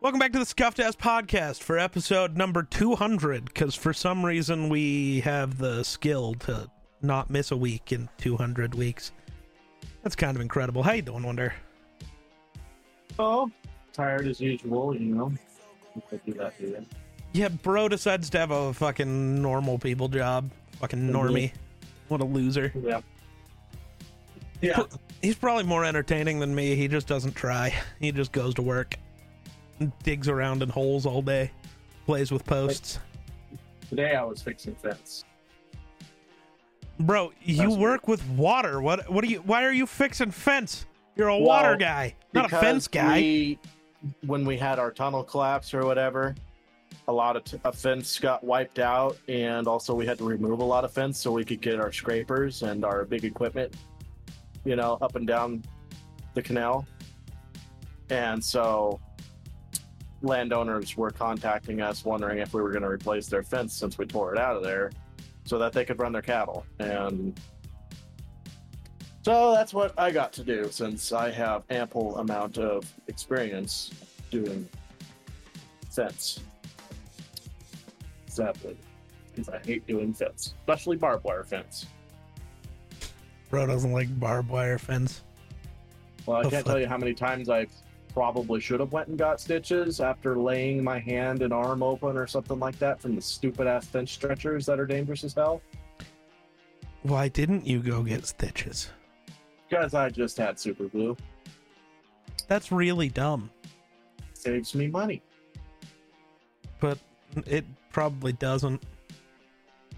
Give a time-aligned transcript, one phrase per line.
[0.00, 4.68] Welcome back to the Scuffed Ass Podcast for episode number 200, because for some reason
[4.68, 6.68] we have the skill to
[7.00, 9.12] not miss a week in 200 weeks.
[10.02, 10.82] That's kind of incredible.
[10.82, 11.54] How you doing, Wonder?
[13.18, 13.50] Oh,
[13.94, 15.32] tired as usual, you know.
[16.12, 16.86] I do that to you.
[17.32, 20.50] Yeah, bro decides to have a fucking normal people job.
[20.80, 21.52] Fucking normie.
[22.08, 22.72] What a loser.
[22.76, 23.00] Yeah.
[24.60, 24.82] Yeah.
[25.22, 26.74] He's probably more entertaining than me.
[26.76, 27.74] He just doesn't try.
[28.00, 28.96] He just goes to work,
[30.02, 31.50] digs around in holes all day,
[32.06, 32.98] plays with posts.
[33.88, 35.24] Today I was fixing fence.
[37.00, 38.80] Bro, you That's- work with water.
[38.80, 39.10] What?
[39.10, 39.38] What do you?
[39.38, 40.86] Why are you fixing fence?
[41.16, 43.16] You're a water guy, not a fence guy.
[43.18, 43.58] We,
[44.26, 46.34] when we had our tunnel collapse or whatever,
[47.06, 50.58] a lot of t- a fence got wiped out, and also we had to remove
[50.58, 53.74] a lot of fence so we could get our scrapers and our big equipment,
[54.64, 55.62] you know, up and down
[56.34, 56.86] the canal.
[58.10, 59.00] And so
[60.24, 64.06] landowners were contacting us wondering if we were going to replace their fence since we
[64.06, 64.90] tore it out of there
[65.44, 66.64] so that they could run their cattle.
[66.78, 67.38] And
[69.22, 73.90] so that's what I got to do since I have ample amount of experience
[74.30, 74.68] doing
[75.94, 76.40] fence.
[78.26, 78.76] Sadly,
[79.34, 81.86] because I hate doing fence, especially barbed wire fence.
[83.50, 85.22] Bro doesn't like barbed wire fence.
[86.26, 86.64] Well, I Oh, can't fuck.
[86.64, 87.66] tell you how many times I
[88.14, 92.26] probably should have went and got stitches after laying my hand and arm open or
[92.26, 95.60] something like that from the stupid ass fence stretchers that are dangerous as hell.
[97.02, 98.88] Why didn't you go get stitches?
[99.68, 101.16] Because I just had super glue.
[102.46, 103.50] That's really dumb.
[104.32, 105.20] Saves me money.
[106.80, 106.98] But
[107.46, 108.82] it probably doesn't.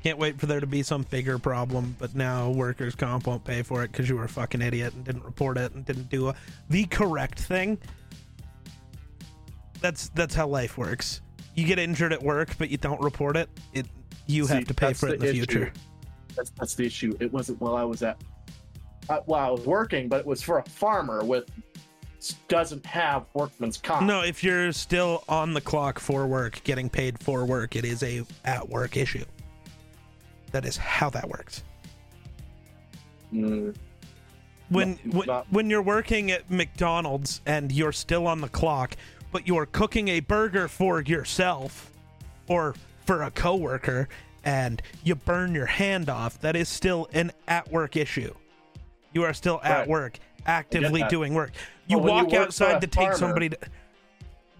[0.03, 3.63] Can't wait for there to be some bigger problem, but now workers' comp won't pay
[3.63, 6.29] for it because you were a fucking idiot and didn't report it and didn't do
[6.29, 6.35] a,
[6.71, 7.77] the correct thing.
[9.87, 11.21] That's that's how life works.
[11.55, 13.49] You get injured at work, but you don't report it.
[13.73, 13.87] It
[14.27, 15.37] you See, have to pay for it in the issue.
[15.47, 15.73] future.
[16.35, 17.17] That's that's the issue.
[17.21, 18.21] It wasn't while I was at
[19.09, 21.45] uh, while I was working, but it was for a farmer with
[22.49, 24.05] doesn't have workman's comp.
[24.09, 28.03] No, if you're still on the clock for work, getting paid for work, it is
[28.03, 29.25] a at work issue.
[30.51, 31.63] That is how that works.
[33.33, 33.77] Mm,
[34.69, 38.97] When No, when, not- when you're working at McDonald's and you're still on the clock,
[39.37, 41.93] but you're cooking a burger for yourself
[42.49, 42.75] or
[43.05, 44.09] for a coworker
[44.45, 48.33] and you burn your hand off, that is still an at work issue.
[49.13, 49.89] You are still at Right.
[49.89, 51.53] work, actively doing work.
[51.87, 53.59] You But when you walk outside to take farmer- somebody to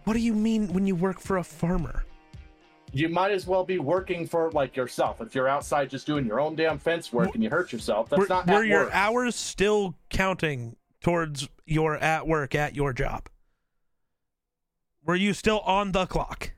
[0.05, 2.05] What do you mean when you work for a farmer?
[2.93, 5.23] you might as well be working for like yourself.
[5.23, 8.21] If you're outside just doing your own damn fence work and you hurt yourself, that's
[8.21, 8.95] were, not were your work.
[8.95, 13.29] hours still counting towards your at work at your job?
[15.07, 16.53] Were you still on the clock?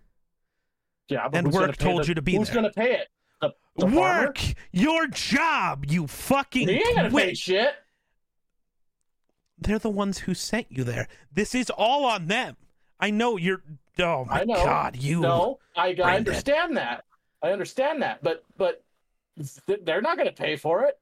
[1.08, 2.62] yeah, but and work told the- you to be Who's there?
[2.62, 3.08] Who's gonna pay it?
[3.40, 4.00] The, the farmer?
[4.00, 4.40] work
[4.72, 7.74] your job, you fucking He ain't gonna pay shit.
[9.58, 11.08] They're the ones who sent you there.
[11.32, 12.56] This is all on them.
[13.00, 13.62] I know you're.
[13.98, 15.20] Oh my god, you.
[15.20, 17.04] No, I, I understand that.
[17.42, 18.82] I understand that, but but
[19.84, 20.98] they're not gonna pay for it.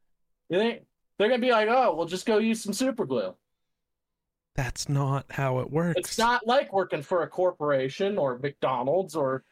[0.48, 0.82] You think
[1.18, 3.34] they're gonna be like, oh, we'll just go use some super glue.
[4.56, 5.98] That's not how it works.
[5.98, 9.44] It's not like working for a corporation or McDonald's or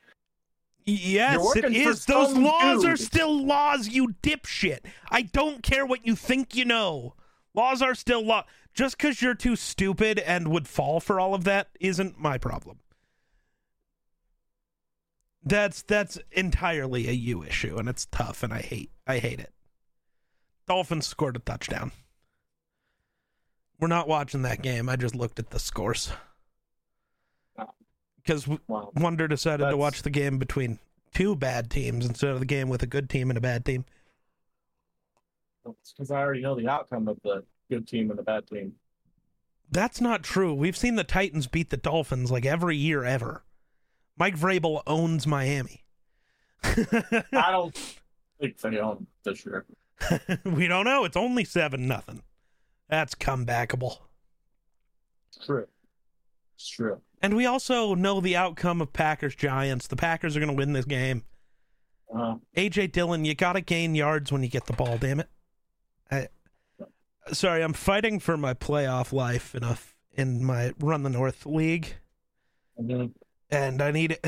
[0.87, 2.05] Yes, it is.
[2.05, 4.81] Those laws are still laws, you dipshit.
[5.11, 7.15] I don't care what you think you know.
[7.55, 8.45] Laws are still law.
[8.75, 12.81] Just because you're too stupid and would fall for all of that isn't my problem.
[15.43, 19.53] That's that's entirely a you issue, and it's tough, and I hate I hate it.
[20.67, 21.93] Dolphins scored a touchdown.
[23.81, 24.89] We're not watching that game.
[24.89, 26.13] I just looked at the scores
[28.25, 30.79] because well, Wonder decided to watch the game between
[31.13, 33.85] two bad teams instead of the game with a good team and a bad team.
[35.67, 38.75] it's because I already know the outcome of the good team and the bad team.
[39.71, 40.55] That's not true.
[40.55, 43.43] We've seen the Titans beat the Dolphins like every year ever.
[44.17, 45.85] Mike Vrabel owns Miami.
[46.63, 47.77] I don't
[48.41, 49.65] think they own this year.
[50.45, 51.05] we don't know.
[51.05, 52.23] It's only seven nothing.
[52.95, 53.97] That's comebackable.
[55.27, 55.67] It's true.
[56.55, 57.01] It's true.
[57.21, 59.89] And we also know the outcome of Packers Giants.
[59.89, 61.25] The Packers are going to win this game.
[62.17, 64.97] Uh, AJ Dillon, you got to gain yards when you get the ball.
[64.97, 65.29] Damn it.
[66.09, 66.29] I,
[67.33, 69.77] sorry, I'm fighting for my playoff life in a
[70.13, 71.97] in my Run the North league,
[72.81, 73.11] mhm.
[73.51, 74.21] and I need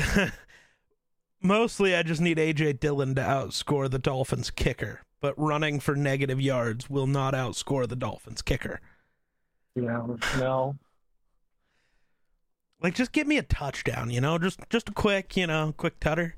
[1.41, 5.03] mostly I just need AJ Dillon to outscore the Dolphins kicker.
[5.19, 8.79] But running for negative yards will not outscore the Dolphins kicker.
[9.75, 10.05] Yeah,
[10.37, 10.75] no.
[12.81, 15.99] Like just give me a touchdown, you know, just just a quick, you know, quick
[15.99, 16.35] tutter.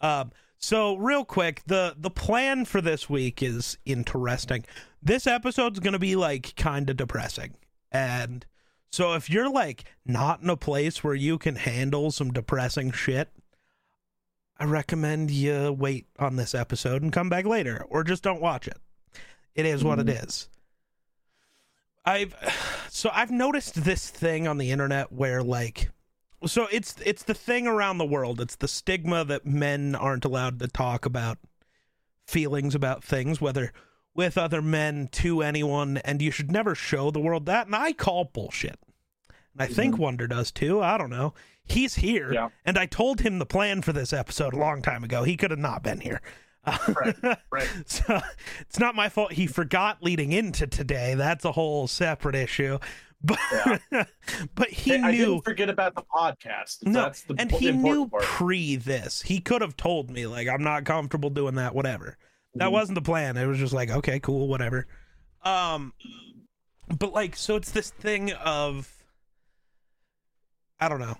[0.00, 4.64] Um, so real quick, the the plan for this week is interesting.
[5.02, 7.54] This episode's gonna be like kind of depressing,
[7.90, 8.44] and
[8.92, 13.30] so if you're like not in a place where you can handle some depressing shit,
[14.60, 18.68] I recommend you wait on this episode and come back later, or just don't watch
[18.68, 18.76] it.
[19.54, 20.24] It is what it mm-hmm.
[20.24, 20.48] is.
[22.04, 22.34] I've
[22.90, 25.90] so I've noticed this thing on the internet where like
[26.46, 28.38] so it's it's the thing around the world.
[28.38, 31.38] It's the stigma that men aren't allowed to talk about
[32.26, 33.72] feelings about things, whether
[34.14, 37.66] with other men to anyone, and you should never show the world that.
[37.66, 38.78] And I call bullshit.
[39.54, 40.02] And I think mm-hmm.
[40.02, 40.82] Wonder does too.
[40.82, 41.32] I don't know.
[41.70, 42.48] He's here, Yeah.
[42.64, 45.22] and I told him the plan for this episode a long time ago.
[45.24, 46.20] He could have not been here.
[46.66, 47.16] Right,
[47.50, 47.68] right.
[47.86, 48.20] So
[48.60, 51.14] it's not my fault he forgot leading into today.
[51.14, 52.78] That's a whole separate issue.
[53.22, 53.38] But
[54.54, 56.78] but he Hey, I knew didn't forget about the podcast.
[56.86, 58.22] no, That's the and he knew part.
[58.22, 59.20] pre this.
[59.20, 61.74] He could have told me like I'm not comfortable doing that.
[61.74, 62.16] Whatever.
[62.54, 62.72] That Mhm.
[62.72, 63.36] wasn't the plan.
[63.36, 64.86] It was just like okay, cool, whatever.
[65.42, 65.92] Um,
[66.98, 68.90] but like so it's this thing of
[70.80, 71.18] I don't know.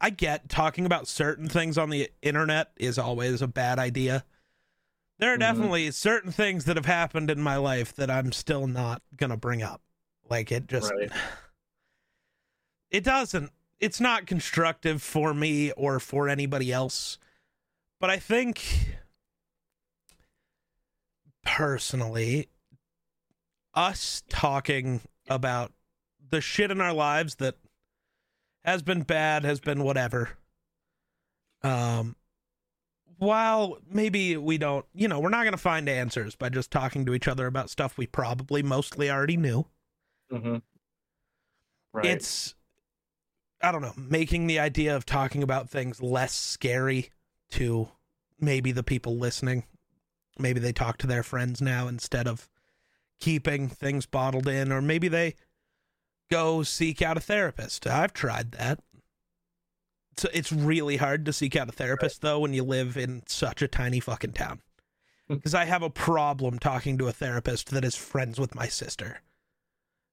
[0.00, 4.24] I get talking about certain things on the internet is always a bad idea.
[5.18, 5.40] There are Mhm.
[5.40, 9.36] definitely certain things that have happened in my life that I'm still not going to
[9.36, 9.82] bring up.
[10.30, 11.10] Like it just Right.
[12.90, 17.16] it doesn't it's not constructive for me or for anybody else.
[18.00, 18.96] But I think
[21.44, 22.48] personally
[23.74, 25.72] us talking about
[26.30, 27.56] the shit in our lives that
[28.64, 30.30] has been bad, has been whatever.
[31.62, 32.16] Um
[33.18, 37.04] while maybe we don't, you know, we're not going to find answers by just talking
[37.04, 39.66] to each other about stuff we probably mostly already knew.
[40.30, 40.62] Mhm.
[41.92, 42.04] Right.
[42.06, 42.54] It's
[43.60, 47.10] I don't know, making the idea of talking about things less scary
[47.50, 47.88] to
[48.38, 49.64] maybe the people listening.
[50.38, 52.48] Maybe they talk to their friends now instead of
[53.18, 55.34] keeping things bottled in or maybe they
[56.30, 57.86] go seek out a therapist.
[57.86, 58.80] I've tried that.
[60.16, 63.62] So it's really hard to seek out a therapist though when you live in such
[63.62, 64.60] a tiny fucking town.
[65.28, 65.36] Hmm.
[65.36, 69.20] Because I have a problem talking to a therapist that is friends with my sister.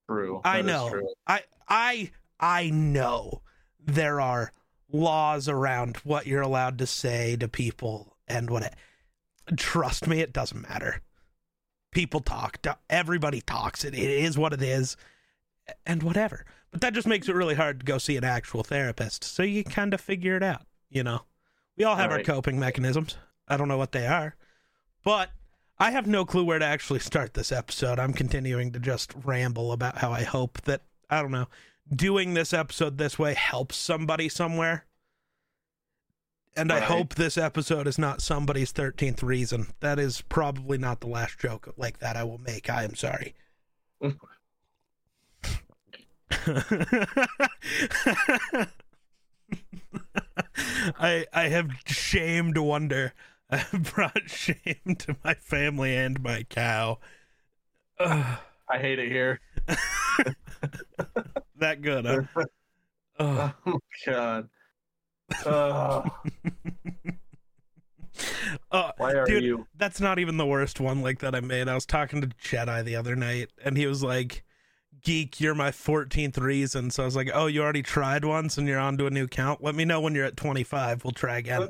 [0.08, 0.42] true.
[0.44, 0.90] I know.
[0.90, 1.10] true.
[1.28, 3.42] I I I know
[3.80, 4.52] there are
[4.92, 8.76] laws around what you're allowed to say to people and what it,
[9.58, 11.02] trust me it doesn't matter.
[11.92, 12.60] People talk,
[12.90, 13.86] everybody talks.
[13.86, 14.98] It, it is what it is
[15.86, 16.46] and whatever.
[16.72, 19.24] But that just makes it really hard to go see an actual therapist.
[19.24, 21.22] So you kind of figure it out, you know.
[21.78, 22.20] We all have Right.
[22.20, 23.18] our coping mechanisms.
[23.48, 24.36] I don't know what they are.
[25.04, 25.32] But
[25.78, 28.00] I have no clue where to actually start this episode.
[28.00, 31.48] I'm continuing to just ramble about how I hope that, I don't know,
[31.94, 34.86] doing this episode this way helps somebody somewhere.
[36.58, 39.68] And I hope this episode is not somebody's 13th reason.
[39.82, 42.70] That is probably not the last joke like that I will make.
[42.70, 43.36] I am sorry.
[51.00, 53.14] I I have shamed wonder.
[53.50, 57.00] I have brought shame to my family and my cow.
[58.00, 58.40] Ugh,
[58.70, 59.40] I hate it here.
[61.58, 62.24] that good, huh?
[63.18, 64.50] Oh my god.
[65.46, 66.02] Uh,
[68.72, 69.68] Uh, why are Dude, you?
[69.76, 71.68] that's not even the worst one like that I made.
[71.68, 74.44] I was talking to Jedi the other night, and he was like,
[75.06, 78.68] "Geek, you're my 14th reason." So I was like, "Oh, you already tried once, and
[78.68, 79.64] you're on to a new count.
[79.64, 81.06] Let me know when you're at 25.
[81.06, 81.70] We'll try again."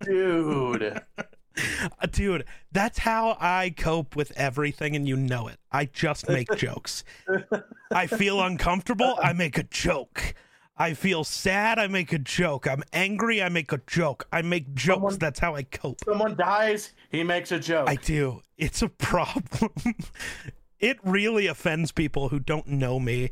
[0.00, 1.00] Dude.
[2.00, 5.58] Uh, dude, that's how I cope with everything, and you know it.
[5.72, 7.04] I just make jokes.
[7.92, 10.34] I feel uncomfortable, I make a joke.
[10.80, 12.66] I feel sad, I make a joke.
[12.68, 14.28] I'm angry, I make a joke.
[14.32, 14.94] I make jokes.
[14.98, 15.98] Someone- That's how I cope.
[16.04, 17.88] Someone dies, he makes a joke.
[17.88, 18.42] I do.
[18.56, 19.72] It's a problem.
[20.78, 23.30] it really offends people who don't know me.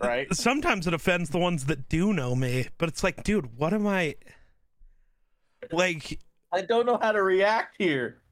[0.00, 0.32] right?
[0.32, 3.86] Sometimes it offends the ones that do know me, but it's like, dude, what am
[3.86, 4.14] I
[5.72, 6.20] like
[6.52, 8.22] I don't know how to react here.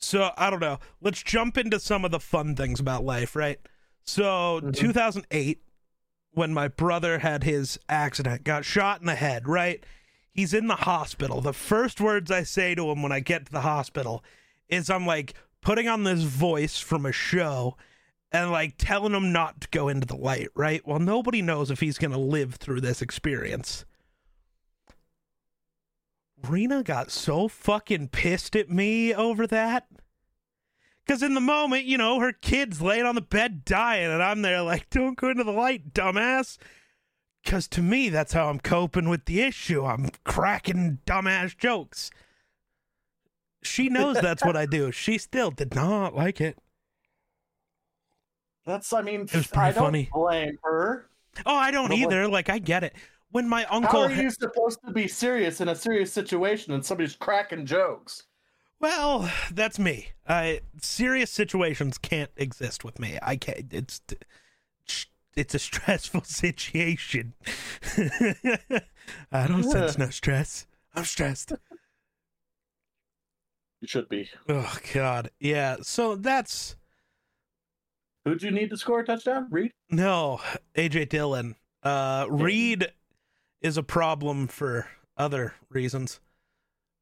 [0.00, 0.78] So I don't know.
[1.00, 3.58] Let's jump into some of the fun things about life, right?
[4.04, 4.74] So Mhm.
[4.76, 5.62] 2008,
[6.38, 9.84] when my brother had his accident, got shot in the head, right?
[10.32, 11.40] He's in the hospital.
[11.40, 14.22] The first words I say to him when I get to the hospital
[14.68, 17.76] is I'm like putting on this voice from a show
[18.30, 20.80] and like telling him not to go into the light, right?
[20.86, 23.84] Well, nobody knows if he's going to live through this experience.
[26.46, 29.88] Rena got so fucking pissed at me over that.
[31.08, 34.42] Because in the moment, you know, her kid's laying on the bed dying, and I'm
[34.42, 36.58] there like, don't go into the light, dumbass.
[37.42, 39.86] Because to me, that's how I'm coping with the issue.
[39.86, 42.10] I'm cracking dumbass jokes.
[43.62, 44.92] She knows that's what I do.
[44.92, 46.58] She still did not like it.
[48.66, 50.10] That's, I mean, It was pretty I don't funny.
[50.12, 51.08] blame her.
[51.46, 52.28] Oh, I don't But either.
[52.28, 52.94] Like, I get it.
[53.30, 54.00] When my uncle.
[54.02, 58.24] How are you supposed to be serious in a serious situation and somebody's cracking jokes?
[58.80, 60.10] Well, that's me.
[60.26, 63.18] I serious situations can't exist with me.
[63.22, 63.72] I can't.
[63.72, 64.00] It's
[65.34, 67.34] it's a stressful situation.
[69.32, 70.66] I don't sense no stress.
[70.94, 71.52] I'm stressed.
[73.80, 74.28] You should be.
[74.48, 75.76] Oh God, yeah.
[75.82, 76.76] So that's
[78.24, 79.46] Who'd you need to score a touchdown?
[79.50, 79.72] Reed?
[79.90, 80.40] no
[80.74, 81.56] AJ Dillon.
[81.82, 82.92] Uh, Reed
[83.60, 86.20] is a problem for other reasons,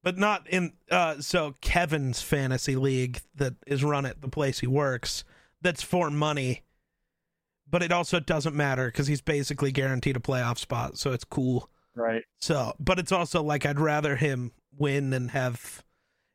[0.06, 0.72] but not in.
[0.88, 5.24] Uh, so Kevin's fantasy league that is run at the place he works.
[5.62, 6.62] That's for money,
[7.68, 11.68] but it also doesn't matter because he's basically guaranteed a playoff spot, so it's cool.
[11.96, 12.22] Right.
[12.40, 15.82] So, but it's also like I'd rather him win and have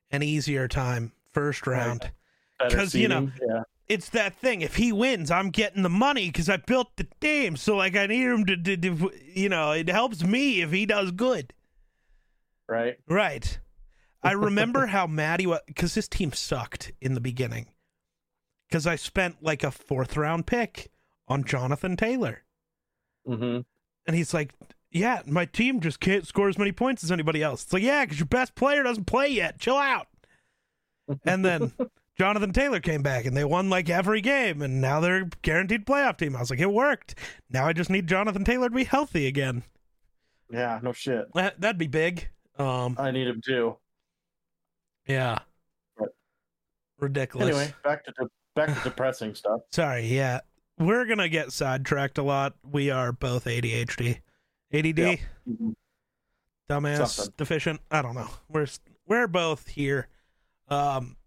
[0.09, 1.77] an easier time first Right.
[1.77, 2.11] round.
[2.59, 3.63] Better 'Cause, you know, yeah.
[3.87, 4.59] It's that thing.
[4.59, 7.55] If he wins, I'm getting the money because I built the team.
[7.55, 10.85] So, like, I need him to, to, to, you know, it helps me if he
[10.85, 11.53] does good.
[12.71, 12.95] Right.
[13.05, 13.59] Right.
[14.23, 17.65] I remember how Maddie was because his team sucked in the beginning.
[18.69, 20.89] Because I spent like a fourth round pick
[21.27, 22.43] on Jonathan Taylor.
[23.27, 23.59] Mm-hmm.
[24.07, 24.53] And he's like,
[24.89, 27.63] Yeah, my team just can't score as many points as anybody else.
[27.65, 29.59] It's like, Yeah, because your best player doesn't play yet.
[29.59, 30.07] Chill out.
[31.25, 31.73] And then
[32.17, 34.61] Jonathan Taylor came back and they won like every game.
[34.61, 36.37] And now they're a guaranteed playoff team.
[36.37, 37.15] I was like, It worked.
[37.49, 39.63] Now I just need Jonathan Taylor to be healthy again.
[40.49, 41.25] Yeah, no shit.
[41.33, 42.29] That'd be big.
[42.57, 43.77] Um, I need him too.
[45.07, 45.39] yeah.
[45.97, 46.09] But-
[46.99, 47.47] Ridiculous.
[47.49, 49.61] Anyway, back to de- back to depressing stuff.
[49.71, 50.41] Sorry, yeah.
[50.77, 52.55] We're gonna get sidetracked a lot.
[52.63, 54.19] We are both ADHD.
[54.73, 55.19] ADD, Yep.
[55.49, 55.75] Mhm.
[56.69, 57.33] dumbass, Something.
[57.37, 57.81] deficient.
[57.91, 58.29] I don't know.
[58.49, 58.67] We're
[59.07, 60.07] we're both here.
[60.69, 61.17] Um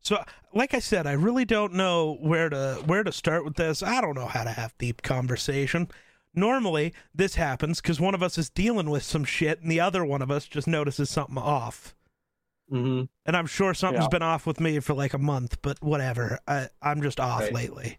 [0.00, 3.82] so like I said, I really don't know where to where to start with this.
[3.82, 5.88] I don't know how to have deep conversation.
[6.34, 10.04] Normally, this happens cuz one of us is dealing with some shit and the other
[10.04, 11.94] one of us just notices something off.
[12.70, 13.08] Mhm.
[13.26, 14.08] And I'm sure something's Yeah.
[14.08, 16.38] been off with me for like a month, but whatever.
[16.48, 17.52] I I'm just off Right.
[17.52, 17.98] lately.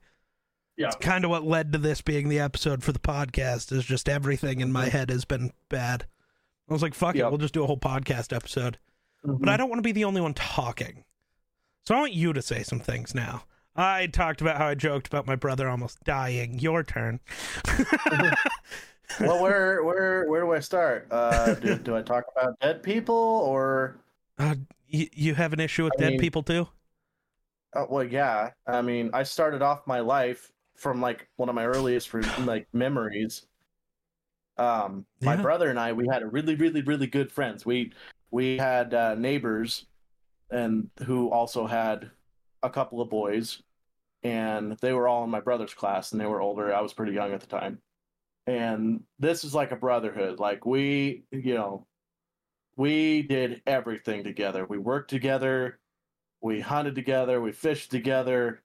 [0.77, 0.87] Yeah.
[0.87, 4.09] It's kind of what led to this being the episode for the podcast is just
[4.09, 4.91] everything in my Mhm.
[4.91, 6.07] head has been bad.
[6.67, 8.79] I was like, fuck it, we'll just do a whole podcast episode.
[9.23, 9.49] But Mhm.
[9.49, 11.03] I don't want to be the only one talking.
[11.85, 13.43] So I want you to say some things now.
[13.75, 16.59] I talked about how I joked about my brother almost dying.
[16.59, 17.19] Your turn.
[19.19, 21.07] well, where where where do I start?
[21.11, 23.97] Uh, do, do I talk about dead people or?
[24.37, 24.55] Uh,
[24.87, 26.67] you, you have an issue with I dead mean- people too?
[27.75, 28.51] Uh, well, yeah.
[28.67, 33.47] I mean, I started off my life from like one of my earliest like memories.
[34.59, 35.41] Um, my Yeah.
[35.41, 37.65] brother and I, we had a really, really, really good friends.
[37.65, 37.91] We
[38.29, 39.87] we had uh, neighbors,
[40.51, 42.11] and who also had
[42.63, 43.61] a couple of boys,
[44.23, 46.73] and they were all in my brother's class, and they were older.
[46.73, 47.79] I was pretty young at the time,
[48.47, 50.39] and this is like a brotherhood.
[50.39, 51.85] Like we, you know,
[52.75, 54.65] we did everything together.
[54.65, 55.79] We worked together
[56.43, 58.61] we hunted together, we fished together,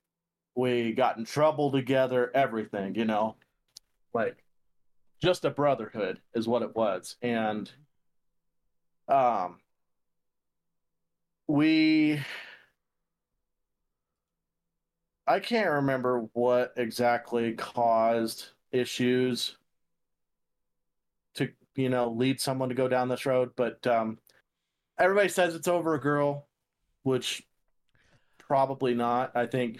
[0.56, 3.36] we got in trouble together, everything, you know.
[4.12, 4.42] Like
[5.22, 7.16] just a brotherhood is what it was.
[7.22, 7.70] And
[9.06, 9.60] um
[11.46, 12.20] we
[15.28, 19.56] I can't remember what exactly caused issues
[21.34, 24.18] to, you know, lead someone to go down this road, but um
[24.98, 26.48] everybody says it's over a girl,
[27.02, 27.46] which
[28.38, 29.36] probably not.
[29.36, 29.78] I think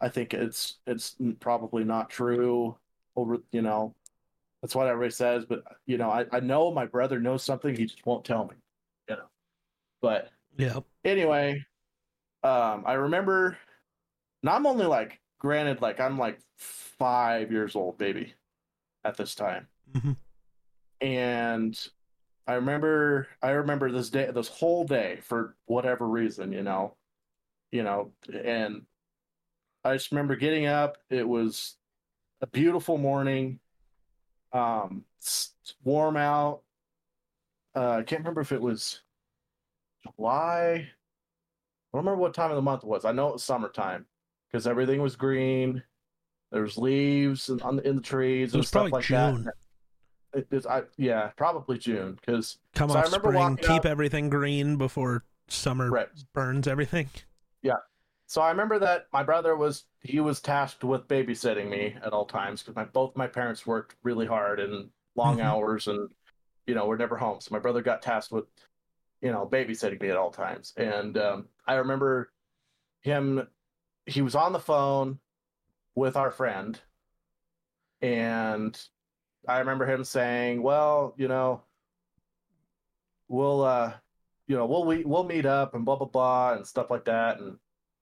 [0.00, 2.76] I think it's it's probably not true.
[3.16, 3.94] Over you know,
[4.62, 5.44] that's what everybody says.
[5.44, 7.76] But you know, I, I know my brother knows something.
[7.76, 8.54] He just won't tell me.
[9.08, 9.26] You know.
[10.00, 10.78] But Yeah.
[11.04, 11.64] anyway,
[12.44, 13.58] um, I remember.
[14.44, 18.34] Now I'm only like, granted, like I'm like five years old, baby,
[19.02, 20.16] at this time, Mhm.
[21.00, 21.88] and
[22.46, 26.98] I remember, I remember this day, this whole day for whatever reason, you know,
[27.72, 28.86] you know, and
[29.82, 30.98] I just remember getting up.
[31.08, 31.78] It was
[32.42, 33.60] a beautiful morning.
[34.52, 35.06] Um,
[35.82, 36.62] warm out.
[37.74, 39.02] Uh, I can't remember if it was
[40.02, 40.72] July.
[40.74, 43.06] I don't remember what time of the month it was.
[43.06, 44.06] I know it was summertime
[44.54, 45.82] because everything was green.
[46.52, 49.04] There was leaves in, on the, in the trees It and was stuff probably like
[49.04, 49.50] June.
[50.32, 50.46] that.
[50.52, 54.30] It, I, yeah, probably June because Come So I off remember spring, keep up- everything
[54.30, 56.08] green before summer Right.
[56.34, 57.08] burns everything.
[57.62, 57.74] Yeah.
[58.26, 62.24] So I remember that my brother was he was tasked with babysitting me at all
[62.24, 65.42] times because my both my parents worked really hard and long Mhm.
[65.44, 66.08] hours and
[66.68, 67.40] you know we're never home.
[67.40, 68.44] So my brother got tasked with
[69.20, 70.72] you know babysitting me at all times.
[70.76, 72.30] And um, I remember
[73.00, 73.46] him
[74.06, 75.18] he was on the phone
[75.94, 76.80] with our friend
[78.02, 78.78] and
[79.48, 81.62] I remember him saying, "Well, you know,
[83.28, 83.94] we'll uh
[84.46, 87.40] you know, we'll we, we'll meet up and blah blah blah and stuff like that
[87.40, 87.56] and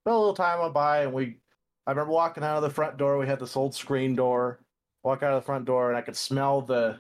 [0.07, 1.39] a little time went by and we
[1.87, 3.19] I remember walking out of the front door.
[3.19, 4.61] We had this old screen door.
[5.03, 6.99] Walk out of the front door and I could smell the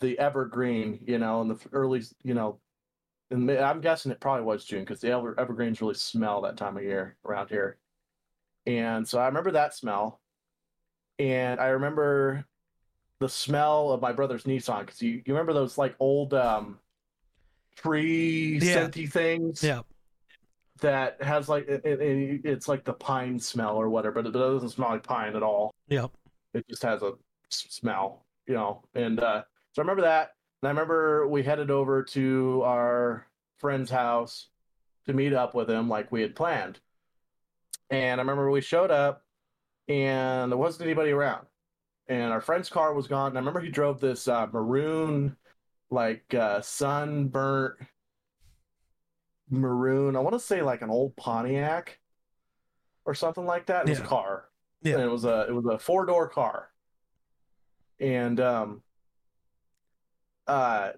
[0.00, 2.60] the evergreen, you know, in the early, you know,
[3.30, 6.76] and I'm guessing it probably was June because the ever, evergreens really smell that time
[6.76, 7.78] of year around here.
[8.68, 10.20] And so I remember that smell,
[11.18, 12.44] and I remember
[13.18, 16.78] the smell of my brother's Nissan because you, you remember those like old um
[17.74, 18.86] tree Yeah.
[18.86, 19.80] scenty things Yeah.
[20.82, 24.68] that has like it, it, it's like the pine smell or whatever, but it doesn't
[24.68, 25.74] smell like pine at all.
[25.88, 26.10] Yep.
[26.52, 27.12] It just has a
[27.48, 28.82] smell, you know.
[28.94, 30.32] And uh, so I remember that.
[30.62, 33.26] And I remember we headed over to our
[33.58, 34.48] friend's house
[35.06, 36.80] to meet up with him like we had planned.
[37.90, 39.22] And I remember we showed up
[39.88, 41.46] and there wasn't anybody around.
[42.08, 43.28] And our friend's car was gone.
[43.28, 45.36] And I remember he drove this uh, maroon,
[45.90, 47.74] like uh, sunburnt
[49.50, 50.16] maroon.
[50.16, 51.98] I want to say like an old Pontiac
[53.04, 53.86] or something like that.
[53.86, 54.04] It was Yeah.
[54.04, 54.44] a car.
[54.82, 54.94] Yeah.
[54.94, 56.70] And it was a it was a four door car.
[58.00, 58.82] And um
[60.46, 60.92] uh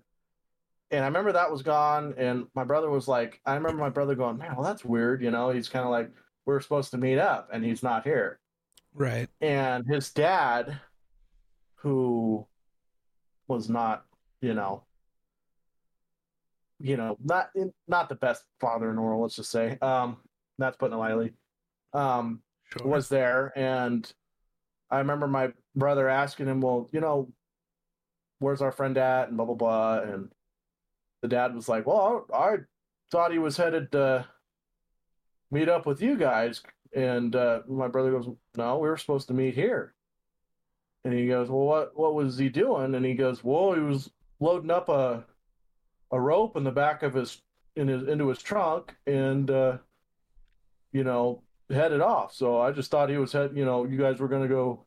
[0.90, 4.14] and I remember that was gone and my brother was like I remember my brother
[4.14, 6.10] going, Man, well that's weird, you know, he's kinda like
[6.46, 8.38] we're supposed to meet up and he's not here.
[8.94, 9.28] Right.
[9.40, 10.78] And his dad,
[11.76, 12.46] who
[13.48, 14.04] was not,
[14.40, 14.84] you know,
[16.80, 17.50] you know, not
[17.86, 19.78] not the best father in the world, let's just say.
[19.82, 20.18] Um,
[20.58, 21.32] that's putting it lightly.
[21.92, 22.42] Um,
[22.72, 22.86] Sure.
[22.86, 24.10] was there, and
[24.90, 27.32] I remember my brother asking him, "Well, you know,
[28.38, 30.30] where's our friend at?" and blah blah blah, and
[31.20, 32.56] the dad was like, "Well, I, I
[33.10, 34.24] thought he was headed to
[35.50, 36.62] meet up with you guys,"
[36.94, 39.94] and uh, my brother goes, "No, we were supposed to meet here."
[41.04, 44.10] And he goes, "Well, what what was he doing?" And he goes, "Well, he was
[44.40, 45.24] loading up a
[46.12, 47.40] a rope in the back of his
[47.76, 49.78] in his into his trunk, and uh,
[50.92, 52.34] you know." headed off.
[52.34, 53.52] So I just thought he was head.
[53.54, 54.86] You know, you guys were gonna go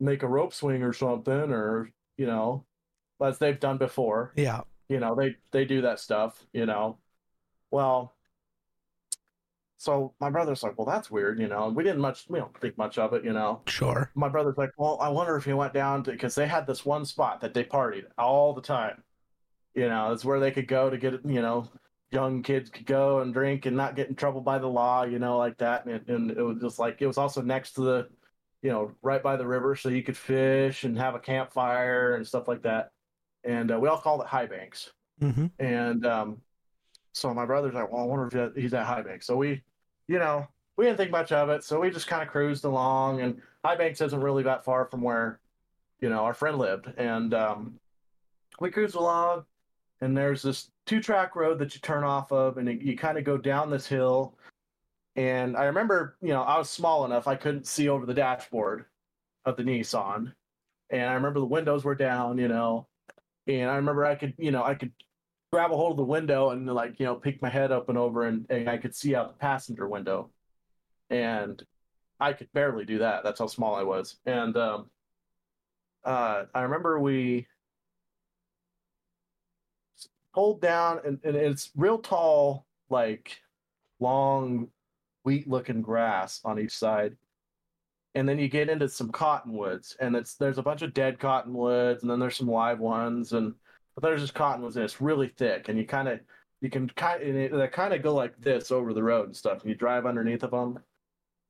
[0.00, 2.64] make a rope swing or something, or you know,
[3.22, 4.32] as they've done before.
[4.36, 4.62] Yeah.
[4.88, 6.44] You know, they they do that stuff.
[6.52, 6.98] You know,
[7.70, 8.14] well.
[9.80, 11.38] So my brother's like, well, that's weird.
[11.38, 13.24] You know, we didn't much, we don't think much of it.
[13.24, 14.10] You know, Sure.
[14.16, 16.84] my brother's like, well, I wonder if he went down to because they had this
[16.84, 19.02] one spot that they partied all the time.
[19.74, 21.68] You know, it's where they could go to get, you know,
[22.10, 25.20] young kids could go and drink and not get in trouble by the law, you
[25.20, 25.86] know, like that.
[25.86, 28.08] And, and it was just like it was also next to the,
[28.62, 32.26] you know, right by the river, so you could fish and have a campfire and
[32.26, 32.90] stuff like that.
[33.44, 34.90] And uh, we all called it High Banks.
[35.22, 35.46] Mm-hmm.
[35.60, 36.38] And um,
[37.12, 39.26] so my brother's like, well, I wonder if he's at High Banks.
[39.26, 39.62] So we,
[40.08, 41.62] you know, we didn't think much of it.
[41.62, 43.20] So we just kind of cruised along.
[43.20, 45.40] And High Banks isn't really that far from where,
[46.00, 46.92] you know, our friend lived.
[46.96, 47.74] And um,
[48.58, 49.44] we cruised along.
[50.00, 52.56] And there's this two track road that you turn off of.
[52.56, 54.36] And you, you kind of go down this hill.
[55.16, 58.84] And I remember, you know, I was small enough, I couldn't see over the dashboard
[59.44, 60.32] of the Nissan.
[60.90, 62.86] And I remember the windows were down, you know.
[63.48, 64.92] And I remember I could, you know, I could
[65.52, 67.96] grab a hold of the window and like you know pick my head up and
[67.96, 70.30] over and, and i could see out the passenger window.
[71.10, 71.62] And
[72.20, 73.24] i could barely do that.
[73.24, 74.16] That's how small i was.
[74.26, 74.90] And um
[76.04, 77.46] uh i remember we
[80.34, 83.38] pulled down and, and it's real tall like
[84.00, 84.68] long
[85.24, 87.16] wheat looking grass on each side.
[88.14, 92.02] And then you get into some cottonwoods and it's there's a bunch of dead cottonwoods
[92.02, 93.54] and then there's some live ones and
[94.00, 96.20] but there's just cotton and this really thick and you kind of
[96.60, 99.68] you can kind they kind of go like this over the road and stuff and
[99.68, 100.78] you drive underneath of them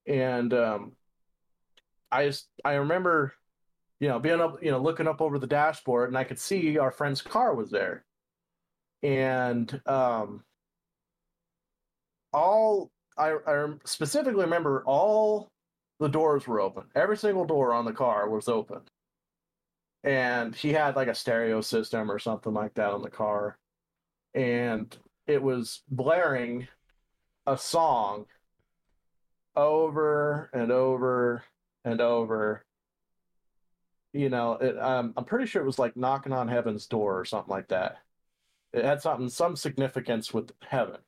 [0.07, 0.93] and um
[2.11, 3.35] i just i remember
[4.01, 6.79] you know being up you know looking up over the dashboard and i could see
[6.79, 8.05] our friend's car was there.
[9.03, 10.43] And um
[12.33, 15.51] all i i specifically remember all
[16.01, 16.85] the doors were open.
[16.95, 18.81] Every single door on the car was open
[20.05, 23.59] and he had like a stereo system or something like that on the car.
[24.35, 26.69] And it was blaring
[27.47, 28.27] a song
[29.57, 31.43] over and over
[31.85, 32.65] and over.
[34.13, 37.25] You know it, um, i'm pretty sure it was like knocking on heaven's door or
[37.25, 37.99] something like that.
[38.73, 40.99] It had something some significance with heaven.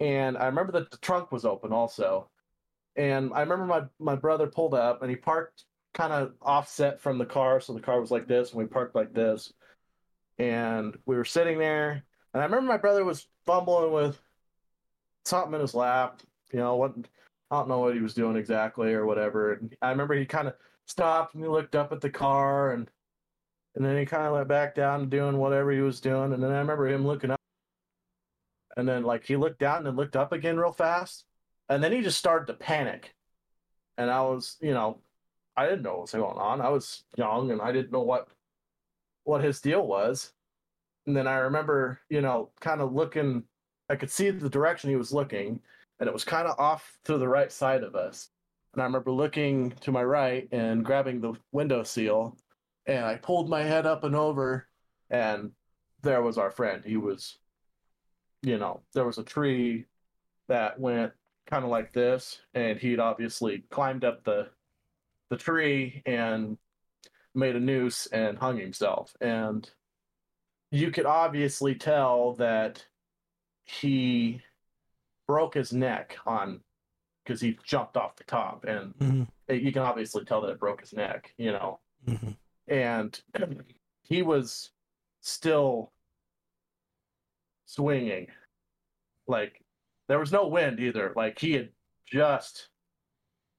[0.00, 2.30] And I remember that the trunk was open also.
[2.96, 7.18] And I remember my my brother pulled up and he parked kind of offset from
[7.18, 9.52] the car, so the car was like this, and we parked like this.
[10.38, 14.20] And we were sitting there, and I remember my brother was fumbling with
[15.24, 16.20] something in his lap.
[16.52, 16.94] You know what?
[17.50, 19.54] I don't know what he was doing exactly or whatever.
[19.54, 20.54] And I remember he kind of
[20.86, 22.88] stopped and he looked up at the car and
[23.76, 26.32] and then he kind of went back down doing whatever he was doing.
[26.32, 27.40] And then I remember him looking up.
[28.76, 31.24] And then like he looked down and looked up again real fast.
[31.68, 33.14] And then he just started to panic.
[33.96, 35.00] And I was, you know,
[35.60, 36.60] I didn't know what was going on.
[36.60, 38.28] I was young and I didn't know what
[39.24, 40.32] what his deal was.
[41.06, 43.44] And then I remember, you know, kind of looking
[43.90, 45.60] I could see the direction he was looking,
[45.98, 48.30] and it was kind of off to the right side of us.
[48.72, 52.36] And I remember looking to my right and grabbing the window seal,
[52.86, 54.68] and I pulled my head up and over,
[55.10, 55.50] and
[56.02, 56.84] there was our friend.
[56.84, 57.38] He was,
[58.42, 59.86] you know, there was a tree
[60.46, 61.12] that went
[61.48, 64.48] kind of like this, and he'd obviously climbed up the
[65.30, 66.58] the tree and
[67.34, 69.16] made a noose and hung himself.
[69.20, 69.68] And
[70.70, 72.84] you could obviously tell that
[73.64, 74.42] he
[75.26, 76.60] broke his neck on
[77.24, 79.28] because he jumped off the top, and Mhm.
[79.46, 81.32] it- you can obviously tell that it broke his neck.
[81.38, 82.36] You know, Mhm.
[82.66, 83.22] and
[84.02, 84.72] he was
[85.20, 85.92] still
[87.66, 88.26] swinging
[89.28, 89.62] like
[90.08, 91.72] there was no wind either like he had
[92.04, 92.68] just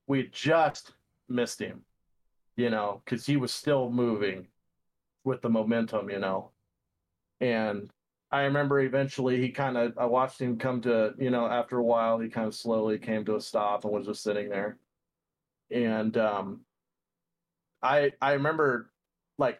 [0.07, 0.93] we had just
[1.31, 1.81] missed him
[2.55, 4.47] you know because he was still moving
[5.23, 6.51] with the momentum you know
[7.39, 7.91] and
[8.31, 11.83] i remember eventually he kind of i watched him come to you know after a
[11.83, 14.77] while he kind of slowly came to a stop and was just sitting there
[15.71, 16.61] and um
[17.81, 18.91] i i remember
[19.37, 19.59] like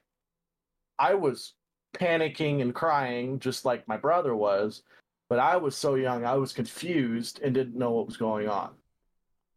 [1.02, 1.56] I was
[1.96, 4.84] panicking and crying just like my brother was,
[5.30, 8.76] but I was so young, I was confused and didn't know what was going on.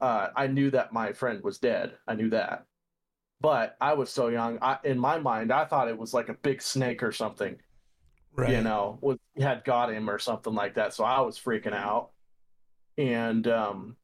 [0.04, 1.94] Uh, I knew that my friend was dead.
[2.06, 2.66] I knew that.
[3.40, 4.58] But I was so young.
[4.60, 7.56] I, in my mind, I thought it was like a big snake or something,
[8.36, 8.50] Right.
[8.50, 10.92] you know, was, had got him or something like that.
[10.92, 12.10] So I was freaking out.
[12.98, 13.96] And um,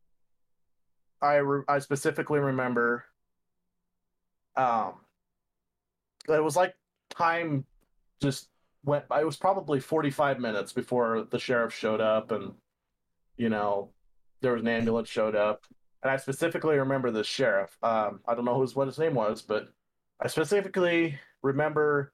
[1.20, 3.04] I, re- I specifically remember
[4.56, 4.94] um,
[6.30, 6.74] it was like
[7.10, 7.66] time
[8.22, 8.48] just
[8.84, 9.04] went.
[9.14, 12.54] It was probably 45 minutes before the sheriff showed up and,
[13.36, 13.90] you know,
[14.40, 15.66] there was an ambulance showed up.
[16.02, 17.76] And I specifically remember the sheriff.
[17.82, 19.68] Um, I don't know who's, what his name was, but
[20.20, 22.12] I specifically remember,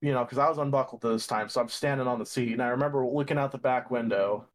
[0.00, 1.48] you know, because I was unbuckled this time.
[1.48, 4.46] So I'm standing on the seat and I remember looking out the back window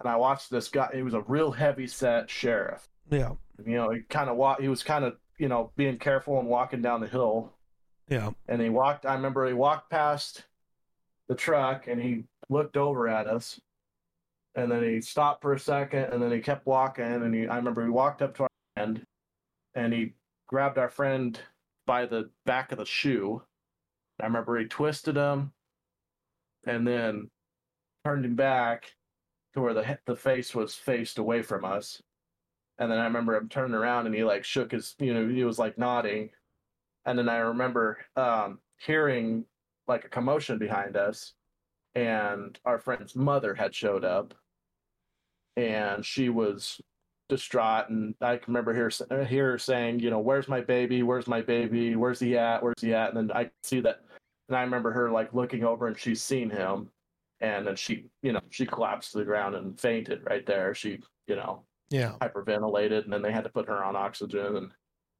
[0.00, 0.90] and I watched this guy.
[0.94, 3.32] He was a real heavy set sheriff Yeah.
[3.64, 4.60] you know, he kind of walk.
[4.60, 7.52] He was kind of, you know, being careful and walking down the hill.
[8.08, 8.30] Yeah.
[8.48, 9.04] And he walked.
[9.04, 10.44] I remember he walked past
[11.28, 13.60] the truck and he looked over at us,
[14.56, 17.04] and then he stopped for a second, and then he kept walking.
[17.04, 19.04] And he, I remember he walked up to our friend,
[19.74, 20.14] and he
[20.48, 21.38] grabbed our friend
[21.86, 23.42] by the back of the shoe.
[24.20, 25.52] I remember he twisted him,
[26.66, 27.30] and then
[28.04, 28.92] turned him back
[29.52, 32.02] to where the the face was faced away from us.
[32.78, 35.44] And then I remember him turning around and he like shook his, you know, he
[35.44, 36.30] was like nodding.
[37.06, 39.46] And then I remember um, hearing
[39.88, 41.34] like a commotion behind us,
[41.94, 44.34] and our friend's mother had showed up,
[45.56, 46.80] and she was
[47.28, 47.88] distraught.
[47.88, 48.90] And I can remember hear
[49.26, 51.02] hear her saying, you know, "Where's my baby?
[51.02, 51.96] Where's my baby?
[51.96, 52.62] Where's he at?
[52.62, 54.02] Where's he at?" And then I see that,
[54.48, 56.90] and I remember her like looking over and she's seen him,
[57.40, 60.74] and then she, you know, she collapsed to the ground and fainted right there.
[60.74, 62.16] She, you know, Yeah.
[62.20, 64.72] hyperventilated and then they had to put her on oxygen and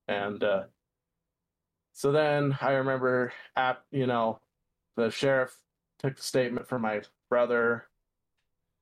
[0.08, 0.64] and uh
[1.92, 4.40] so then i remember at you know
[4.96, 5.56] the sheriff
[5.98, 7.88] took the statement from my brother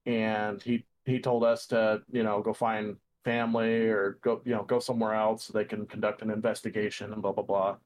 [0.07, 4.63] and he he told us to you know go find family or go you know
[4.65, 7.77] go somewhere else so they can conduct an investigation and blah blah blah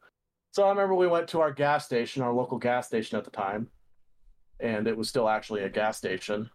[0.52, 3.30] so i remember we went to our gas station our local gas station at the
[3.30, 3.68] time
[4.60, 6.50] and it was still actually a gas station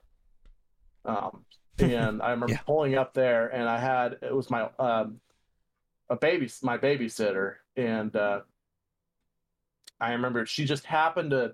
[1.06, 1.46] um
[1.80, 2.60] and I remember Yeah.
[2.66, 5.20] pulling up there, and I had it was my um,
[6.10, 8.42] a baby my babysitter, and uh,
[10.00, 11.54] I remember she just happened to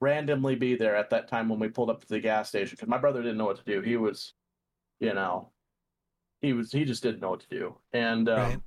[0.00, 2.88] randomly be there at that time when we pulled up to the gas station because
[2.88, 3.80] my brother didn't know what to do.
[3.80, 4.32] He was,
[4.98, 5.50] you know,
[6.40, 8.60] he was he just didn't know what to do, and um, Right.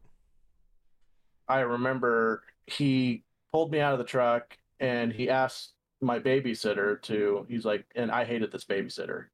[1.48, 7.46] I remember he pulled me out of the truck and he asked my babysitter to
[7.50, 9.26] he's like and I hated this babysitter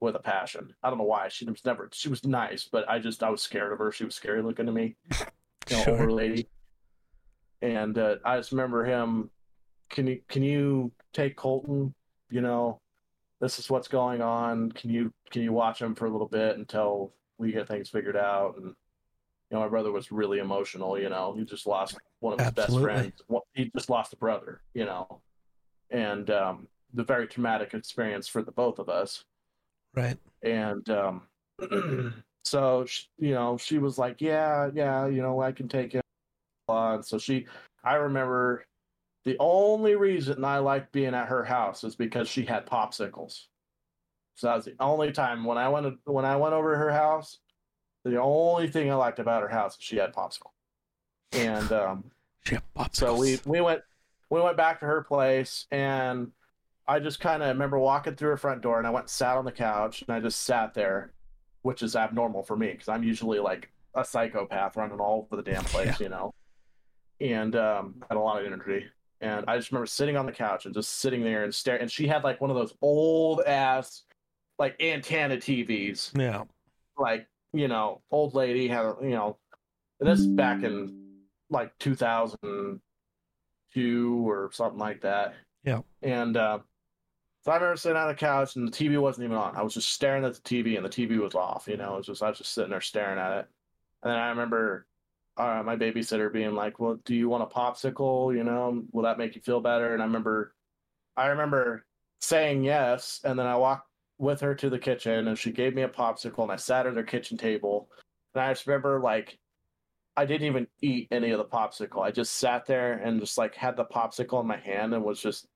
[0.00, 0.74] with a passion.
[0.82, 1.28] I don't know why.
[1.28, 3.90] She was never she was nice, but I just I was scared of her.
[3.92, 4.96] She was scary looking to me.
[5.70, 5.92] You know, Sure.
[5.94, 6.48] older lady.
[7.62, 9.30] And uh, I just remember him
[9.90, 11.92] can you can you take Colton,
[12.30, 12.78] you know,
[13.40, 14.72] this is what's going on.
[14.72, 18.16] Can you can you watch him for a little bit until we get things figured
[18.16, 20.98] out?" And you know, my brother was really emotional.
[20.98, 22.86] You know, he just lost one of his Absolutely.
[22.86, 23.44] best friends.
[23.54, 24.62] He just lost a brother.
[24.74, 25.20] You know,
[25.90, 29.24] and um, the very traumatic experience for the both of us
[29.94, 30.16] Right.
[30.42, 31.22] and um,
[32.44, 36.02] so sh you know she was like yeah yeah you know i can take it
[36.66, 36.94] blah.
[36.94, 37.46] and so she
[37.84, 38.64] i remember
[39.24, 43.46] the only reason i liked being at her house is because she had popsicles
[44.34, 46.92] so that was the only time when i went when i went over to her
[46.92, 47.38] house
[48.04, 50.52] the only thing i liked about her house is she had popsicle
[51.32, 52.04] and um,
[52.44, 52.96] She had popsicles.
[52.96, 53.82] so we we went
[54.30, 56.32] we went back to her place and
[56.88, 59.36] I just kind of remember walking through her front door and I went and sat
[59.36, 61.12] on the couch and I just sat there,
[61.62, 65.48] which is abnormal for me because I'm usually like a psychopath running all over the
[65.48, 66.34] damn place, you know,
[67.20, 68.86] and um, had a lot of energy.
[69.20, 71.82] And I just remember sitting on the couch and just sitting there and staring.
[71.82, 74.02] And she had like one of those old ass
[74.58, 76.44] like antenna TVs, Yeah.
[76.98, 79.36] like you know, old lady had a- you know,
[79.98, 81.18] this back in
[81.50, 85.34] like 2002 or something like that.
[85.64, 85.80] Yeah.
[86.02, 86.60] And uh,
[87.44, 89.56] so I remember sitting on the couch and the TV wasn't even on.
[89.56, 91.66] I was just staring at the TV and the TV was off.
[91.68, 93.46] You know, it was just I was just sitting there staring at it.
[94.02, 94.86] And then I remember
[95.36, 98.34] uh, my babysitter being like, "Well, do you want a popsicle?
[98.36, 100.54] You know, will that make you feel better?" And I remember,
[101.16, 101.86] I remember
[102.20, 103.88] saying yes, and then I walked
[104.18, 106.96] with her to the kitchen, and she gave me a popsicle, and I sat at
[106.96, 107.90] her kitchen table,
[108.34, 109.38] and I just remember like
[110.16, 112.02] I didn't even eat any of the popsicle.
[112.02, 115.20] I just sat there and just like had the popsicle in my hand and was
[115.20, 115.48] just,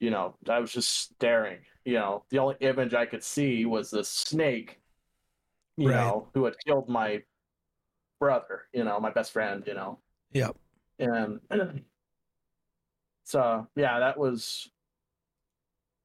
[0.00, 1.60] you know, I was just staring.
[1.84, 4.80] You know, the only image I could see was this snake,
[5.76, 5.96] you Right.
[5.96, 7.22] know, who had killed my
[8.22, 9.98] brother, you know, my best friend, you know.
[10.30, 10.56] Yep.
[11.00, 11.40] And
[13.24, 14.70] so yeah, that was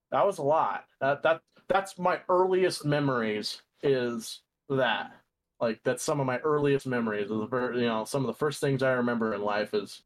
[0.10, 0.86] that was a lot.
[1.00, 5.12] That that that's my earliest memories is that.
[5.60, 8.62] Like that's some of my earliest memories of the you know some of the first
[8.62, 10.02] things I remember in life is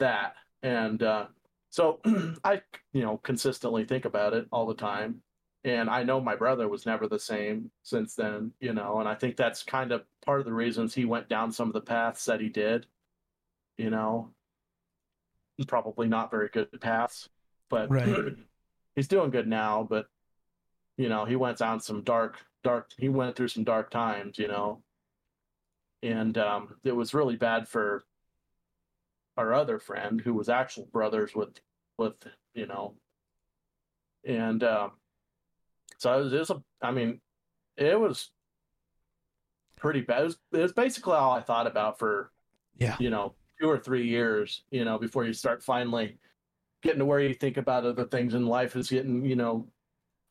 [0.00, 1.26] that and uh,
[1.70, 2.00] so
[2.44, 2.62] I
[2.92, 5.22] you know consistently think about it all the time
[5.64, 9.16] and I know my brother was never the same since then you know and I
[9.16, 12.24] think that's kind of part of the reasons he went down some of the paths
[12.24, 12.86] that he did
[13.76, 14.30] you know?
[15.66, 17.28] Probably not very good paths
[17.68, 18.34] but Right.
[18.96, 20.06] he's doing good now but
[20.96, 24.48] you know he went down some dark dark he went through some dark times you
[24.48, 24.82] know?
[26.02, 28.04] And um, it was really bad for
[29.36, 31.60] our other friend who was actual brothers with
[31.98, 32.14] with
[32.54, 32.94] you know?
[34.26, 34.92] And um,
[36.00, 37.20] so it was, it was a i mean
[37.76, 38.30] it was
[39.80, 40.20] pretty bad.
[40.20, 42.30] It was, it was basically all i thought about for
[42.78, 42.96] Yeah.
[43.00, 46.18] you know two or three years you know before you start finally
[46.82, 49.66] getting to where you think about other things in life is getting you know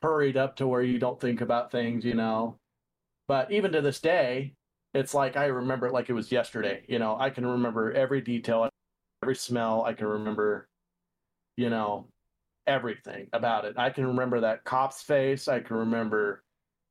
[0.01, 2.57] hurried up to where you don't think about things you know.
[3.27, 4.53] But even to this day
[4.95, 7.17] it's like i remember it like it was yesterday you know.
[7.19, 8.69] I can remember every detail
[9.21, 9.83] every smell.
[9.83, 10.67] I can remember
[11.57, 12.07] you know
[12.65, 13.75] everything about it.
[13.77, 15.47] I can remember that cop's face.
[15.47, 16.43] I can remember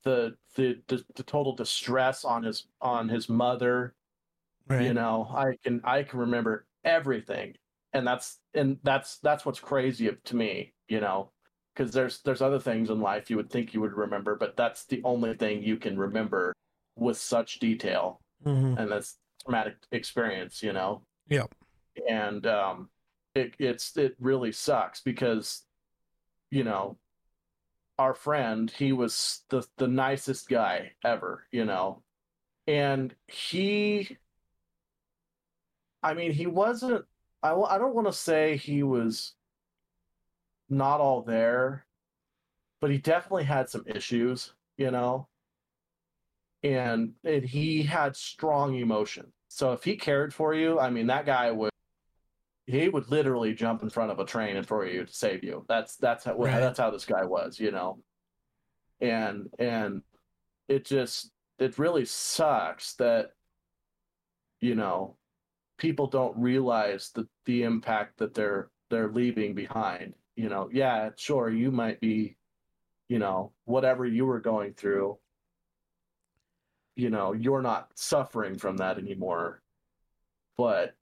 [0.05, 3.95] the the the, the total distress on his on his mother
[4.69, 4.83] Right.
[4.83, 7.55] you know i can i can remember everything
[7.95, 11.31] and that's and that's that's what's crazy to me you know
[11.75, 14.85] because there's there's other things in life you would think you would remember but that's
[14.85, 16.53] the only thing you can remember
[16.97, 18.79] with such detail Mhm.
[18.79, 21.55] and that's traumatic experience you know Yep.
[22.11, 22.91] and um
[23.35, 25.65] it it's it really sucks because
[26.51, 26.99] you know
[27.99, 32.03] our friend he was the the nicest guy ever you know?
[32.67, 34.17] And he
[36.03, 37.05] i mean he wasn't
[37.43, 39.35] i, I don't want to say he was
[40.69, 41.87] not all there
[42.81, 45.29] but he definitely had some issues you know?
[46.63, 51.27] And and he had strong emotion so if he cared for you i mean that
[51.27, 51.71] guy would
[52.69, 55.65] he would literally jump in front of a train and for you to save you.
[55.69, 56.61] That's that's how Right.
[56.61, 57.99] that's how this guy was you know?
[59.01, 60.03] And and
[60.69, 63.31] it just it really sucks that
[64.61, 65.17] you know
[65.79, 70.15] people don't realize the the impact that they're they're leaving behind.
[70.37, 72.37] You know yeah sure you might be
[73.09, 75.19] you know whatever you were going through
[76.97, 79.63] you know you're not suffering from that anymore.
[80.59, 80.95] But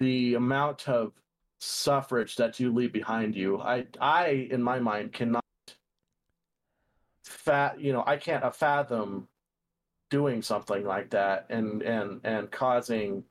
[0.00, 1.12] the amount of
[1.60, 5.44] suffrage that you leave behind you i i in my mind cannot
[7.24, 9.28] fat you know i can't fathom
[10.10, 13.22] doing something like that and and and causing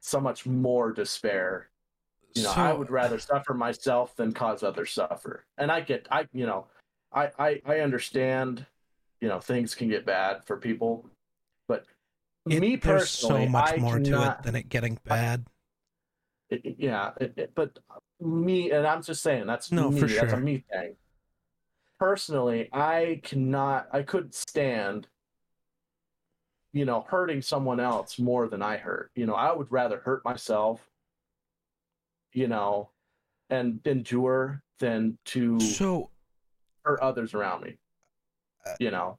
[0.00, 1.68] so much more despair
[2.34, 5.44] You know, I would rather suffer myself than cause others suffer.
[5.58, 6.68] And I get, I, you know,
[7.12, 8.64] I, I, I understand,
[9.20, 11.10] you know, things can get bad for people,
[11.66, 11.86] but
[12.48, 15.44] It- me there's personally, so much I more to it than it getting bad.
[16.50, 17.78] It- it- yeah, it, but
[18.20, 20.96] me, and I'm just saying that's No, me, for that's a me thing.
[21.98, 25.06] Personally, I cannot, I couldn't stand,
[26.72, 29.10] you know, hurting someone else more than I hurt.
[29.14, 30.88] You know, I would rather hurt myself,
[32.32, 32.90] you know,
[33.50, 36.10] and endure than to So
[36.84, 37.76] hurt others around me.
[38.66, 39.18] Uh, You know,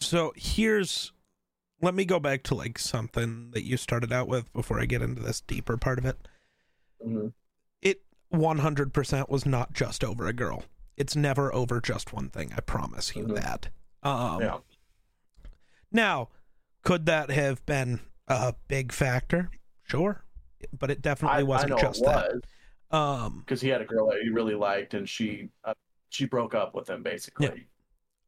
[0.00, 1.12] so here's
[1.80, 5.02] let me go back to like something that you started out with before I get
[5.02, 6.16] into this deeper part of it.
[7.04, 7.32] Mhm.
[7.82, 10.64] It 100% was not just over a girl.
[10.96, 12.52] It's never over just one thing.
[12.56, 13.34] I promise you Mhm.
[13.36, 13.68] that.
[14.02, 14.58] Um yeah,
[15.90, 16.28] now,
[16.82, 19.50] could that have been a big factor?
[19.82, 20.24] Sure.
[20.72, 22.96] But it definitely I, I wasn't know just it that.
[22.96, 25.74] Um because he had a girl that he really liked, and she uh,
[26.10, 27.66] she broke up with him basically.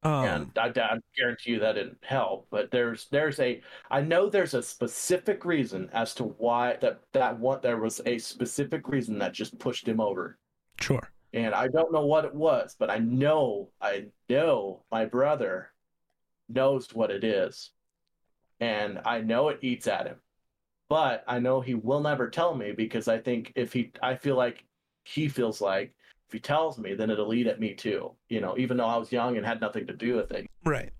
[0.05, 2.47] Um and I, I guarantee you that didn't help.
[2.51, 7.39] But there's there's a I know there's a specific reason as to why that that
[7.39, 10.39] what there was a specific reason that just pushed him over,
[10.81, 11.11] sure.
[11.33, 15.73] and I don't know what it was, but I know I know my brother
[16.49, 17.71] knows what it is,
[18.61, 20.17] and I know it eats at him,
[20.89, 24.37] but I know he will never tell me because I think if he I feel
[24.37, 24.65] like
[25.05, 25.95] he feels like
[26.29, 28.13] if he tells me, then it'll eat at me too.
[28.29, 30.47] You know, even though I was young and had nothing to do with it.
[30.65, 30.91] Right.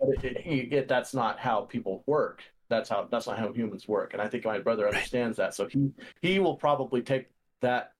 [0.00, 2.42] But it, it, it, that's not how people work.
[2.68, 4.14] That's how that's not how humans work.
[4.14, 5.54] And I think my brother understands that.
[5.54, 7.28] So he he will probably take
[7.60, 7.92] that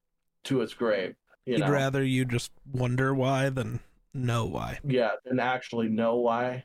[0.45, 1.15] to its grave.
[1.47, 3.79] You He'd know, rather you just wonder why than
[4.13, 4.81] know why.
[4.83, 6.65] yeah, and actually know why.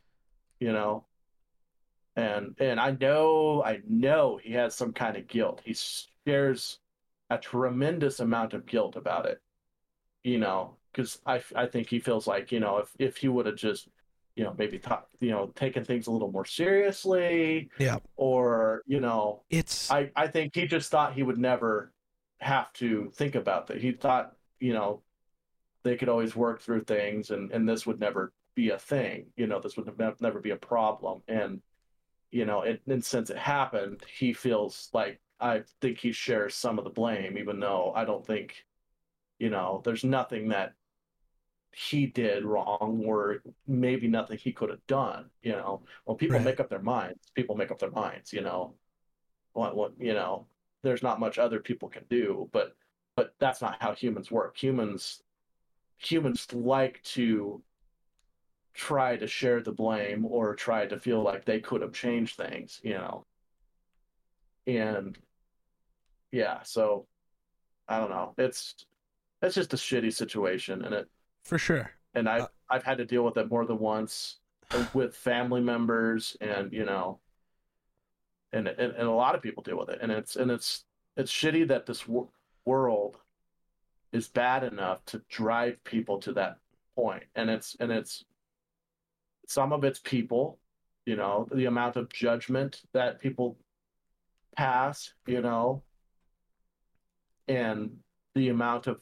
[0.60, 1.06] You know,
[2.16, 5.62] and and I know I know he has some kind of guilt.
[5.64, 5.76] He
[6.26, 6.80] shares
[7.30, 9.40] a tremendous amount of guilt about it.
[10.24, 13.46] You know, because I I think he feels like you know if if he would
[13.46, 13.88] have just
[14.36, 17.98] you know maybe thought you know taken things a little more seriously Yeah.
[18.16, 21.94] or you know It's I I think he just thought he would never
[22.40, 23.78] have to think about that.
[23.82, 25.02] He thought you know
[25.84, 29.28] they could always work through things and and this would never be a thing.
[29.38, 31.62] You know this would nev- never be a problem and
[32.32, 36.78] you know and, and since it happened he feels like I think he shares some
[36.78, 38.66] of the blame even though I don't think
[39.40, 40.74] you know there's nothing that
[41.72, 45.82] he did wrong or maybe nothing he could have done you know.
[46.06, 46.46] When people Right.
[46.46, 48.76] make up their minds people make up their minds you know.
[49.54, 50.46] What what you know
[50.84, 52.76] there's not much other people can do but
[53.16, 54.58] but that's not how humans work.
[54.58, 55.24] Humans
[55.98, 57.62] humans like to
[58.74, 62.80] try to share the blame or try to feel like they could have changed things
[62.84, 63.26] you know.
[64.68, 65.18] And
[66.32, 67.08] yeah so
[67.88, 68.34] i don't know.
[68.38, 68.76] It's
[69.42, 71.08] it's just a shitty situation and it
[71.44, 71.92] for sure.
[72.14, 74.38] and I've Uh, I've had to deal with it more than once
[74.94, 77.20] with family members, and you know,
[78.54, 80.86] and and, and a lot of people deal with it, and it's and it's
[81.18, 82.30] it's shitty that this wor-
[82.66, 83.18] world
[84.12, 86.58] is bad enough to drive people to that
[86.96, 88.26] point, and it's and it's
[89.48, 90.60] some of it's people,
[91.08, 93.58] you know, the amount of judgment that people
[94.56, 95.82] pass, you know,
[97.48, 97.98] and
[98.36, 99.02] the amount of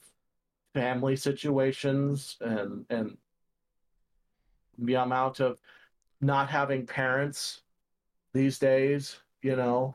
[0.74, 3.16] family situations and and
[4.78, 5.58] the amount of
[6.20, 7.62] not having parents
[8.32, 9.94] these days you know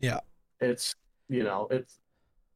[0.00, 0.20] Yeah.
[0.60, 0.94] it's
[1.28, 1.98] you know it's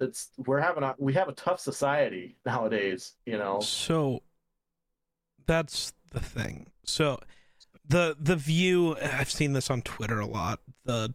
[0.01, 4.23] it's we're having a we have a tough society nowadays you know So
[5.47, 6.69] that's the thing.
[6.85, 7.21] So
[7.87, 10.61] the the view I've seen this on Twitter a lot.
[10.85, 11.13] The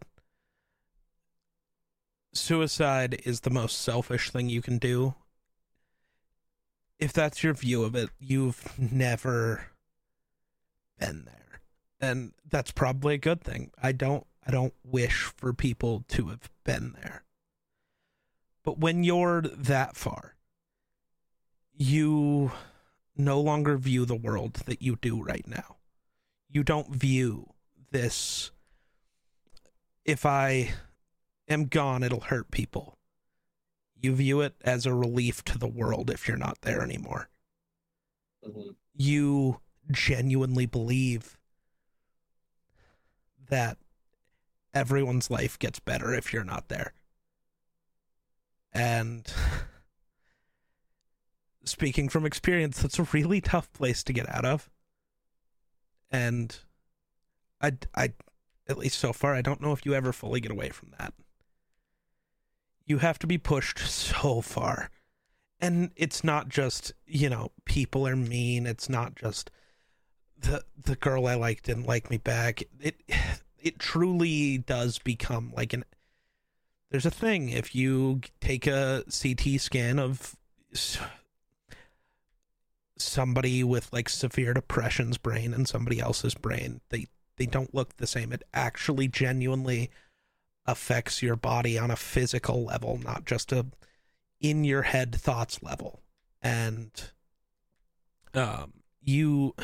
[2.32, 5.14] suicide is the most selfish thing you can do.
[7.00, 9.68] If that's your view of it, you've never
[10.98, 11.60] been there.
[12.00, 13.70] And that's probably a good thing.
[13.82, 17.24] I don't I don't wish for people to have been there.
[18.62, 20.34] But when you're that far,
[21.72, 22.52] you
[23.16, 25.76] no longer view the world that you do right now.
[26.48, 27.50] You don't view
[27.90, 28.50] this
[30.04, 30.70] if I
[31.48, 32.98] am gone, it'll hurt people.
[34.00, 37.28] You view it as a relief to the world if you're not there anymore.
[38.44, 38.76] Mhm.
[38.94, 41.38] You genuinely believe
[43.48, 43.78] that
[44.72, 46.94] everyone's life gets better if you're not there.
[48.72, 49.30] And
[51.64, 54.70] speaking from experience, that's a really tough place to get out of.
[56.10, 56.56] And
[57.60, 58.12] I, I,
[58.68, 61.12] at least so far, I don't know if you ever fully get away from that.
[62.90, 64.90] You have to be pushed so far.
[65.60, 68.66] And it's not just, you know, people are mean.
[68.66, 69.50] It's not just
[70.36, 72.64] the the girl I liked didn't like me back.
[72.80, 73.00] It
[73.58, 75.84] it truly does become like an
[76.90, 80.34] there's a thing if you take a CT scan of
[82.96, 88.06] somebody with like severe depression's brain and somebody else's brain they they don't look the
[88.06, 89.90] same it actually genuinely
[90.66, 93.66] affects your body on a physical level not just a
[94.40, 96.00] in your head thoughts level
[96.42, 97.10] and
[98.34, 99.54] um you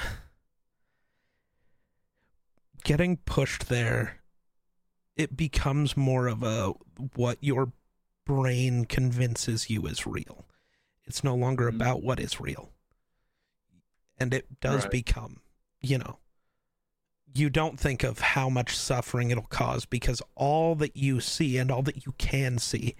[2.85, 4.21] getting pushed there
[5.17, 6.73] it becomes more of a
[7.15, 7.73] what your
[8.25, 10.47] brain convinces you is real
[11.05, 11.77] it's no longer Mhm.
[11.77, 12.73] about what is real
[14.19, 14.91] and it does Right.
[14.91, 15.41] become
[15.81, 16.19] you know
[17.35, 21.71] you don't think of how much suffering it'll cause because all that you see and
[21.71, 22.95] all that you can see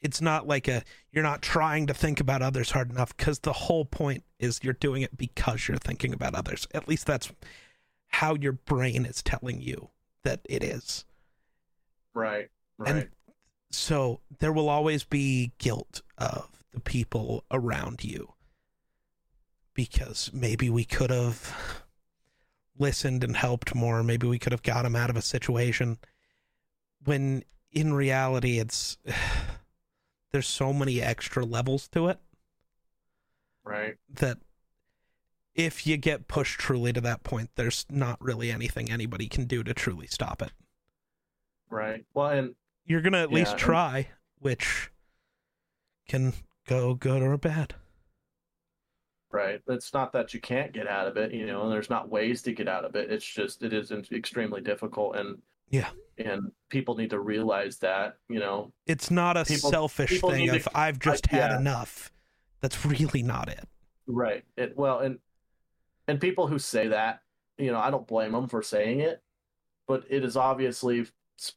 [0.00, 3.52] it's not like a you're not trying to think about others hard enough because the
[3.52, 7.30] whole point is you're doing it because you're thinking about others at least that's
[8.08, 9.88] how your brain is telling you
[10.24, 11.04] that it is
[12.14, 12.48] Right.
[12.78, 12.90] Right.
[12.90, 13.08] And-
[13.70, 18.32] so there will always be guilt of the people around you
[19.74, 21.84] because maybe we could have
[22.78, 25.98] listened and helped more maybe we could have got him out of a situation
[27.04, 28.96] when in reality it's
[30.32, 32.18] there's so many extra levels to it
[33.64, 33.96] right.
[34.08, 34.38] that
[35.54, 39.62] if you get pushed truly to that point there's not really anything anybody can do
[39.64, 40.52] to truly stop it
[41.70, 42.06] Right.
[42.14, 42.54] Well, and
[42.86, 44.08] you're gonna at Yeah, least and- try,
[44.38, 44.90] which
[46.08, 46.32] can
[46.66, 47.74] go good or bad.
[49.30, 49.60] Right.
[49.68, 52.42] It's not that you can't get out of it, you know, and there's not ways
[52.42, 53.10] to get out of it.
[53.10, 55.90] It's just it is extremely difficult, and Yeah.
[56.18, 60.48] and people need to realize that, you know, It's not a People- selfish people thing
[60.50, 61.58] of to- I've just had yeah.
[61.58, 62.10] enough.
[62.60, 63.68] That's really not it.
[64.06, 64.44] Right.
[64.56, 65.18] It well, and
[66.06, 67.20] and people who say that,
[67.58, 69.22] you know, I don't blame them for saying it,
[69.86, 71.06] but it is obviously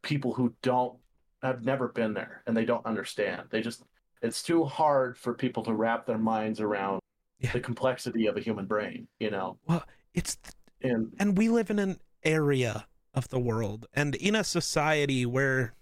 [0.01, 0.99] people who don't
[1.41, 3.47] have never been there and they don't understand.
[3.49, 3.83] They just
[4.21, 6.99] it's too hard for people to wrap their minds around
[7.41, 7.53] Yeah.
[7.53, 9.57] the complexity of a human brain, you know.
[9.67, 9.83] Well,
[10.13, 10.37] it's
[10.81, 12.85] And and we live in an area
[13.15, 15.73] of the world and in a society where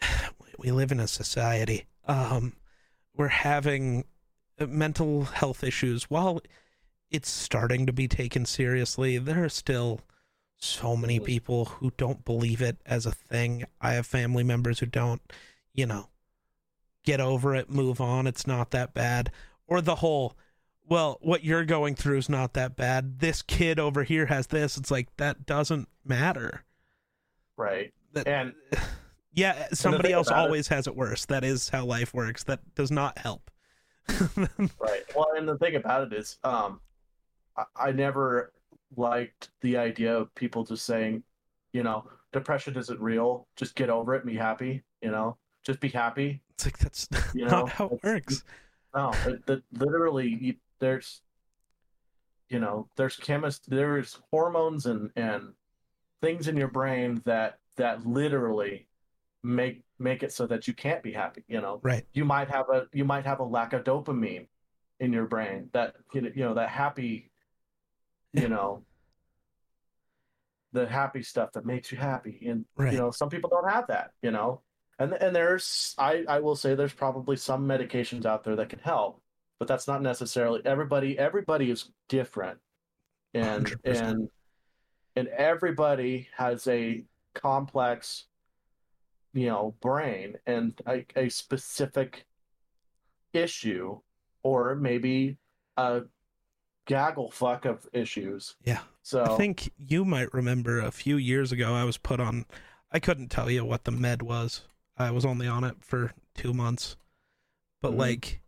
[0.58, 2.52] we live in a society um
[3.16, 4.04] we're having
[4.60, 6.04] mental health issues.
[6.04, 6.40] While
[7.10, 10.00] it's starting to be taken seriously there are still
[10.58, 13.64] so many people who don't believe it as a thing.
[13.80, 15.22] I have family members who don't
[15.74, 16.08] you know
[17.02, 18.28] get over it move on.
[18.28, 19.32] It's not that bad
[19.70, 20.36] or the whole
[20.86, 23.20] well, what you're going through is not that bad.
[23.20, 24.76] This kid over here has this.
[24.76, 26.64] It's like that doesn't matter.
[27.56, 27.94] right.
[28.12, 28.54] That, And
[29.32, 31.26] yeah, somebody else about it- always has it worse.
[31.26, 32.42] That is how life works.
[32.44, 33.50] That does not help.
[34.80, 35.04] Right.
[35.14, 36.80] Well, and the thing about it is, um,
[37.56, 38.52] I, I never
[38.96, 41.22] liked the idea of people just saying,
[41.72, 43.46] you know, depression isn't real.
[43.54, 44.82] Just get over it and be happy.
[45.02, 46.40] You know, just be happy.
[46.54, 48.42] it's like that's You not know, how it works.
[48.94, 51.22] No, it, that literally, you, there's,
[52.48, 55.52] you know, there's chemist, there's hormones and and
[56.20, 58.88] things in your brain that that literally
[59.42, 61.44] make make it so that you can't be happy.
[61.48, 62.04] You know, Right.
[62.12, 64.48] you might have a you might have a lack of dopamine
[64.98, 67.30] in your brain that you know, you know that happy
[68.32, 68.84] you know
[70.72, 72.92] the happy stuff that makes you happy and Right.
[72.92, 74.60] you know some people don't have that you know
[75.00, 78.78] and and there's I I will say there's probably some medications out there that can
[78.78, 79.20] help
[79.58, 82.58] but that's not necessarily everybody everybody is different
[83.34, 83.76] and 100%.
[83.84, 84.28] and
[85.16, 88.26] and everybody has a complex
[89.32, 92.26] you know brain and a, a specific
[93.32, 93.98] issue
[94.42, 95.36] or maybe
[95.76, 96.02] a
[96.86, 98.80] gaggle fuck of issues Yeah.
[99.02, 102.44] so I think you might remember a few years ago I was put on
[102.92, 104.62] I couldn't tell you what the med was.
[104.96, 106.96] I was only on it for 2 months.
[107.80, 107.98] But Mhm.
[107.98, 108.40] like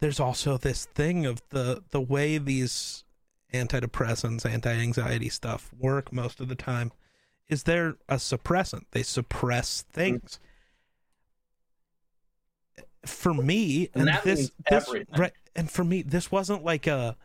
[0.00, 3.04] there's also this thing of the the way these
[3.52, 6.92] antidepressants, anti-anxiety stuff work most of the time
[7.48, 8.84] is they're a suppressant.
[8.90, 10.40] They suppress things.
[13.04, 17.16] For me, And and, this, this right, and for me, this wasn't like a.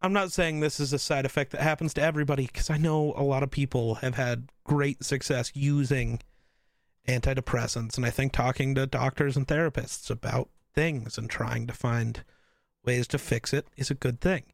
[0.00, 3.12] I'm not saying this is a side effect that happens to everybody because I know
[3.16, 6.20] a lot of people have had great success using
[7.06, 12.24] antidepressants, and I think talking to doctors and therapists about things and trying to find
[12.84, 14.44] ways to fix it is a good thing.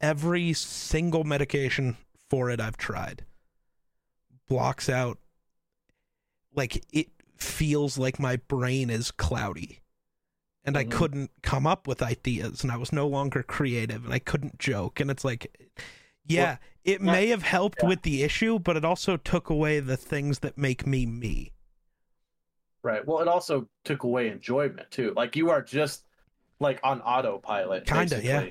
[0.00, 1.96] Every single medication
[2.28, 3.24] for it I've tried
[4.48, 5.18] blocks out
[6.54, 9.80] like it feels like my brain is cloudy
[10.64, 10.90] and I Mhm.
[10.90, 15.00] couldn't come up with ideas and I was no longer creative and I couldn't joke
[15.00, 15.56] and it's like
[16.24, 17.88] yeah, Well, it yeah, may have helped yeah.
[17.88, 21.50] with the issue, but it also took away the things that make me me.
[22.82, 23.06] Right.
[23.06, 25.12] Well, it also took away enjoyment too.
[25.16, 26.04] Like you are just
[26.58, 27.86] like on autopilot.
[27.86, 28.46] Kinda, yeah.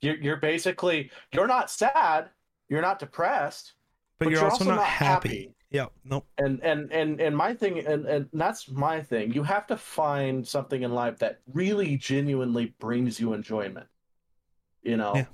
[0.00, 2.30] You're you're basically you're not sad,
[2.68, 3.72] you're not depressed,
[4.18, 5.54] But, you're, also, not, happy.
[5.70, 6.26] Yeah, nope.
[6.38, 10.46] and and and and my thing and and that's my thing you have to find
[10.46, 13.86] something in life that really genuinely brings you enjoyment
[14.84, 15.24] you know Yeah.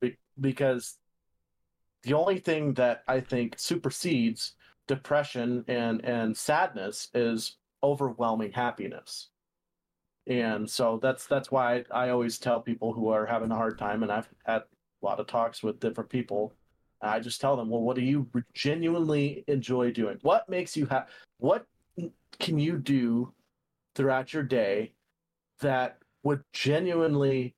[0.00, 0.98] Be- because
[2.02, 4.52] the only thing that i think supersedes
[4.88, 9.28] depression and and sadness is overwhelming happiness
[10.26, 14.02] and so that's that's why I, always tell people who are having a hard time
[14.02, 16.54] and i've had a lot of talks with different people
[17.02, 20.18] I just tell them, well, what do you genuinely enjoy doing?
[20.22, 21.10] What makes you happy?
[21.38, 21.66] What
[22.38, 23.32] can you do
[23.94, 24.92] throughout your day
[25.60, 27.56] that would genuinely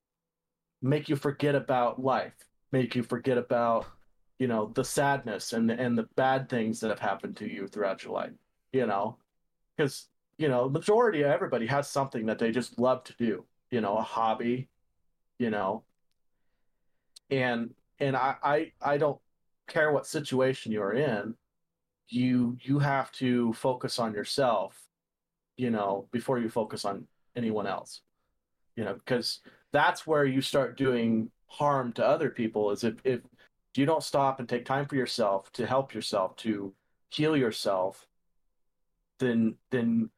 [0.80, 2.32] make you forget about life,
[2.72, 3.86] make you forget about,
[4.38, 8.04] you know, the sadness and and the bad things that have happened to you throughout
[8.04, 8.32] your life,
[8.72, 9.18] you know?
[9.76, 10.08] Because,
[10.38, 13.96] you know, majority of everybody has something that they just love to do, you know,
[13.96, 14.68] a hobby,
[15.38, 15.84] you know.
[17.30, 19.20] And and I I, I don't
[19.66, 21.34] care what situation you're in
[22.08, 24.80] you you have to focus on yourself
[25.56, 27.06] you know before you focus on
[27.36, 28.02] anyone else
[28.76, 29.40] you know because
[29.72, 33.20] that's where you start doing harm to other people is if if
[33.80, 36.72] you don't stop and take time for yourself to help yourself to
[37.10, 38.06] heal yourself
[39.18, 40.10] then then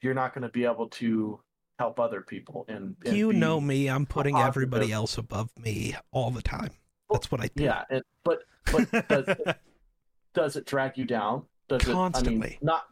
[0.00, 1.40] you're not going to be able to
[1.78, 4.48] help other people and, and you know me, I'm putting positive.
[4.48, 6.70] everybody else above me all the time.
[7.10, 7.64] That's what I do.
[7.64, 8.40] yeah and, but
[8.72, 9.36] but does,
[10.34, 11.44] does it drag you down?
[11.68, 11.88] Does it?
[11.88, 12.58] I mean, Constantly.
[12.62, 12.84] not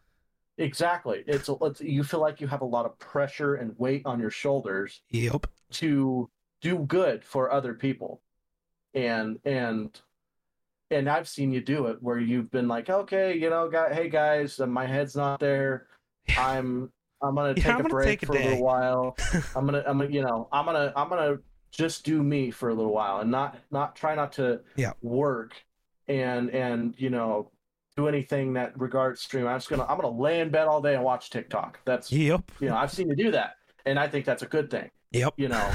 [0.58, 1.24] exactly.
[1.26, 4.30] It's, it's you feel like you have a lot of pressure and weight on your
[4.30, 5.46] shoulders yep.
[5.72, 8.22] to do good for other people,
[8.94, 10.00] and and
[10.90, 14.08] and I've seen you do it where you've been like, okay, you know, guy, hey
[14.08, 15.88] guys, uh, my head's not there.
[16.38, 16.90] I'm
[17.22, 19.16] I'm gonna Yeah, take I'm a gonna break take a for a little while.
[19.56, 21.36] I'm gonna I'm gonna you know I'm gonna I'm gonna
[21.72, 24.92] just do me for a little while and not not try not to Yeah.
[25.02, 25.54] work
[26.08, 27.50] and and you know
[27.96, 29.46] do anything that regards stream.
[29.46, 31.80] I'm just gonna I'm gonna lay in bed all day and watch TikTok.
[31.84, 32.50] That's Yep.
[32.60, 33.56] you know I've seen you do that,
[33.86, 34.90] and I think that's a good thing.
[35.12, 35.34] Yep.
[35.36, 35.70] You know,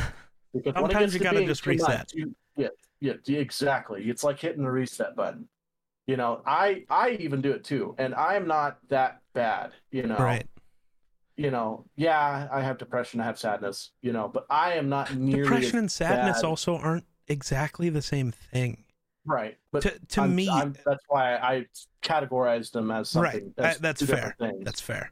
[0.54, 2.14] because Sometimes you gotta just too much, reset.
[2.14, 2.68] you- yeah,
[3.02, 4.10] yeah, exactly.
[4.10, 5.48] It's like hitting the reset button.
[6.08, 9.72] You know, I I even do it too, and I am not that bad.
[9.92, 10.48] You know, Right.
[11.38, 15.14] you know, yeah, I have depression, I have sadness, you know, but I am not
[15.16, 16.48] nearly Depression and sadness bad.
[16.48, 18.86] also aren't exactly the same thing.
[19.26, 19.58] right.
[19.72, 21.68] But to to I'm- me, I'm- that's why I
[22.02, 23.54] categorized them as something.
[23.58, 23.66] Right.
[23.70, 24.16] as Uh, that's fair.
[24.16, 24.66] different Things.
[24.66, 25.12] That's fair.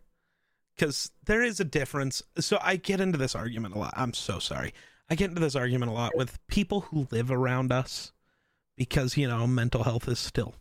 [0.76, 2.24] Because there is a difference.
[2.40, 3.94] So I get into this argument a lot.
[3.96, 4.74] I'm so sorry.
[5.10, 8.14] I get into this argument a lot with people who live around us
[8.78, 10.56] because, you know, mental health is still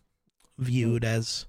[0.57, 1.47] viewed as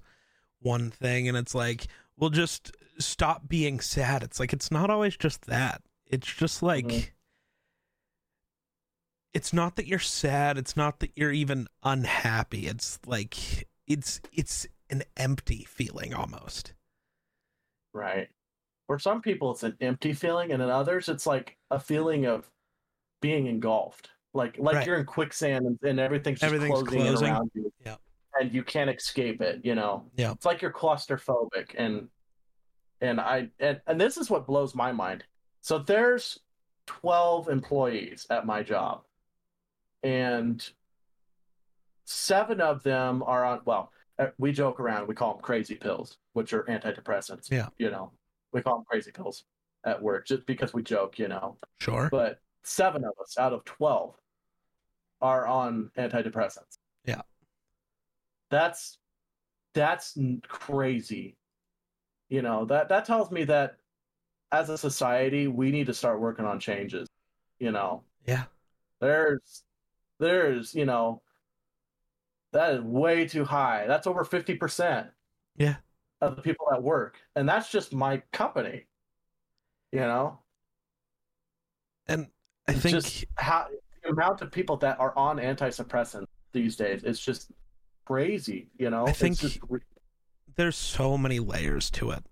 [0.60, 1.26] one thing.
[1.28, 1.86] And it's like,
[2.16, 4.22] we'll just stop being sad.
[4.22, 5.82] It's like, it's not always just that.
[6.06, 7.10] It's just like, Mhm.
[9.32, 10.58] it's not that you're sad.
[10.58, 12.66] It's not that you're even unhappy.
[12.66, 16.74] It's like, it's, it's an empty feeling almost.
[17.94, 18.28] Right.
[18.86, 22.50] For some people, it's an empty feeling, and in others, it's like a feeling of
[23.20, 24.86] being engulfed, like like Right.
[24.86, 27.28] you're in quicksand and, and everything's just Everything's closing, in closing.
[27.28, 27.72] around you.
[27.84, 27.96] Yeah.
[28.40, 29.60] And you can't escape it.
[29.64, 30.04] You know.
[30.16, 30.32] Yeah.
[30.32, 32.08] It's like you're claustrophobic, and
[33.00, 35.24] and I and and this is what blows my mind.
[35.62, 36.38] So there's
[36.86, 39.02] twelve employees at my job,
[40.02, 40.66] and
[42.04, 43.60] seven of them are on.
[43.64, 45.08] Well, uh, we joke around.
[45.08, 47.50] We call them crazy pills, which are antidepressants.
[47.50, 47.68] Yeah.
[47.78, 48.12] You know,
[48.52, 49.44] we call them crazy pills
[49.84, 51.18] at work just because we joke.
[51.18, 52.08] You know, Sure.
[52.10, 54.14] but seven of us out of 12
[55.20, 56.78] are on antidepressants.
[57.04, 57.22] Yeah.
[58.50, 58.98] That's
[59.74, 61.36] that's crazy.
[62.28, 63.76] You know, that that tells me that
[64.52, 67.08] as a society we need to start working on changes.
[67.58, 68.44] You know, Yeah.
[69.00, 69.62] there's
[70.18, 71.22] there's, you know,
[72.52, 73.86] that is way too high.
[73.86, 75.08] That's over 50%.
[75.56, 75.76] Yeah.
[76.20, 77.18] Of the people that work.
[77.36, 78.86] And that's just my company.
[79.92, 80.40] You know?
[82.06, 82.26] And
[82.70, 83.66] I think just how
[84.02, 87.50] the amount of people that are on antidepressants these days is just
[88.04, 88.68] crazy.
[88.78, 89.58] You know, I It's think- just
[90.56, 92.24] there's so many layers to it.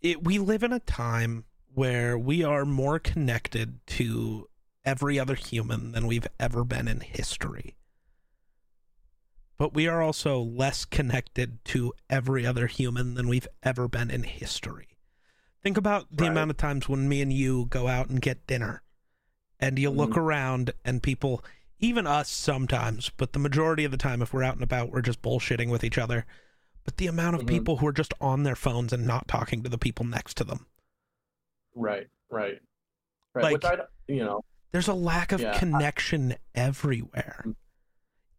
[0.00, 4.48] It we live in a time where we are more connected to
[4.84, 7.76] every other human than we've ever been in history.
[9.56, 14.24] but we are also less connected to every other human than we've ever been in
[14.24, 14.88] history.
[15.62, 16.32] Think about the Right.
[16.32, 18.82] amount of times when me and you go out and get dinner
[19.64, 20.16] and you look Mhm.
[20.18, 21.42] around and people,
[21.78, 25.00] even us sometimes, but the majority of the time, if we're out and about, we're
[25.00, 26.26] just bullshitting with each other.
[26.84, 27.48] But the amount of Mhm.
[27.48, 30.44] people who are just on their phones and not talking to the people next to
[30.44, 30.66] them.
[31.74, 32.60] Right, right,
[33.34, 33.42] right.
[33.42, 37.44] Like- Which I, you know, There's a lack of Yeah, I- connection everywhere.
[37.46, 37.54] Mm.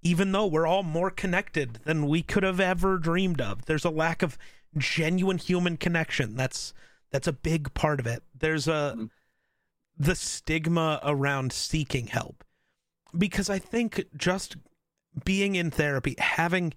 [0.04, 3.66] Even though we're all more connected than we could have ever dreamed of.
[3.66, 4.38] There's a lack of
[4.78, 6.36] genuine human connection.
[6.36, 6.74] That's
[7.10, 8.22] that's a big part of it.
[8.38, 9.10] There's a Mhm.
[9.98, 12.44] The stigma around seeking help.
[13.18, 14.58] Because I think just
[15.24, 16.74] being in therapy, having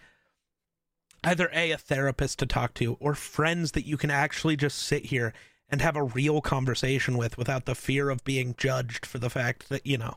[1.25, 5.07] either a a therapist to talk to or friends that you can actually just sit
[5.07, 5.33] here
[5.69, 9.69] and have a real conversation with without the fear of being judged for the fact
[9.69, 10.15] that you know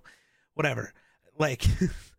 [0.53, 0.93] whatever
[1.37, 1.65] like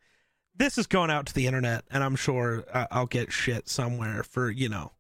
[0.57, 4.23] this is going out to the internet and i'm sure uh, i'll get shit somewhere
[4.23, 4.93] for you know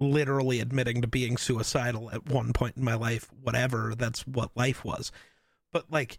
[0.00, 4.84] literally admitting to being suicidal at one point in my life whatever that's what life
[4.84, 5.10] was.
[5.72, 6.18] But like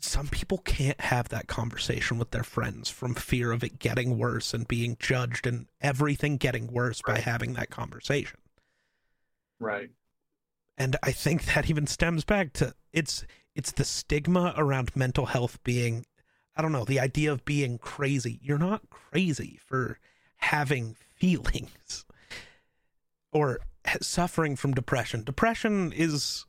[0.00, 4.54] some people can't have that conversation with their friends from fear of it getting worse
[4.54, 8.38] and being judged and everything getting worse by having that conversation.
[9.58, 9.90] Right,
[10.78, 15.62] and i think that even stems back to it's it's the stigma around mental health
[15.64, 16.06] being
[16.56, 18.38] i don't know the idea of being crazy.
[18.42, 19.98] You're not crazy for
[20.36, 22.06] having feelings
[23.32, 23.60] or
[24.00, 25.24] suffering from depression.
[25.24, 26.46] Depression is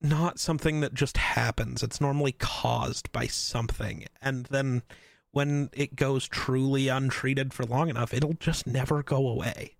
[0.00, 1.82] not something that just happens.
[1.82, 4.06] It's normally caused by something.
[4.20, 4.82] And then
[5.30, 9.76] when it goes truly untreated for long enough it'll just never go away.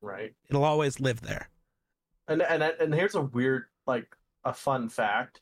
[0.00, 0.34] Right.
[0.48, 1.48] it'll always live there.
[2.28, 5.40] And and and here's a weird, like, a fun fact.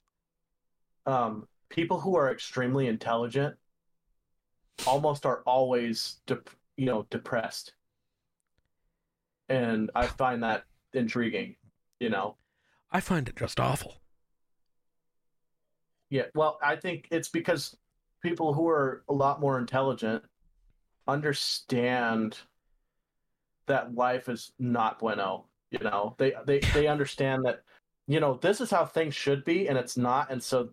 [1.06, 3.56] Um, people who are extremely intelligent
[4.86, 7.74] almost are always, dep- you know, depressed,
[9.52, 11.56] and I find that intriguing.
[12.00, 12.36] You know,
[12.90, 13.96] I find it just awful.
[16.10, 17.76] Yeah, well, I think it's because
[18.22, 20.24] people who are a lot more intelligent
[21.06, 22.38] understand
[23.66, 25.46] that life is not bueno.
[25.70, 27.62] You know, they they they understand that
[28.08, 30.70] you know this is how things should be, and it's not, and so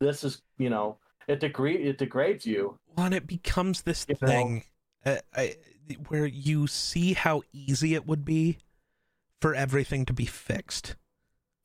[0.00, 2.78] this is you know it degrade it degrades you.
[2.94, 4.64] Well, and it becomes this You thing
[5.04, 5.56] uh, I,
[6.08, 8.58] where you see how easy it would be
[9.40, 10.96] for everything to be fixed,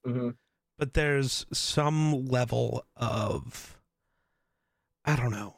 [0.06, 0.32] hmm
[0.78, 3.80] but there's some level of
[5.06, 5.58] I don't know.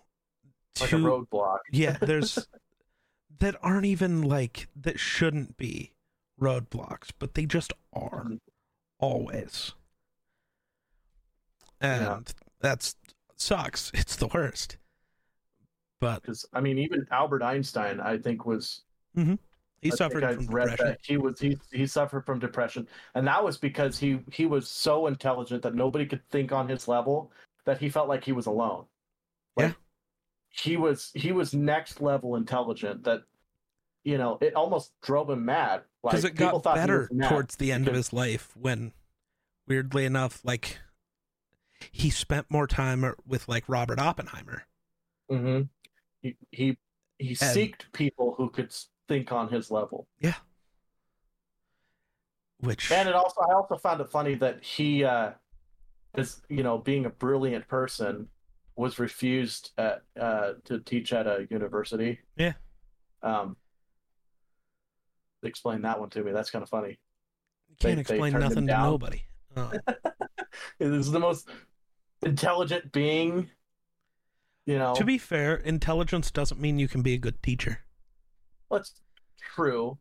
[0.80, 1.60] Like a roadblock.
[1.72, 2.48] yeah, there's
[3.40, 5.94] that aren't even like that shouldn't be
[6.40, 8.40] roadblocks, but they just are Mhm.
[9.00, 9.72] always.
[11.82, 12.20] And Yeah.
[12.60, 12.96] that's
[13.36, 13.92] sucks.
[13.94, 14.78] It's the worst.
[16.00, 18.82] But Because I mean, even Albert Einstein, I think was
[19.16, 20.86] he I suffered from depression.
[20.88, 24.68] that he was he he suffered from depression, and that was because he he was
[24.68, 27.32] so intelligent that nobody could think on his level
[27.66, 28.86] that he felt like he was alone.
[29.56, 29.74] Like, Yeah.
[30.50, 33.24] he was he was next level intelligent that
[34.04, 35.84] you know it almost drove him mad.
[36.04, 38.92] Like Because it got thought better towards the end of his life when,
[39.68, 40.78] weirdly enough, like
[41.92, 44.66] he spent more time with like Robert Oppenheimer.
[45.32, 45.70] Mhm.
[46.26, 46.78] He he
[47.20, 48.74] he seeked people who could
[49.08, 50.08] think on his level.
[50.20, 50.34] Yeah.
[52.62, 55.32] Which And it also, I also found it funny that he, uh,
[56.18, 58.28] is you know, being a brilliant person,
[58.76, 62.20] was refused at, uh, to teach at a university.
[62.38, 62.54] Yeah.
[63.22, 63.56] Um.
[65.44, 66.32] Explain that one to me.
[66.32, 66.98] That's kind of funny.
[67.70, 69.24] you can't they- they explain him nothing to nobody.
[69.56, 69.72] Oh.
[70.80, 71.50] This is the most
[72.24, 73.50] intelligent being.
[74.66, 77.82] You know, to be fair, intelligence doesn't mean you can be a good teacher.
[78.72, 78.94] That's
[79.56, 80.00] true.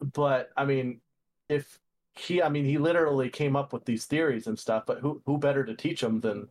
[0.00, 1.00] But I mean,
[1.48, 1.78] if
[2.16, 4.84] he, I mean, he literally came up with these theories and stuff.
[4.86, 6.48] But who, who better to teach them than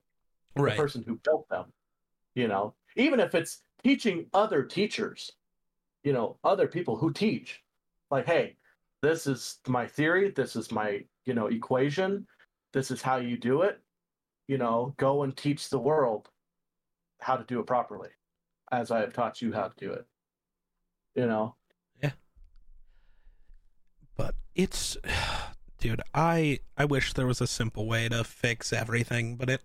[0.55, 0.71] Right.
[0.71, 1.65] the person who built them?
[2.35, 5.31] You know, even if it's teaching other teachers,
[6.03, 7.61] you know, other people who teach,
[8.11, 8.55] like, hey,
[9.01, 10.31] this is my theory.
[10.31, 12.25] This is my, you know, equation.
[12.73, 13.81] This is how you do it.
[14.47, 16.29] You know, go and teach the world
[17.19, 18.09] how to do it properly,
[18.71, 20.05] as I have taught you how to do it.
[21.15, 21.55] You know,
[22.01, 22.11] Yeah.
[24.15, 24.95] but it's
[25.79, 29.61] dude i i wish there was a simple way to fix everything but it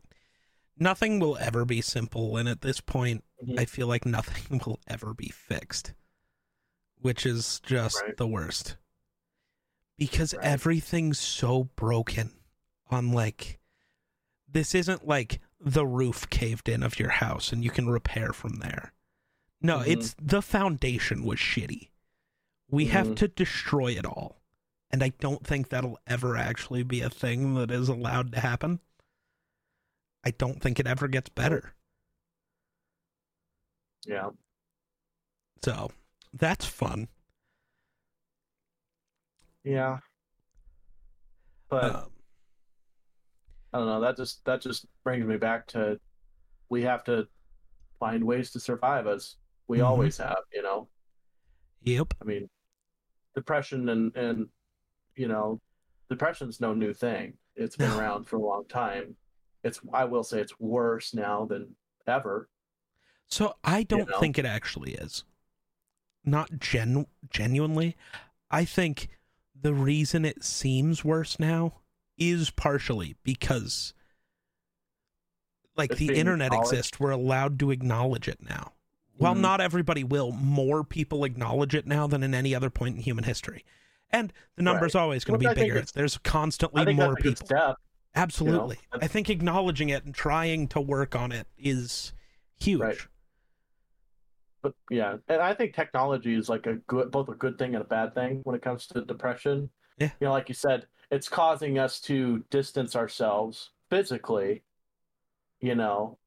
[0.79, 3.59] nothing will ever be simple and at this point Mhm.
[3.59, 5.95] i feel like nothing will ever be fixed
[6.97, 8.17] which is just Right.
[8.17, 8.77] the worst
[9.99, 10.45] because Right.
[10.45, 12.33] everything's so broken
[12.91, 13.59] on like
[14.53, 18.57] this isn't like the roof caved in of your house and you can repair from
[18.57, 18.93] there.
[19.61, 19.87] No, Mhm.
[19.87, 21.91] it's the foundation was shitty.
[22.69, 23.17] We have Mhm.
[23.17, 24.43] to destroy it all.
[24.91, 28.81] And I don't think that'll ever actually be a thing that is allowed to happen.
[30.25, 31.75] I don't think it ever gets better.
[34.05, 34.31] Yeah.
[35.65, 35.93] So
[36.33, 37.09] that's fun.
[39.65, 40.01] Yeah.
[41.69, 42.13] But Um,
[43.73, 44.01] I don't know.
[44.01, 45.99] That just that just brings me back to
[46.69, 47.27] we have to
[47.99, 49.37] find ways to survive as
[49.69, 49.87] we Mhm.
[49.87, 50.39] always have.
[50.53, 50.89] You know,
[51.83, 52.13] yep.
[52.21, 52.49] I mean,
[53.35, 54.49] depression and and
[55.17, 55.61] you know,
[56.11, 57.35] depression's no new thing.
[57.55, 59.17] It's been around for a long time.
[59.65, 61.75] It's I will say it's worse now than
[62.07, 62.49] ever.
[63.29, 64.19] So I don't know?
[64.21, 65.25] think it actually is.
[66.25, 67.97] Not gen genuinely.
[68.51, 69.09] I think
[69.59, 71.82] the reason it seems worse now
[72.19, 73.95] is partially because
[75.77, 78.73] like the internet exists, we're allowed to acknowledge it now.
[79.17, 79.41] While Mhm.
[79.41, 83.25] not everybody will, more people acknowledge it now than in any other point in human
[83.25, 83.65] history.
[84.11, 85.87] And the number's always going to I be think bigger.
[85.95, 87.47] There's constantly more that's a good people.
[87.47, 87.77] step.
[88.15, 88.79] Absolutely.
[88.93, 92.13] I think acknowledging it and trying to work on it is
[92.61, 92.81] huge.
[92.81, 92.99] Right.
[94.61, 97.83] But yeah, and I think technology is like a good, both a good thing and
[97.83, 99.71] a bad thing when it comes to depression.
[99.99, 100.11] Yeah.
[100.21, 104.63] You know, like you said, it's causing us to distance ourselves physically,
[105.61, 106.19] you know,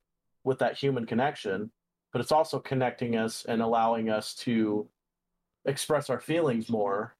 [0.43, 1.71] with that human connection,
[2.13, 4.87] but it's also connecting us and allowing us to
[5.65, 7.15] express our feelings more,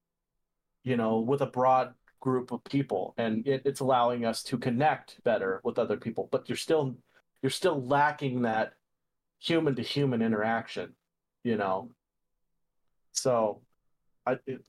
[0.83, 3.15] you know, with a broad group of people.
[3.17, 6.29] And it, it's allowing us to connect better with other people.
[6.31, 6.95] But you're still
[7.41, 8.73] you're still lacking that
[9.39, 10.93] human to human interaction,
[11.43, 11.89] you know.
[13.11, 13.61] So,
[14.27, 14.63] I it,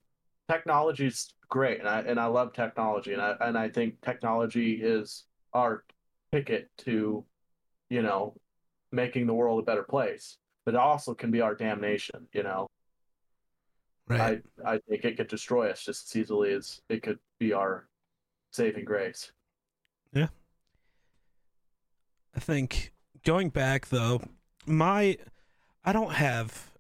[0.49, 5.25] technology's great, and I and I love technology, and I and I think technology is
[5.53, 5.85] our
[6.33, 7.25] ticket to,
[7.89, 8.35] you know,
[8.93, 10.39] making the world a better place.
[10.65, 12.67] But it also can be our damnation, you know.
[14.09, 14.43] Right.
[14.65, 17.89] I I think it could destroy us just as easily as it could be our
[18.53, 19.33] saving grace.
[20.13, 20.29] Yeah.
[22.35, 22.93] I think
[23.25, 24.21] going back though,
[24.67, 25.19] my
[25.85, 26.73] I don't have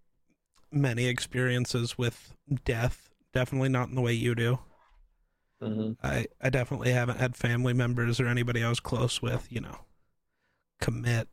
[0.72, 3.10] many experiences with death.
[3.36, 4.58] Definitely not in the way you do.
[5.62, 5.92] Mm-hmm.
[6.02, 9.80] I I definitely haven't had family members or anybody I was close with, you know,
[10.80, 11.28] commit.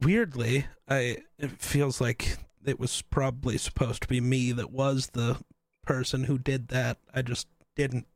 [0.00, 5.38] Weirdly, I it feels like it was probably supposed to be me that was the
[5.86, 6.98] person who did that.
[7.14, 7.46] I just
[7.76, 8.06] didn't.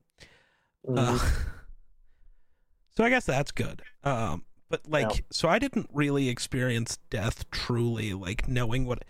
[0.88, 1.18] Uh,
[2.96, 3.82] so I guess that's good.
[4.02, 5.20] Um, but like, Yeah.
[5.30, 9.04] so I didn't really experience death truly, like knowing what.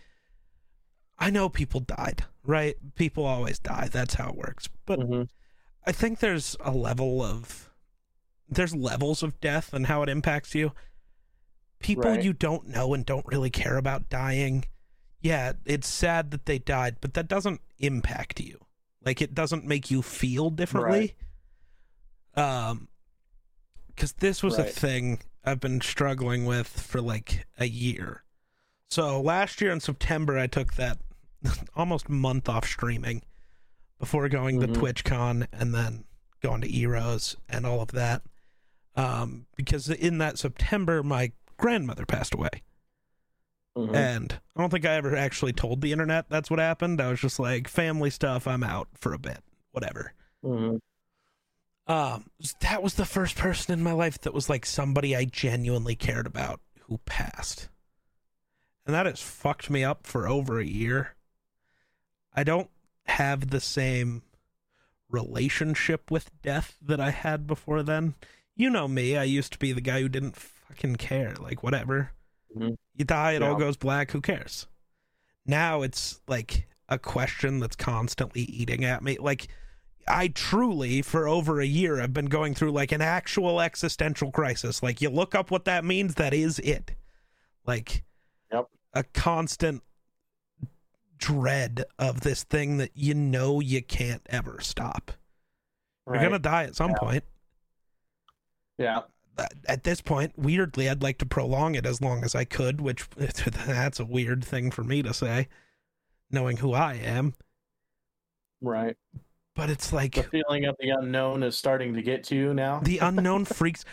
[1.19, 2.77] I know people died, right?
[2.95, 3.89] People always die.
[3.91, 4.69] That's how it works.
[4.87, 5.29] But Mhm.
[5.85, 7.71] I think there's a level of
[8.49, 10.73] there's levels of death and how it impacts you.
[11.81, 12.23] People Right.
[12.23, 14.67] you don't know and don't really care about dying.
[15.21, 18.65] Yeah, it's sad that they died, but that doesn't impact you.
[19.05, 21.17] Like it doesn't make you feel differently.
[22.35, 22.89] Um
[23.97, 28.23] cuz this was a thing I've been struggling with for like a year.
[28.91, 30.99] So last year in September I took that
[31.77, 33.23] almost month off streaming
[33.99, 34.75] before going Mhm.
[34.75, 36.05] to TwitchCon and then
[36.43, 38.23] going to Eros and all of that.
[38.95, 42.63] Um, because in that September, my grandmother passed away.
[43.77, 43.95] Mhm.
[43.95, 47.01] And I don't think I ever actually told the internet that's what happened.
[47.01, 50.15] I was just like, family stuff, I'm out for a bit, whatever.
[50.45, 50.81] Mhm.
[51.87, 52.31] Um,
[52.61, 56.27] that was the first person in my life that was like somebody I genuinely cared
[56.27, 57.69] about who passed.
[58.87, 61.16] And that has fucked me up for over a year.
[62.37, 62.71] I don't
[63.07, 64.23] have the same
[65.09, 68.15] relationship with death that I had before then.
[68.55, 71.35] You know me, I used to be the guy who didn't fucking care.
[71.41, 72.13] Like, whatever.
[72.57, 72.77] Mhm.
[72.95, 74.67] You die, it all goes black, who cares?
[75.45, 79.19] Now it's like a question that's constantly eating at me.
[79.19, 79.49] Like,
[80.09, 84.83] I truly, for over a year, have been going through like an actual existential crisis.
[84.83, 86.93] Like, you look up what that means, that is it.
[87.67, 88.05] Like,
[88.53, 88.67] Yep.
[88.95, 89.83] a constant
[91.19, 95.13] dread of this thing that you know you can't ever stop.
[96.07, 96.99] You're gonna die at some Yeah.
[96.99, 97.25] point.
[98.79, 99.01] Yeah.
[99.67, 103.09] At this point, weirdly, I'd like to prolong it as long as I could, which
[103.17, 105.49] that's a weird thing for me to say,
[106.31, 107.35] knowing who I am.
[108.61, 108.97] Right.
[109.55, 112.81] But it's like The feeling of the unknown is starting to get to you now.
[112.81, 113.85] the unknown freaks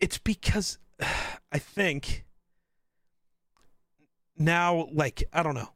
[0.00, 0.78] it's because
[1.52, 2.24] i think
[4.36, 5.68] now like i don't know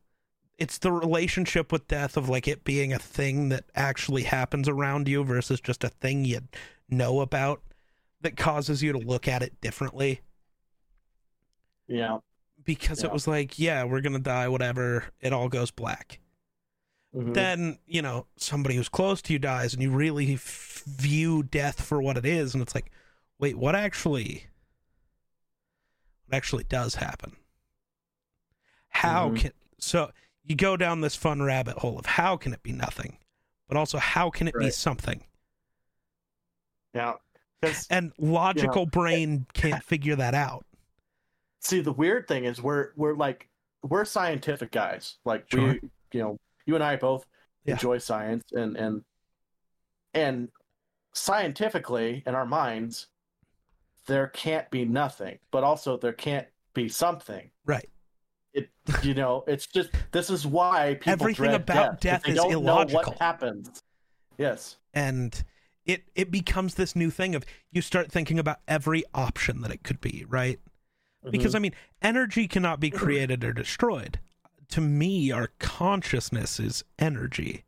[0.58, 5.06] it's the relationship with death of like it being a thing that actually happens around
[5.08, 6.40] you versus just a thing you
[6.88, 7.62] know about
[8.20, 10.20] that causes you to look at it differently
[11.86, 12.18] Yeah.
[12.64, 15.04] because it was like, yeah, we're gonna die, whatever.
[15.20, 16.18] It all goes black.
[17.14, 17.32] Mhm.
[17.34, 21.80] Then you know somebody who's close to you dies, and you really f- view death
[21.80, 22.90] for what it is, and it's like,
[23.38, 24.46] wait, what actually,
[26.26, 27.36] what actually does happen?
[28.88, 29.36] How Mhm.
[29.38, 30.10] can so
[30.48, 33.18] you go down this fun rabbit hole of how can it be nothing,
[33.68, 35.22] but also how can it be something?
[36.94, 37.14] yeah.
[37.90, 40.64] And logical brain can't figure that out.
[41.60, 43.48] see the weird thing is we're we're like
[43.82, 45.72] we're scientific guys like Sure.
[45.72, 45.80] we
[46.12, 47.26] you know you and i both
[47.64, 47.74] Yeah.
[47.74, 49.04] enjoy science and and
[50.14, 50.48] and
[51.14, 53.08] scientifically in our minds
[54.06, 57.88] there can't be nothing but also there can't be something Right.
[58.54, 58.70] It
[59.02, 62.52] you know it's just this is why people Everything dread about death they is don't
[62.52, 63.02] illogical.
[63.02, 63.82] know what happens.
[64.36, 64.76] Yes.
[64.94, 65.42] And
[65.84, 69.82] it it becomes this new thing of you start thinking about every option that it
[69.82, 70.58] could be right?
[71.24, 71.30] Mm-hmm.
[71.30, 73.04] Because i mean energy cannot be mm-hmm.
[73.04, 74.20] created or destroyed.
[74.70, 77.64] To me our consciousness is energy.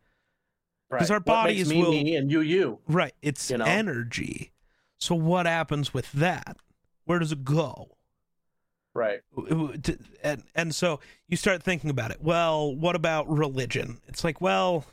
[0.91, 0.99] Right.
[0.99, 3.15] 'cause our bodies me, will- me and you you right.
[3.23, 3.65] It's You know?
[3.65, 4.53] energy.
[4.99, 6.59] So what happens with that?
[7.05, 7.97] Where does it go
[8.95, 9.21] right.
[10.23, 12.19] And and so you start thinking about it.
[12.21, 14.01] Well what about religion?
[14.09, 14.85] It's like well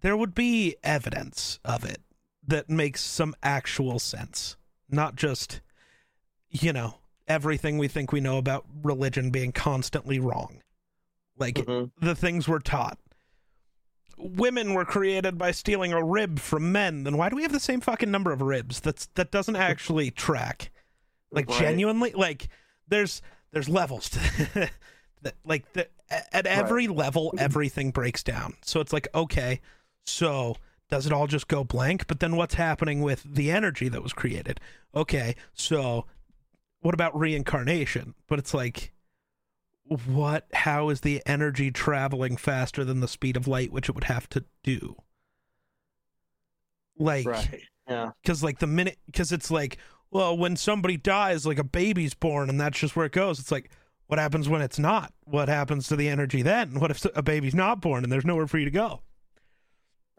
[0.00, 2.00] there would be evidence of it
[2.46, 4.56] that makes some actual sense
[4.90, 5.60] not just
[6.50, 10.60] you know everything we think we know about religion being constantly wrong.
[11.38, 11.90] Like Mhm.
[12.00, 12.98] the things we're taught.
[14.16, 17.02] Women were created by stealing a rib from men.
[17.02, 18.78] Then why do we have the same fucking number of ribs?
[18.80, 20.70] That's that doesn't actually track.
[21.32, 21.58] Like Right.
[21.58, 22.48] genuinely like
[22.88, 23.22] there's
[23.52, 24.18] there's levels to
[24.54, 24.72] that.
[25.42, 27.38] Like the, at every level mm-hmm.
[27.38, 28.56] everything breaks down.
[28.62, 29.62] So it's like okay
[30.04, 30.56] so
[30.90, 32.06] does it all just go blank?
[32.06, 34.60] But then what's happening with the energy that was created?
[34.94, 36.04] Okay so
[36.80, 38.14] what about reincarnation?
[38.28, 38.92] But it's like
[39.86, 44.04] what how is the energy traveling faster than the speed of light which it would
[44.04, 44.94] have to do?
[46.98, 48.10] Like right yeah.
[48.22, 49.78] Because like the minute because it's like
[50.14, 53.38] well when somebody dies like a baby's born and that's just where it goes.
[53.38, 53.68] It's like
[54.06, 55.12] what happens when it's not?
[55.24, 56.78] What happens to the energy then?
[56.80, 59.02] What if a baby's not born and there's nowhere for you to go?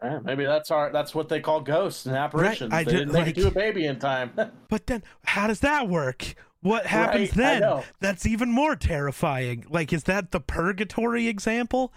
[0.02, 2.72] Yeah, maybe that's our that's what they call ghosts and apparitions.
[2.72, 4.32] I they did- didn't like- to a baby in time.
[4.68, 6.34] but then how does that work?
[6.60, 7.82] What happens Right, then?
[8.00, 9.64] that's even more terrifying.
[9.70, 11.92] Like is that the purgatory example?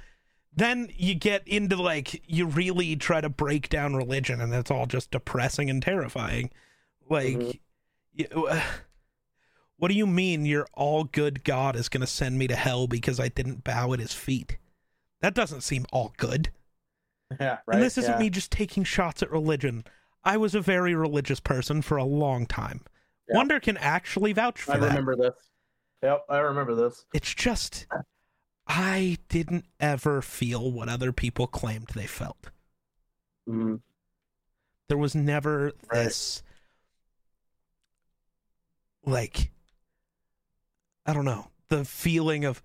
[0.55, 4.85] Then you get into like you really try to break down religion and it's all
[4.85, 6.51] just depressing and terrifying.
[7.09, 7.59] Like Mhm.
[8.19, 8.49] You,
[9.77, 12.85] what do you mean your all good god is going to send me to hell
[12.87, 14.57] because i didn't bow at his feet
[15.21, 16.49] that doesn't seem all good
[17.39, 17.75] yeah, right.
[17.75, 18.19] and this isn't yeah.
[18.19, 19.83] me just taking shots at religion
[20.23, 22.81] i was a very religious person for a long time
[23.29, 23.37] Yeah.
[23.37, 25.35] wonder can actually vouch for I that remember this.
[26.03, 27.05] Yep, I remember this.
[27.13, 27.87] it's just
[28.67, 32.51] i didn't ever feel what other people claimed they felt
[33.47, 33.81] Mhm.
[34.89, 36.03] there was never Right.
[36.05, 36.43] this
[39.05, 39.51] like
[41.05, 42.61] i don't know the feeling of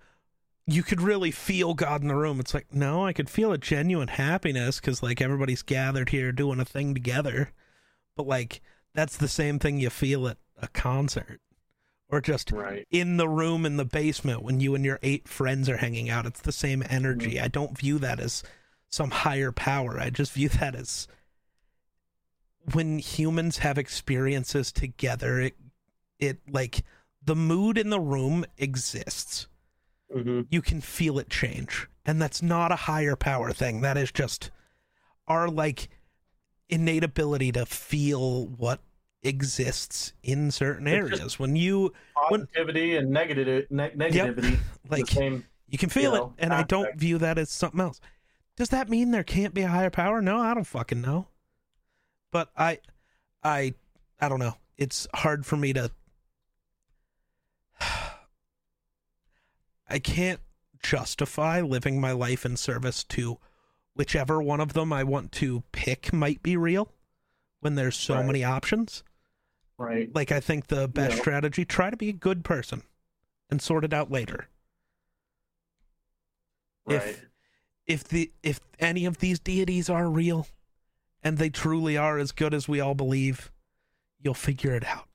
[0.67, 2.39] you could really feel god in the room.
[2.39, 6.59] It's like no i could feel a genuine happiness because like everybody's gathered here doing
[6.59, 7.51] a thing together.
[8.17, 8.61] But like
[8.93, 11.39] that's the same thing you feel at a concert
[12.09, 12.87] or just Right.
[12.89, 16.25] in the room in the basement when you and your eight friends are hanging out.
[16.25, 17.35] It's the same energy.
[17.35, 17.45] Mm-hmm.
[17.45, 18.41] I don't view that as
[18.89, 19.99] some higher power.
[19.99, 21.07] I just view that as
[22.73, 25.53] when humans have experiences together it
[26.19, 26.83] it like
[27.23, 29.47] the mood in the room exists
[30.13, 34.11] hmm you can feel it change and that's not a higher power thing that is
[34.11, 34.51] just
[35.27, 35.89] our like
[36.69, 38.79] innate ability to feel what
[39.23, 41.91] exists in certain areas when you
[42.29, 44.59] When- Positivity and negative ne- negativity.
[44.89, 45.45] like the same.
[45.67, 47.99] You can feel you it, know, and I don't view that as something else.
[48.55, 50.21] Does that mean there can't be a higher power?
[50.21, 51.27] No, I don't fucking know.
[52.31, 52.79] But I,
[53.43, 53.73] I,
[54.21, 54.53] I don't know.
[54.77, 55.89] It's hard for me to.
[59.87, 60.39] I can't
[60.81, 63.37] justify living my life in service to
[63.95, 66.91] whichever one of them I want to pick might be real
[67.61, 68.25] when there's so Right.
[68.25, 69.03] many options.
[69.77, 70.13] Right.
[70.13, 71.21] Like I think the best Yeah.
[71.21, 72.83] strategy try to be a good person
[73.49, 74.47] and sort it out later.
[76.87, 77.21] if- Right.
[77.87, 80.47] if the if any of these deities are real
[81.23, 83.51] and they truly are as good as we all believe
[84.19, 85.09] you'll figure it out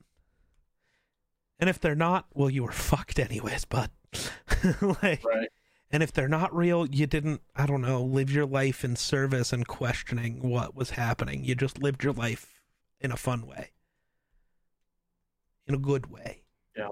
[1.60, 3.92] and if they're not well you were fucked anyways but
[5.02, 5.48] like Right.
[5.90, 9.52] and if they're not real you didn't i don't know live your life in service
[9.52, 12.60] and questioning what was happening you just lived your life
[13.00, 13.70] in a fun way
[15.70, 16.42] in a good way.
[16.76, 16.88] Yeah.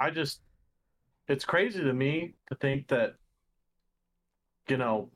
[0.00, 0.40] I just,
[1.28, 3.16] it's crazy to me to think that,
[4.66, 5.10] you know,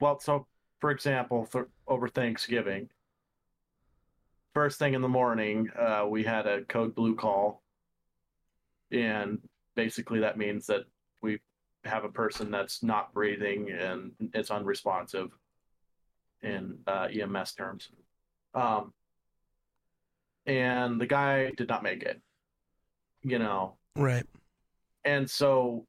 [0.00, 0.46] well, so
[0.80, 2.88] for example, th- over Thanksgiving,
[4.54, 7.60] first thing in the morning, uh, we had a code blue call.
[8.92, 9.38] And
[9.76, 10.82] basically, that means that
[11.22, 11.38] we
[11.84, 15.30] have a person that's not breathing and it's unresponsive
[16.42, 17.88] in uh, EMS terms.
[18.54, 18.92] Um,
[20.46, 22.20] and the guy did not make it,
[23.22, 24.24] you know, Right.
[25.04, 25.86] and so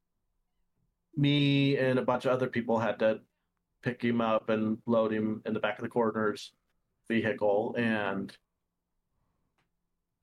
[1.16, 3.20] me and a bunch of other people had to
[3.82, 6.54] pick him up and load him in the back of the coroner's
[7.10, 8.36] vehicle and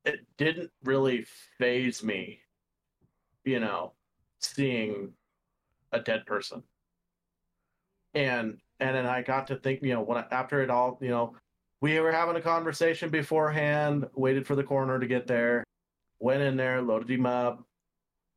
[0.04, 1.26] it didn't really
[1.58, 2.40] faze me
[3.48, 3.92] you know
[4.40, 5.12] seeing
[5.92, 6.62] a dead person
[8.14, 11.08] and and then i got to think you know when I, after it all you
[11.08, 11.34] know
[11.80, 15.64] we were having a conversation beforehand waited for the coroner to get there
[16.20, 17.64] went in there loaded him up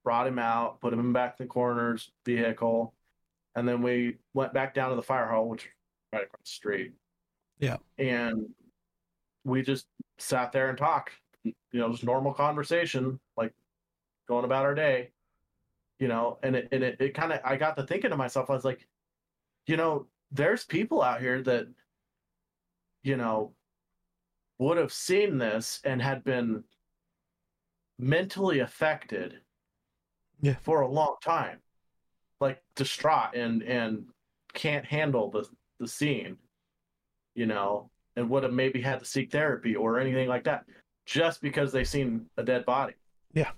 [0.03, 2.93] brought him out, put him back in the coroner's vehicle,
[3.55, 5.69] and then we went back down to the fire hall, which
[6.13, 6.93] right across the street.
[7.59, 7.77] Yeah.
[7.97, 8.47] And
[9.43, 9.85] we just
[10.17, 11.11] sat there and talked,
[11.43, 13.53] you know, just normal conversation, like
[14.31, 15.09] going about our day,
[15.99, 18.49] you know, and it, and it, it kind of, I got to thinking to myself,
[18.49, 18.87] I was like,
[19.67, 21.67] you know, there's people out here that,
[23.03, 23.51] you know,
[24.57, 26.63] would have seen this and had been
[27.99, 29.41] mentally affected
[30.41, 30.55] Yeah.
[30.61, 31.59] for a long time
[32.39, 34.05] like distraught and and
[34.53, 35.47] can't handle the
[35.79, 36.35] the scene
[37.35, 40.65] you know and would have maybe had to seek therapy or anything like that
[41.05, 42.93] just because they seen a dead body
[43.33, 43.51] Yeah.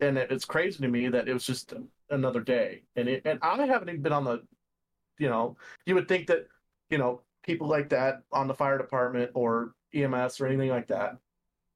[0.00, 1.74] And it, it's crazy to me that it was just
[2.10, 4.42] another day and it, and i haven't even been on the
[5.18, 6.46] you know you would think that
[6.90, 11.16] you know people like that on the fire department or ems or anything like that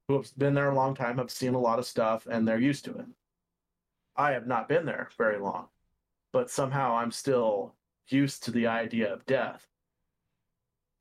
[0.08, 2.58] who have been there a long time have seen a lot of stuff and they're
[2.58, 3.06] used to it
[4.18, 5.68] I have not been there very long,
[6.32, 7.76] but somehow I'm still
[8.08, 9.64] used to the idea of death.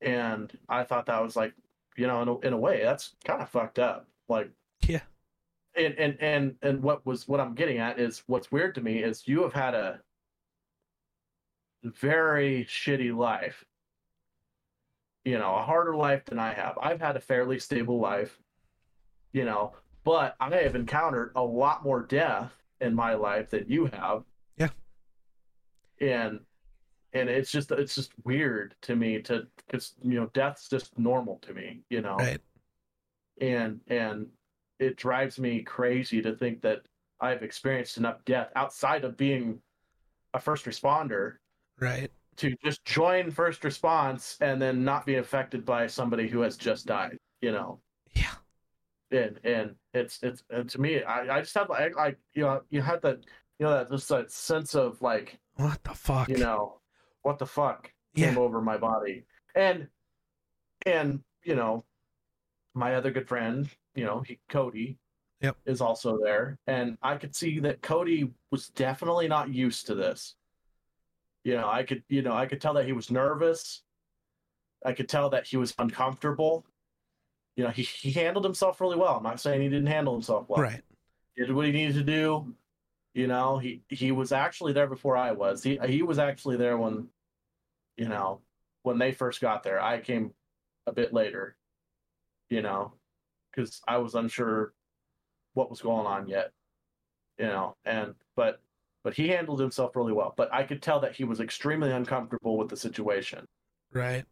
[0.00, 1.52] And I thought that was like,
[1.96, 4.06] you know, in a, in a way, that's kind of fucked up.
[4.28, 4.50] Like,
[4.86, 5.00] Yeah.
[5.78, 9.02] And and and and what was what I'm getting at is what's weird to me
[9.02, 10.00] is you have had a
[11.84, 13.64] very shitty life.
[15.24, 16.78] You know, a harder life than I have.
[16.80, 18.38] I've had a fairly stable life.
[19.32, 19.74] You know,
[20.04, 24.24] but I have encountered a lot more death in my life than you have.
[24.56, 24.68] Yeah.
[26.00, 26.40] And
[27.12, 31.38] and it's just it's just weird to me to because you know death's just normal
[31.42, 32.16] to me, you know.
[32.16, 32.40] Right.
[33.40, 34.26] And and
[34.78, 36.82] it drives me crazy to think that
[37.20, 39.60] I've experienced enough death outside of being
[40.34, 41.34] a first responder
[41.80, 42.10] Right.
[42.36, 46.86] to just join first response and then not be affected by somebody who has just
[46.86, 47.80] died, you know
[48.14, 48.34] Yeah.
[49.10, 52.60] and and it's it's and to me i i just have like like you know
[52.70, 53.18] you had that
[53.58, 56.28] you know that just that sense of like What the fuck?
[56.28, 56.80] you know
[57.22, 58.28] what the fuck Yeah.
[58.28, 59.24] came over my body
[59.56, 59.88] and
[60.86, 61.84] and you know
[62.74, 63.68] my other good friend
[63.98, 64.96] you know he cody
[65.40, 65.56] Yep.
[65.66, 70.34] is also there and i could see that cody was definitely not used to this
[71.44, 73.82] you know i could you know i could tell that he was nervous
[74.84, 76.64] i could tell that he was uncomfortable
[77.56, 80.48] you know he, he handled himself really well i'm not saying he didn't handle himself
[80.48, 80.82] well Right.
[81.36, 82.54] did what he needed to do.
[83.14, 85.62] You know, he he was actually there before I was.
[85.62, 87.08] He he was actually there when,
[87.96, 88.42] you know,
[88.82, 89.80] when they first got there.
[89.80, 90.32] I came
[90.86, 91.56] a bit later.
[92.50, 92.92] You know,
[93.58, 94.72] because I was unsure
[95.54, 96.52] what was going on yet.
[97.38, 98.60] You know, and but
[99.04, 100.34] but he handled himself really well.
[100.36, 103.46] But I could tell that he was extremely uncomfortable with the situation
[103.92, 104.24] Right.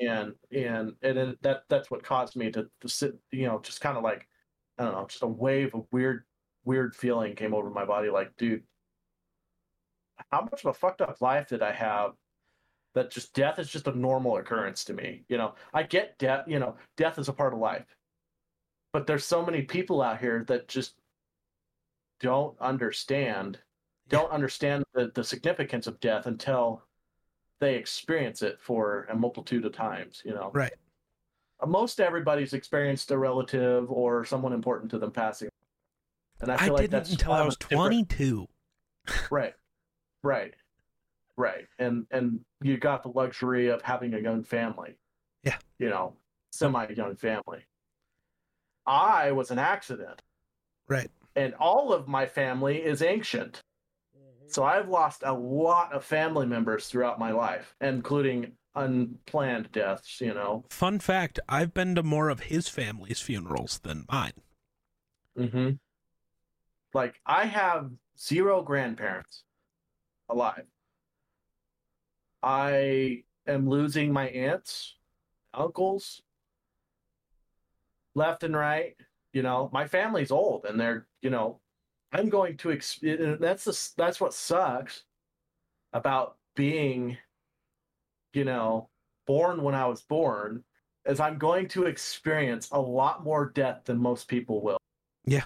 [0.00, 3.80] and and and then that that's what caused me to, to sit you know just
[3.80, 4.26] kind of like
[4.78, 6.24] i don't know just a wave of weird
[6.64, 8.62] weird feeling came over my body like dude
[10.30, 12.12] how much of a fucked up life did i have
[12.94, 16.44] that just death is just a normal occurrence to me you know i get death
[16.46, 17.84] you know death is a part of life
[18.92, 20.94] but there's so many people out here that just
[22.20, 23.58] don't understand
[24.08, 26.82] don't understand the, the significance of death until
[27.60, 30.50] they experience it for a multitude of times you know?
[30.52, 30.72] Right.
[31.64, 35.48] Most everybody's experienced a relative or someone important to them passing.
[36.40, 38.48] And i I, feel like didn't that's until I was 22.
[39.30, 39.54] right.
[40.24, 40.54] Right.
[41.36, 41.66] Right.
[41.78, 44.96] And and you got the luxury of having a young family.
[45.44, 45.56] Yeah.
[45.78, 46.14] you know
[46.52, 47.64] semi young family
[48.86, 50.22] i was an accident
[50.88, 51.10] Right.
[51.36, 53.62] and all of my family is ancient
[54.46, 60.32] so i've lost a lot of family members throughout my life including unplanned deaths you
[60.34, 64.32] know Fun fact I've been to more of his family's funerals than mine.
[65.38, 65.70] Mm-hmm.
[66.94, 69.44] Like I have zero grandparents
[70.30, 70.64] alive.
[72.42, 74.96] I am losing my aunts,
[75.54, 76.22] uncles,
[78.14, 78.94] left and right.
[79.32, 81.60] You know, my family's old, and they're you know,
[82.12, 82.72] I'm going to.
[82.72, 85.04] Ex- that's the that's what sucks
[85.92, 87.16] about being,
[88.34, 88.88] you know,
[89.26, 90.64] born when I was born,
[91.06, 94.78] is I'm going to experience a lot more death than most people will.
[95.24, 95.44] Yeah.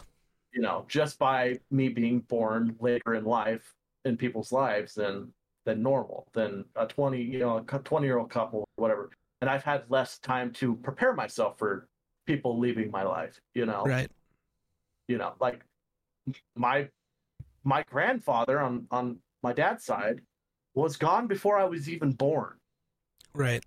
[0.52, 5.32] You know, just by me being born later in life in people's lives than
[5.64, 9.10] than normal, than a twenty, you know, a twenty year old couple, whatever.
[9.40, 11.88] And I've had less time to prepare myself for
[12.26, 13.40] people leaving my life.
[13.54, 14.10] You know, Right.
[15.08, 15.62] you know, like
[16.54, 16.88] my
[17.64, 20.20] my grandfather on on my dad's side
[20.74, 22.58] was gone before I was even born.
[23.34, 23.64] Right.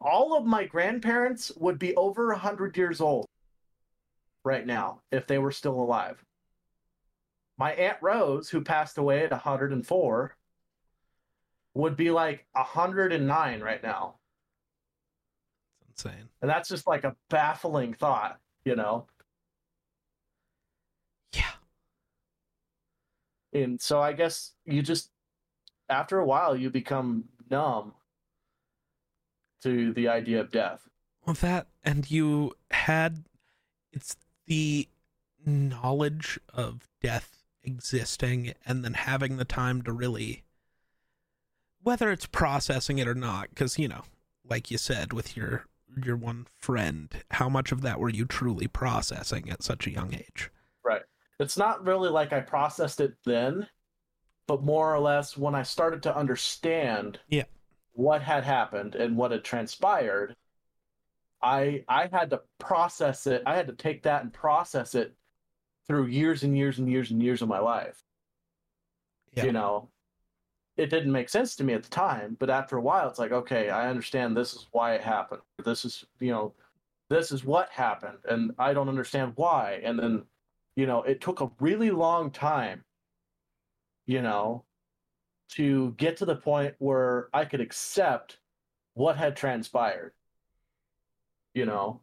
[0.00, 3.26] all of my grandparents would be over 100 years old
[4.44, 6.22] right now if they were still alive.
[7.56, 10.36] My Aunt Rose, who passed away at 104,
[11.72, 14.16] would be like 109 right now.
[15.96, 16.28] Insane.
[16.42, 19.06] And that's just like a baffling thought, you know?
[21.32, 21.42] Yeah.
[23.52, 25.10] And so I guess you just,
[25.88, 27.92] after a while, you become numb
[29.62, 30.88] to the idea of death.
[31.24, 33.24] Well, that and you had
[33.92, 34.16] it's
[34.46, 34.88] the
[35.46, 40.42] knowledge of death existing and then having the time to really
[41.82, 44.02] whether it's processing it or not because you know
[44.46, 45.64] like you said with your
[46.04, 50.14] your one friend how much of that were you truly processing at such a young
[50.14, 50.50] age
[50.84, 51.02] Right.
[51.38, 53.66] it's not really like I processed it then,
[54.46, 57.44] but more or less when I started to understand Yeah.
[57.92, 60.36] what had happened and what had transpired,
[61.42, 63.42] I I had to process it.
[63.46, 65.14] I had to take that and process it
[65.86, 68.02] through years and years and years and years of my life.
[69.32, 69.44] Yeah.
[69.44, 69.88] You know,
[70.76, 73.32] it didn't make sense to me at the time, but after a while it's like,
[73.32, 75.42] okay, I understand this is why it happened.
[75.64, 76.54] This is, you know,
[77.10, 79.80] this is what happened and I don't understand why.
[79.84, 80.24] And then
[80.76, 82.84] you know, it took a really long time,
[84.06, 84.64] you know,
[85.50, 88.38] to get to the point where I could accept
[88.94, 90.12] what had transpired.
[91.54, 92.00] You know,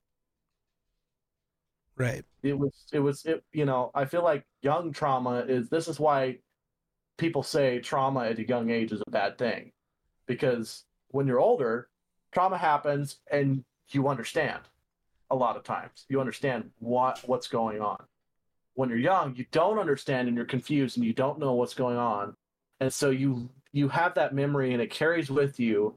[1.98, 5.90] right it was, it was, it, you know, I feel like young trauma is this
[5.90, 6.38] is why
[7.22, 9.72] people say trauma at a young age is a bad thing
[10.26, 11.88] because when you're older,
[12.32, 14.62] trauma happens and you understand
[15.30, 16.06] a lot of times.
[16.10, 18.04] You understand what what's going on.
[18.74, 21.98] When you're young, you don't understand and you're confused and you don't know what's going
[21.98, 22.34] on.
[22.80, 25.94] And so you you have that memory and it carries with you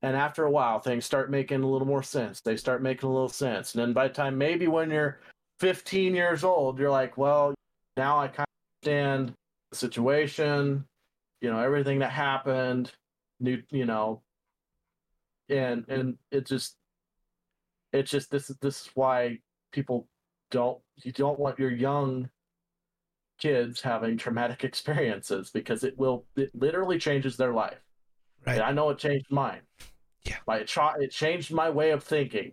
[0.00, 2.40] and after a while things start making a little more sense.
[2.40, 3.74] They start making a little sense.
[3.74, 5.20] And then by the time maybe when you're
[5.60, 7.54] 15 years old, you're like, well,
[7.98, 9.34] now I kind of understand
[9.72, 10.84] the situation,
[11.40, 12.92] you know, everything that happened,
[13.40, 14.22] new, you know,
[15.48, 16.76] and and it just,
[17.92, 19.38] it's just this is this is why
[19.72, 20.08] people
[20.50, 22.28] don't you don't want your young
[23.38, 27.80] kids having traumatic experiences because it will it literally changes their life.
[28.46, 29.62] right And I know it changed mine.
[30.24, 30.36] Yeah.
[30.46, 32.52] My it, tra- it changed my way of thinking.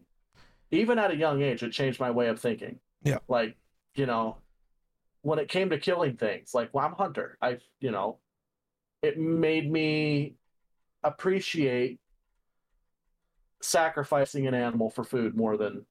[0.72, 2.80] Even at a young age, it changed my way of thinking.
[3.04, 3.18] Yeah.
[3.28, 3.58] Like,
[3.96, 4.38] you know,
[5.22, 7.38] when it came to killing things, like well, I'm a hunter.
[7.42, 8.20] I you know,
[9.02, 10.36] it made me
[11.04, 12.00] appreciate
[13.62, 15.86] sacrificing an animal for food more than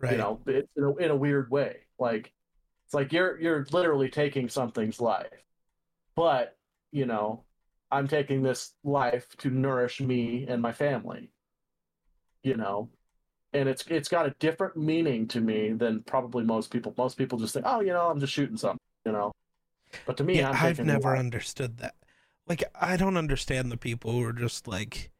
[0.00, 0.12] right.
[0.12, 1.76] you know it's in a, in a weird way.
[1.98, 2.32] Like
[2.86, 5.28] it's like you're you're literally taking something's life.
[6.16, 6.56] But
[6.92, 7.44] you know
[7.90, 11.30] i'm taking this life to nourish me and my family
[12.42, 12.88] you know
[13.52, 16.94] and it's it's got a different meaning to me than probably most people.
[16.96, 19.32] Most people just think oh you know i'm just shooting something you know?
[20.06, 21.94] But to me yeah i've taking never understood that.
[22.46, 25.10] Like i don't understand the people who are just like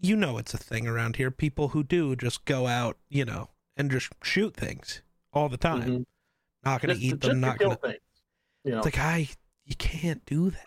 [0.00, 1.30] you know it's a thing around here.
[1.30, 5.02] People who do just go out you know and just shoot things
[5.32, 5.82] all the time.
[5.82, 6.06] Mhm.
[6.64, 7.98] not gonna eat them to not gonna things
[8.64, 8.78] you know?
[8.78, 9.28] It's like i
[9.64, 10.66] you can't do that.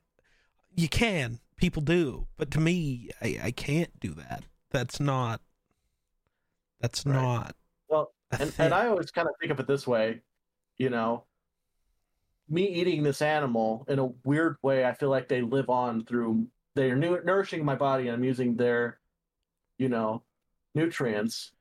[0.75, 1.39] You can.
[1.55, 2.27] People do.
[2.37, 4.43] But to me i, I can't do that.
[4.71, 5.41] That's not
[6.81, 7.15] that's Right.
[7.15, 7.55] not
[7.89, 10.21] Well, and, and I always kind of think of it this way,
[10.77, 11.25] you know,
[12.49, 16.47] me eating this animal in a weird way, I feel like they live on through
[16.75, 18.99] they're nourishing my body and I'm using their,
[19.77, 20.23] you know,
[20.73, 21.51] nutrients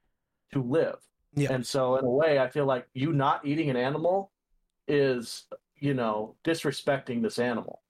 [0.52, 0.96] to live.
[1.34, 1.52] Yeah.
[1.52, 4.30] And so in a way, I feel like you not eating an animal
[4.86, 5.46] is,
[5.78, 7.82] you know, disrespecting this animal.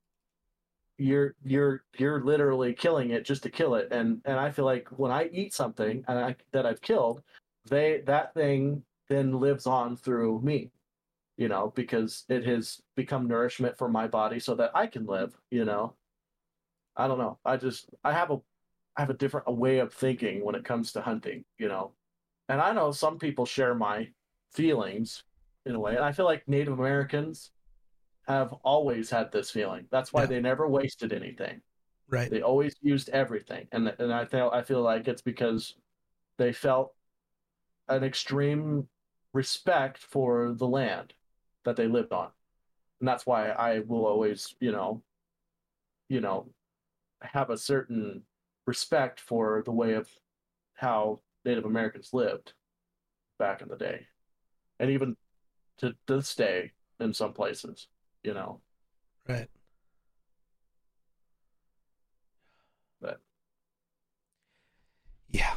[1.01, 3.89] You're you're you're literally killing it just to kill it.
[3.91, 7.23] And and I feel like when I eat something and I, that I've killed,
[7.69, 10.71] they that thing then lives on through me
[11.37, 15.37] you know because it has become nourishment for my body so that i can live
[15.51, 15.95] you know?
[16.97, 17.39] I don't know.
[17.45, 18.41] I just i have a
[18.97, 21.93] i have a different a way of thinking when it comes to hunting you know?
[22.49, 24.09] And i know some people share my
[24.53, 25.25] feelings
[25.67, 25.97] in a way.
[25.97, 27.51] And i feel like native americans
[28.27, 29.87] have always had this feeling.
[29.91, 30.27] That's why Yeah.
[30.27, 31.63] they never wasted anything.
[32.09, 32.29] Right.
[32.31, 35.77] they always used everything, and and I feel I feel like it's because
[36.39, 36.93] they felt
[37.89, 38.89] an extreme
[39.33, 41.15] respect for the land
[41.65, 42.33] that they lived on,
[42.99, 45.05] and that's why I will always, you know,
[46.09, 46.53] you know,
[47.23, 48.25] have a certain
[48.67, 50.09] respect for the way of
[50.75, 52.55] how Native Americans lived
[53.39, 54.09] back in the day,
[54.81, 55.17] and even
[55.79, 57.87] to this day in some places,
[58.23, 58.61] you know.
[59.29, 59.49] Right.
[63.01, 63.21] But-
[65.29, 65.57] yeah,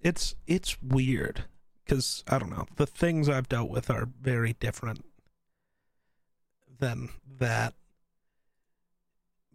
[0.00, 1.44] it's it's weird
[1.84, 5.04] because I don't know the things I've dealt with are very different
[6.78, 7.74] than that.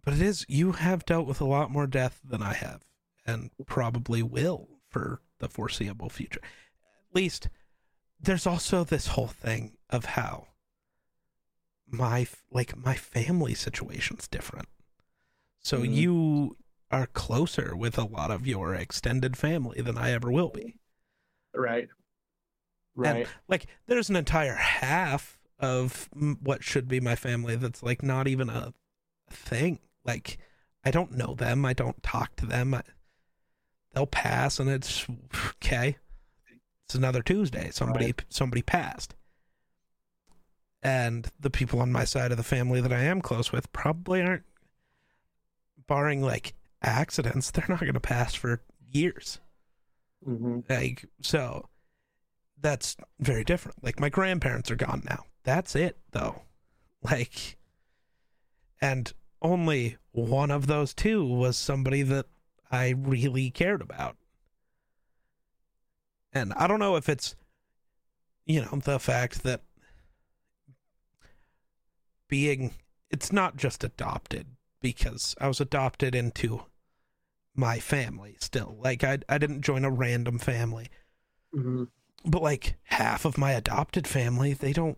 [0.03, 2.83] But it is you have dealt with a lot more death than I have,
[3.25, 6.41] and probably will for the foreseeable future.
[6.43, 7.49] At least
[8.19, 10.47] there's also this whole thing of how
[11.87, 14.67] my like my family situation's different.
[15.59, 15.93] So Mhm.
[15.95, 16.57] you
[16.91, 20.77] are closer with a lot of your extended family than I ever will be.
[21.53, 21.89] Right.
[22.95, 23.27] Right.
[23.47, 26.09] Like there's an entire half of
[26.41, 28.73] what should be my family that's like not even a
[29.29, 29.79] thing.
[30.03, 30.37] Like
[30.83, 32.73] I don't know them, I don't talk to them.
[32.73, 32.83] I,
[33.93, 35.05] they'll pass and it's
[35.63, 35.97] okay.
[36.85, 37.69] It's another Tuesday.
[37.71, 39.15] Somebody somebody passed.
[40.85, 44.21] And the people on my side of the family that I am close with probably
[44.21, 44.43] aren't
[45.87, 46.53] barring like
[46.83, 49.39] accidents, they're not going to pass for years.
[50.23, 51.69] hmm Like so
[52.61, 53.83] that's very different.
[53.83, 55.23] Like my grandparents are gone now.
[55.43, 56.43] That's it though.
[57.01, 57.57] Like
[58.79, 62.27] and only one of those two was somebody that
[62.71, 64.17] I really cared about.
[66.31, 67.35] And I don't know if it's
[68.45, 69.61] you know the fact that
[72.27, 72.73] being
[73.11, 74.47] it's not just adopted
[74.81, 76.63] because I was adopted into
[77.55, 78.75] my family still.
[78.79, 80.89] Like I I didn't join a random family.
[81.53, 81.85] hmm
[82.25, 84.97] But like half of my adopted family, they don't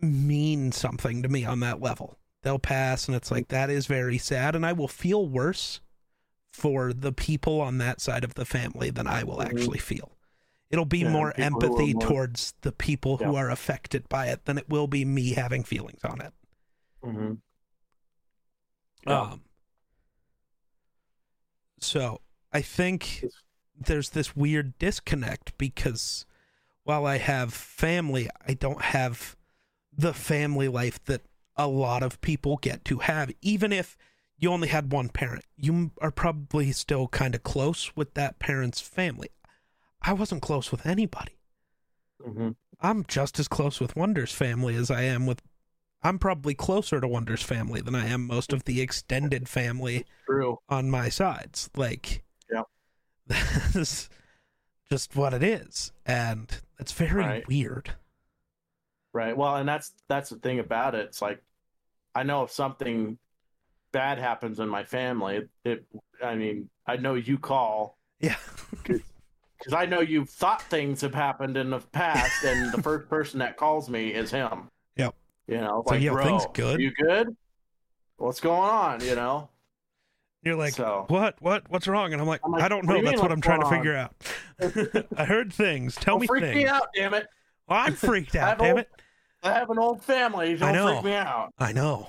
[0.00, 2.18] mean something to me on that level.
[2.42, 5.80] They'll pass and it's like that is very sad and I will feel worse
[6.52, 9.46] for the people on that side of the family than I will Mhm.
[9.46, 10.12] actually feel.
[10.70, 14.58] It'll be Yeah, more empathy more- towards the people who are affected by it than
[14.58, 16.32] it will be me having feelings on it.
[17.02, 17.32] Hmm
[19.06, 19.20] Yeah.
[19.32, 19.42] Um,
[21.80, 22.20] so
[22.52, 23.24] I think
[23.78, 26.26] there's this weird disconnect because
[26.84, 29.36] while I have family, I don't have
[29.96, 31.22] the family life that
[31.56, 33.32] a lot of people get to have.
[33.42, 33.96] Even if
[34.38, 38.80] you only had one parent, you are probably still kind of close with that parent's
[38.80, 39.30] family.
[40.02, 41.38] I wasn't close with anybody.
[42.24, 42.50] hmm
[42.80, 45.42] I'm just as close with Wonder's family as I am with.
[46.02, 50.58] I'm probably closer to Wonder's family than I am most of the extended family True.
[50.68, 51.68] on my sides.
[51.76, 52.62] Like, Yeah.
[53.26, 54.08] that's
[54.90, 57.48] just what it is, and it's very Right.
[57.48, 57.94] weird.
[59.12, 59.36] Right.
[59.36, 61.06] Well, and that's that's the thing about it.
[61.06, 61.42] It's like
[62.14, 63.18] I know if something
[63.92, 65.84] bad happens in my family, it.
[66.22, 68.36] I mean, I know you call Yeah,
[68.84, 73.40] because I know you've thought things have happened in the past, and the first person
[73.40, 74.68] that calls me is him.
[75.48, 77.36] You know, So, like, bro, things good?" You good?
[78.18, 79.00] What's going on?
[79.02, 79.48] You know.
[80.42, 82.12] you're like, so what, what, what's wrong?
[82.12, 83.02] And I'm like, I'm like, I don't "What do know.
[83.02, 84.14] mean, That's what I'm trying to figure out.
[85.16, 85.94] I heard things.
[85.96, 86.56] Tell don't me freak things.
[86.56, 87.26] me out, damn it!
[87.68, 88.58] Well, I'm freaked out.
[88.58, 88.90] Damn old- it!
[89.42, 90.56] I have an old family.
[90.56, 90.92] Don't know.
[90.94, 91.52] freak me out.
[91.58, 92.08] I know.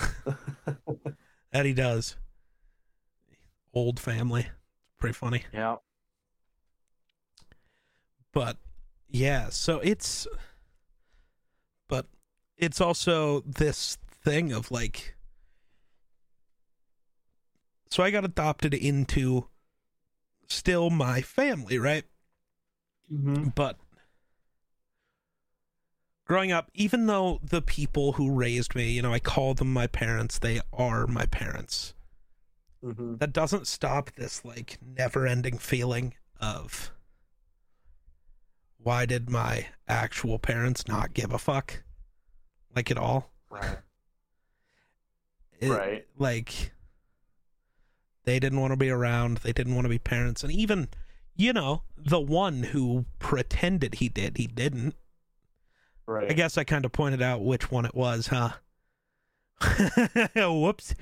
[1.52, 2.16] Eddie does.
[3.74, 4.46] Old family.
[4.98, 5.44] Pretty funny.
[5.52, 5.76] Yeah.
[8.32, 8.56] but
[9.08, 10.26] yeah so it's
[11.88, 12.06] but
[12.58, 15.14] it's also this thing of like
[17.90, 19.46] so i got adopted into
[20.48, 22.04] still my family right
[23.12, 23.50] Mm-hmm.
[23.54, 23.78] but
[26.24, 29.86] growing up even though the people who raised me you know i call them my
[29.86, 31.94] parents they are my parents
[32.84, 33.16] Mm-hmm.
[33.16, 36.90] that doesn't stop this like never ending feeling of
[38.78, 41.82] why did my actual parents not give a fuck
[42.76, 43.78] like at all Right.
[45.58, 46.06] It- right.
[46.18, 46.72] like
[48.24, 50.88] they didn't want to be around they didn't want to be parents and even
[51.38, 54.94] you know, the one who pretended he did, he didn't.
[56.06, 56.30] Right.
[56.30, 58.52] I guess I kind of pointed out which one it was, huh?
[60.34, 60.94] Whoops.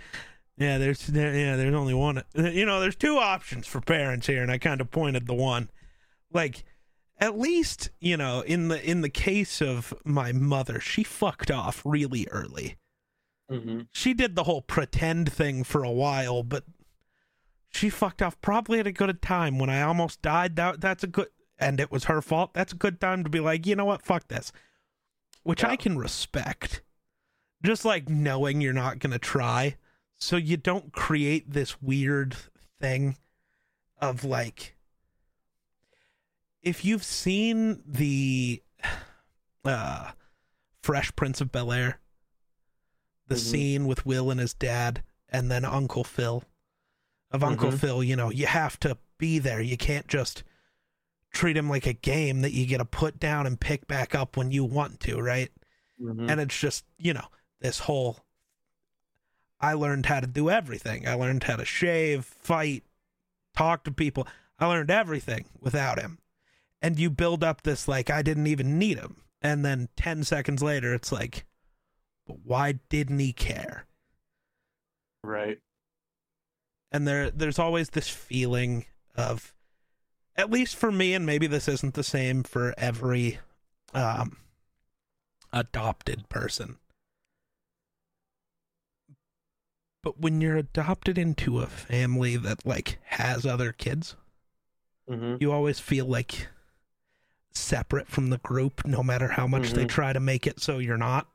[0.57, 2.23] Yeah, there's there, yeah, there's only one.
[2.35, 5.71] You know, there's two options for parents here, and I kind of pointed the one.
[6.33, 6.65] Like,
[7.19, 11.83] at least you know, in the in the case of my mother, she fucked off
[11.85, 12.77] really early.
[13.51, 13.83] Mm-hmm.
[13.93, 16.65] She did the whole pretend thing for a while, but
[17.71, 20.57] she fucked off probably at a good time when I almost died.
[20.57, 21.29] That that's a good,
[21.59, 22.55] and it was her fault.
[22.55, 24.53] That's a good time to be like, you know what, fuck this,
[25.43, 26.83] which I can respect.
[27.63, 29.77] Just like knowing you're not gonna try,
[30.17, 32.37] so you don't create this weird
[32.81, 33.17] thing
[34.01, 34.74] of like,
[36.65, 38.63] if you've seen the
[39.65, 40.11] uh,
[40.83, 42.01] Fresh Prince of Bel Air,
[43.29, 43.39] the Mhm.
[43.39, 46.45] scene with Will and his dad, and then Uncle Phil.
[47.31, 47.79] Of Uncle Mhm.
[47.81, 49.61] Phil, you know, you have to be there.
[49.61, 50.43] You can't just
[51.33, 54.37] treat him like a game that you get to put down and pick back up
[54.37, 55.51] when you want to, right?
[56.01, 56.29] Mm-hmm.
[56.31, 57.27] And it's just, you know,
[57.61, 58.21] this whole
[59.61, 61.09] I learned how to do everything.
[61.09, 62.85] I learned how to shave, fight,
[63.57, 64.29] talk to people.
[64.59, 66.19] I learned everything without him.
[66.85, 69.23] And you build up this like I didn't even need him.
[69.41, 71.47] And then 10 seconds later it's like
[72.27, 73.87] but why didn't he care?
[75.23, 75.59] right.
[76.93, 78.85] and there there's always this feeling
[79.15, 79.55] of
[80.37, 83.39] at least for me and maybe this isn't the same for every
[83.95, 84.37] um
[85.53, 86.77] adopted person
[90.03, 94.17] but when you're adopted into a family that like has other kids
[95.09, 95.37] Mm-hmm.
[95.41, 96.49] you always feel like
[97.55, 99.89] separate from the group no matter how much they Mhm.
[99.89, 101.29] try to make it so you're not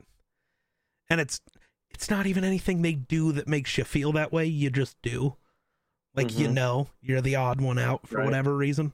[1.10, 1.40] and it's
[1.90, 5.38] it's not even anything they do that makes you feel that way you just do
[6.14, 6.54] like you Mhm.
[6.54, 8.26] know you're the odd one out for Right.
[8.26, 8.94] whatever reason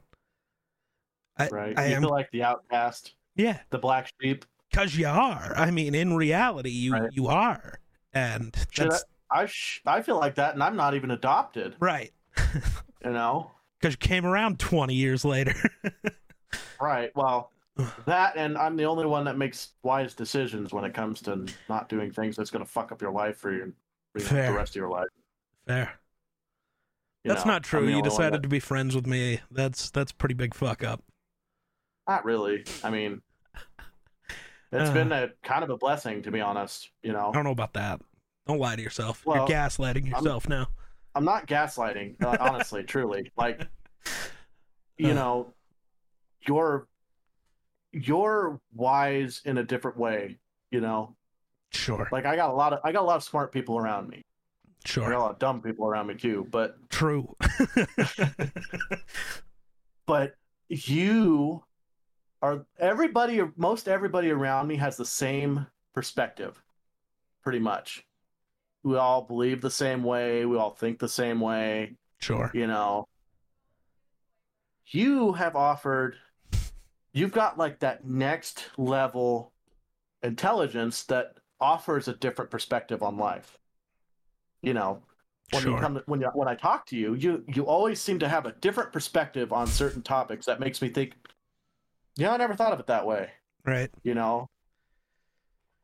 [1.38, 1.78] I, Right.
[1.78, 4.46] I you am feel like the outcast, yeah the black sheep.
[4.70, 7.12] because you are i mean in reality you Right.
[7.12, 7.80] you are
[8.14, 11.76] and that's I sh- I feel like that, and I'm not even adopted.
[11.80, 12.14] right
[13.04, 13.52] You know.
[13.80, 15.56] because you came around 20 years later
[16.82, 17.12] Right.
[17.16, 17.52] Well,
[18.06, 21.90] that and I'm the only one that makes wise decisions when it comes to not
[21.90, 23.72] doing things that's going to fuck up your life for, your,
[24.14, 25.08] for the rest of your life.
[25.68, 25.94] fair
[27.24, 27.54] you that's know?
[27.54, 30.84] not true you decided that- to be friends with me that's that's pretty big fuck
[30.84, 31.02] up
[32.08, 32.64] Not really.
[32.84, 33.22] I mean,
[34.72, 34.94] it's Uh.
[34.94, 36.92] been a kind of a blessing to be honest.
[37.02, 38.00] You know, I don't know about that.
[38.48, 39.26] Don't lie to yourself.
[39.26, 40.68] Well, You're gaslighting yourself now.
[41.16, 42.22] I'm not gaslighting.
[42.24, 43.68] uh, honestly, truly, like
[44.98, 45.14] you Uh.
[45.16, 45.54] know,
[46.48, 46.88] you're
[47.92, 50.40] you're wise in a different way.
[50.72, 51.16] You know,
[51.72, 52.08] Sure.
[52.12, 54.22] like I got a lot of I got a lot of smart people around me.
[54.86, 55.06] Sure.
[55.06, 56.48] I got a lot of dumb people around me too.
[56.52, 57.36] But True.
[60.06, 60.36] but
[60.70, 61.64] you
[62.42, 66.62] are everybody most everybody around me has the same perspective
[67.44, 68.04] pretty much
[68.84, 72.52] we all believe the same way we all think the same way sure.
[72.54, 73.06] you know
[74.88, 76.16] you have offered
[77.16, 79.52] you've got like that next level
[80.22, 83.58] intelligence that offers a different perspective on life
[84.62, 85.02] you know
[85.52, 85.80] when you Sure.
[85.80, 88.54] come when you when I talk to you, you you always seem to have a
[88.54, 91.14] different perspective on certain topics that makes me think,
[92.18, 93.30] yeah, I never thought of it that way.
[93.64, 93.92] Right.
[94.04, 94.50] You know,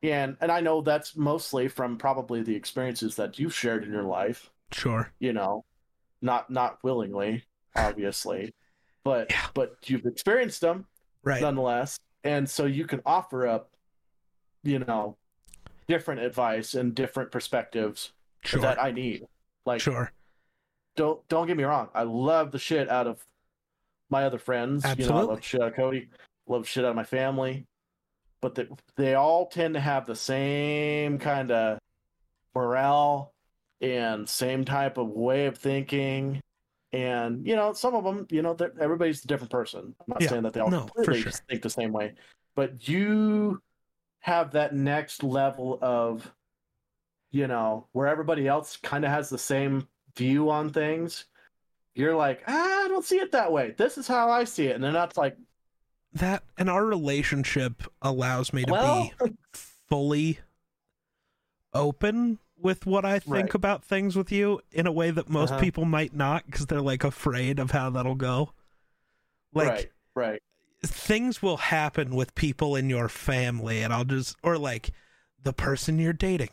[0.02, 4.02] and and I know that's mostly from probably the experiences that you've shared in your
[4.02, 4.50] life.
[4.72, 5.12] Sure.
[5.20, 5.64] You know,
[6.20, 7.44] not not willingly,
[7.76, 8.52] obviously,
[9.04, 9.46] but Yeah.
[9.54, 10.86] but you've experienced them
[11.24, 11.40] Right.
[11.42, 13.70] nonetheless, and so you can offer up,
[14.64, 15.16] you know,
[15.86, 18.12] different advice and different perspectives
[18.44, 18.60] Sure.
[18.60, 19.26] that I need.
[19.64, 20.10] Like Sure.
[20.96, 21.88] don't don't get me wrong.
[21.94, 23.24] I love the shit out of
[24.10, 24.82] my other friends.
[24.84, 25.26] You know, I Absolutely.
[25.28, 26.08] love shit out of Cody.
[26.48, 27.66] Love shit out of my family.
[28.40, 28.66] But they,
[28.96, 31.78] they all tend to have the same kind of
[32.54, 33.32] morale
[33.80, 36.40] and same type of way of thinking.
[36.92, 39.94] And you know, some of them, you know, everybody's a different person.
[40.00, 40.28] I'm not Yeah.
[40.30, 41.32] saying that they all No, completely sure.
[41.48, 42.14] think the same way,
[42.54, 43.62] but you
[44.20, 46.30] have that next level of,
[47.30, 51.24] you know, where everybody else kind of has the same view on things.
[51.94, 53.74] You're like, ah, I don't see it that way.
[53.76, 55.36] This is how I see it, and then that's like,
[56.12, 59.34] That and our relationship allows me to well, be
[59.88, 60.40] fully
[61.74, 63.54] open with what I think Right.
[63.54, 65.60] about things with you in a way that most Uh-huh.
[65.60, 68.52] people might not because they're like afraid of how that'll go.
[69.54, 70.42] Like right, right,
[70.84, 74.90] things will happen with people in your family and I'll just or like
[75.42, 76.50] the person you're dating.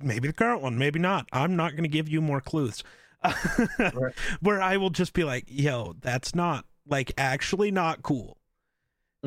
[0.00, 1.28] Maybe the current one, maybe not.
[1.32, 2.84] I'm not going to give you more clues.
[4.40, 8.38] where I will just be like, "Yo, that's not like actually not cool."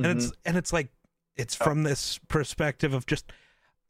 [0.04, 0.18] And Mm-hmm.
[0.20, 0.90] it's and it's like
[1.36, 1.66] it's Oh.
[1.66, 3.32] from this perspective of just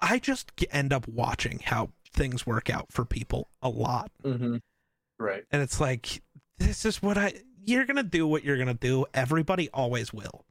[0.02, 4.12] I just end up watching how things work out for people a lot.
[4.24, 4.58] Mm-hmm.
[5.20, 5.44] right.
[5.52, 6.22] And it's like
[6.58, 7.34] this is what I
[7.64, 9.06] you're going to do what you're going to do.
[9.14, 10.46] Everybody always will.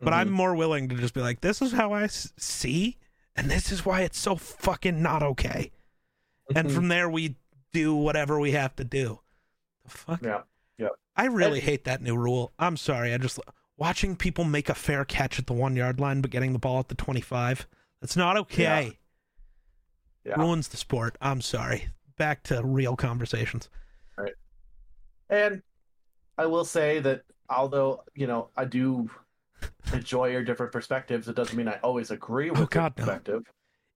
[0.00, 0.32] But I'm Mhm.
[0.32, 2.96] more willing to just be like this is how I s- see
[3.36, 5.70] and this is why it's so fucking not okay.
[6.56, 6.74] And Mhm.
[6.74, 7.36] from there we
[7.72, 9.20] do whatever we have to do.
[9.84, 10.22] The fuck?
[10.22, 10.42] yeah,
[11.16, 12.52] I really And- hate that new rule.
[12.58, 13.12] I'm sorry.
[13.12, 13.38] I just
[13.76, 16.88] watching people make a fair catch at the 1-yard line but getting the ball at
[16.88, 17.66] the 25.
[18.00, 18.98] That's not okay.
[20.24, 20.34] Yeah.
[20.36, 21.16] Ruins the sport.
[21.20, 21.88] I'm sorry.
[22.16, 23.68] Back to real conversations.
[25.28, 25.62] and
[26.36, 29.10] I will say that although you know I do
[29.92, 33.04] enjoy your different perspectives, it doesn't mean I always agree oh, with Oh, God, no.
[33.04, 33.42] your perspective.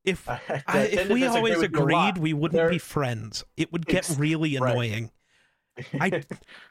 [0.05, 2.11] If I, I if we always with you a lot.
[2.11, 3.45] agreed, we wouldn't There- be friends.
[3.57, 4.71] It would get really right.
[4.71, 5.11] annoying.
[6.01, 6.23] I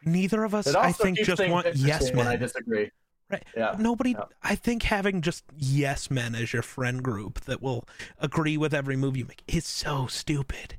[0.05, 2.89] Neither of us, I think, just want yes when I disagree.
[3.33, 3.43] Right.
[3.55, 3.75] Yeah.
[3.79, 4.25] Nobody, yeah.
[4.41, 7.85] I think having just yes men as your friend group that will
[8.19, 10.77] agree with every move you make is so stupid.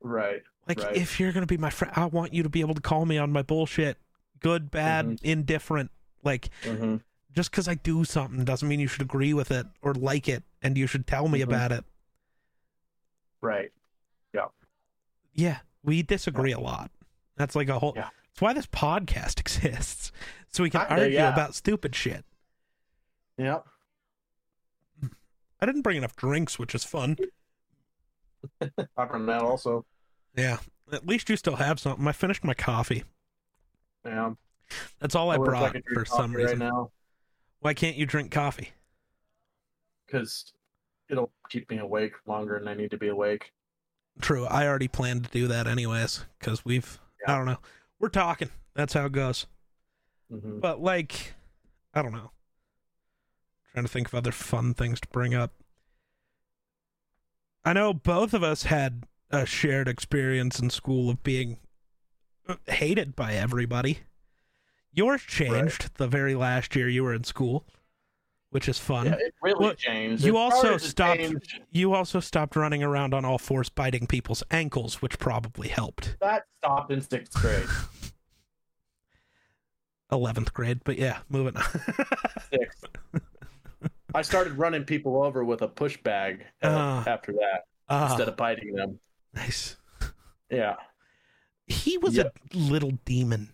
[0.00, 0.42] Right.
[0.66, 0.96] Like, Right.
[0.96, 3.06] if you're going to be my friend, I want you to be able to call
[3.06, 3.96] me on my bullshit.
[4.40, 5.26] Good, bad, Mm-hmm.
[5.26, 5.90] indifferent.
[6.22, 6.96] Like, hmm
[7.32, 10.42] just because I do something doesn't mean you should agree with it or like it
[10.60, 11.44] and you should tell me Mhm.
[11.44, 11.84] about it.
[13.40, 13.70] Right.
[14.34, 14.46] Yeah,
[15.34, 15.58] Yeah.
[15.84, 16.90] we disagree a lot.
[17.36, 17.92] That's like a whole.
[17.94, 18.08] Yeah.
[18.30, 20.10] That's why this podcast exists,
[20.50, 21.32] so we can Kinda, argue yeah.
[21.32, 22.24] about stupid shit.
[23.36, 23.66] Yep.
[25.60, 27.16] I didn't bring enough drinks, which is fun.
[28.60, 29.84] I've run that also.
[30.36, 30.58] Yeah,
[30.92, 32.06] at least you still have something.
[32.06, 33.04] I finished my coffee.
[34.04, 34.32] Yeah.
[35.00, 36.60] That's all I, wish brought for some reason.
[36.60, 36.90] right now
[37.60, 38.72] Why can't you drink coffee?
[40.06, 40.52] because
[41.10, 43.52] it'll keep me awake longer than I need to be awake.
[44.20, 46.98] True, I already planned to do that anyways because we've.
[47.26, 47.58] I don't know.
[48.00, 48.50] We're talking.
[48.74, 49.46] That's how it goes.
[50.30, 51.34] Hmm But like,
[51.94, 52.30] I don't know.
[53.72, 55.52] Trying to think of other fun things to bring up.
[57.64, 61.58] I know both of us had a shared experience in school of being
[62.48, 64.00] uh, hated by everybody.
[64.92, 67.66] Yours changed the very last year you were in school,
[68.50, 69.06] which is fun.
[69.06, 70.24] Yeah, it really Well, changed.
[70.24, 71.20] you It also stopped-
[71.70, 76.16] You also stopped running around on all fours biting people's ankles, which probably helped.
[76.20, 77.66] That stopped in sixth grade.
[80.10, 81.64] 11th grade, but yeah, moving on.
[82.52, 82.84] Sixth.
[84.14, 87.04] I started running people over with a push bag uh, Ah.
[87.06, 88.98] after that Ah, instead of biting them.
[89.34, 89.76] nice.
[90.50, 90.76] Yeah,
[91.66, 92.24] He was Yeah.
[92.24, 93.50] a little demon.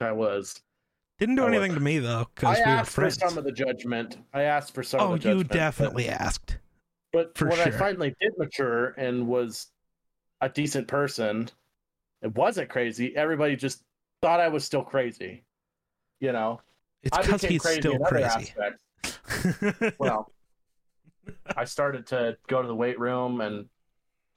[0.00, 0.60] I was.
[1.18, 1.54] Didn't do I was.
[1.54, 4.18] anything to me though, because we were asked for some of the judgment.
[4.34, 5.48] I asked for some oh, of the you judgment.
[5.48, 6.58] but- definitely asked.
[7.12, 9.68] But for when I finally did mature and was
[10.42, 11.48] a decent person,
[12.20, 13.16] it wasn't crazy.
[13.16, 13.82] Everybody just
[14.20, 15.42] thought I was still crazy.
[16.20, 16.60] You know,
[17.02, 18.54] It's because he's crazy still crazy.
[19.98, 20.32] Well,
[21.56, 23.66] I started to go to the weight room and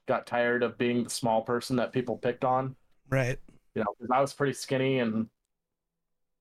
[0.06, 2.74] got tired of being the small person that people picked on.
[3.08, 3.38] right.
[3.74, 5.28] You know, I was pretty skinny, and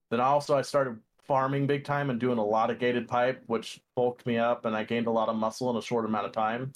[0.09, 3.79] then also I started farming big time and doing a lot of gated pipe, which
[3.95, 6.31] bulked me up, and I gained a lot of muscle in a short amount of
[6.31, 6.73] time.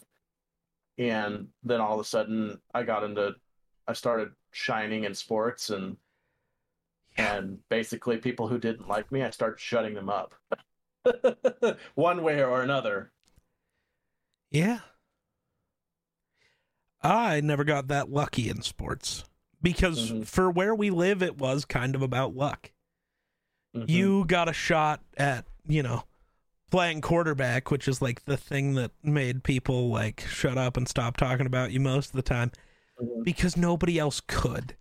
[0.99, 3.33] And then all of a sudden, I got into,
[3.87, 5.97] I started shining in sports, and.
[7.17, 10.33] And basically people who didn't like me, I started shutting them up,
[11.95, 13.11] one way or another.
[14.51, 14.79] Yeah.
[17.01, 19.25] I never got that lucky in sports
[19.61, 20.25] because Mhm.
[20.27, 22.71] for where we live, it was kind of about luck.
[23.75, 23.89] Mhm.
[23.89, 26.03] You got a shot at, you know,
[26.71, 31.17] playing quarterback, which is like the thing that made people like shut up and stop
[31.17, 32.51] talking about you most of the time
[33.01, 33.23] Mhm.
[33.23, 34.77] because nobody else could.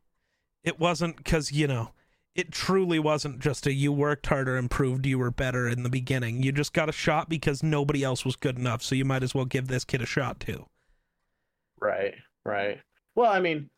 [0.62, 1.92] It wasn't because, you know,
[2.34, 5.90] it truly wasn't just a you worked harder and proved you were better in the
[5.90, 6.42] beginning.
[6.42, 9.34] You just got a shot because nobody else was good enough, so you might as
[9.34, 10.66] well give this kid a shot too.
[11.80, 12.14] Right,
[12.44, 12.80] right.
[13.14, 13.68] Well, I mean,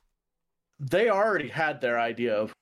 [0.78, 2.52] they already had their idea of.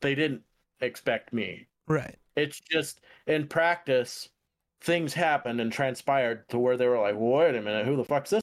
[0.00, 0.42] They didn't
[0.80, 1.66] expect me.
[1.86, 2.16] Right.
[2.36, 4.28] It's just in practice,
[4.80, 8.30] things happened and transpired to where they were like, "Wait a minute, who the fuck's
[8.30, 8.42] this?"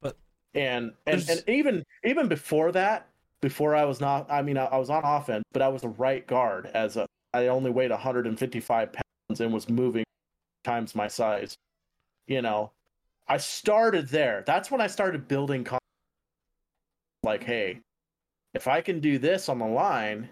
[0.00, 0.18] But
[0.54, 3.08] And and, There's- and even even before that,
[3.42, 5.88] before I was not, I mean, I, I was on offense, but I was a
[5.88, 7.06] right guard as a.
[7.34, 10.04] I only weighed 155 pounds and was moving
[10.64, 11.54] times my size.
[12.26, 12.70] You know,
[13.28, 14.44] I started there.
[14.46, 15.64] That's when I started building.
[15.64, 15.78] Con-
[17.22, 17.80] like, hey,
[18.54, 20.28] if I can do this on the line,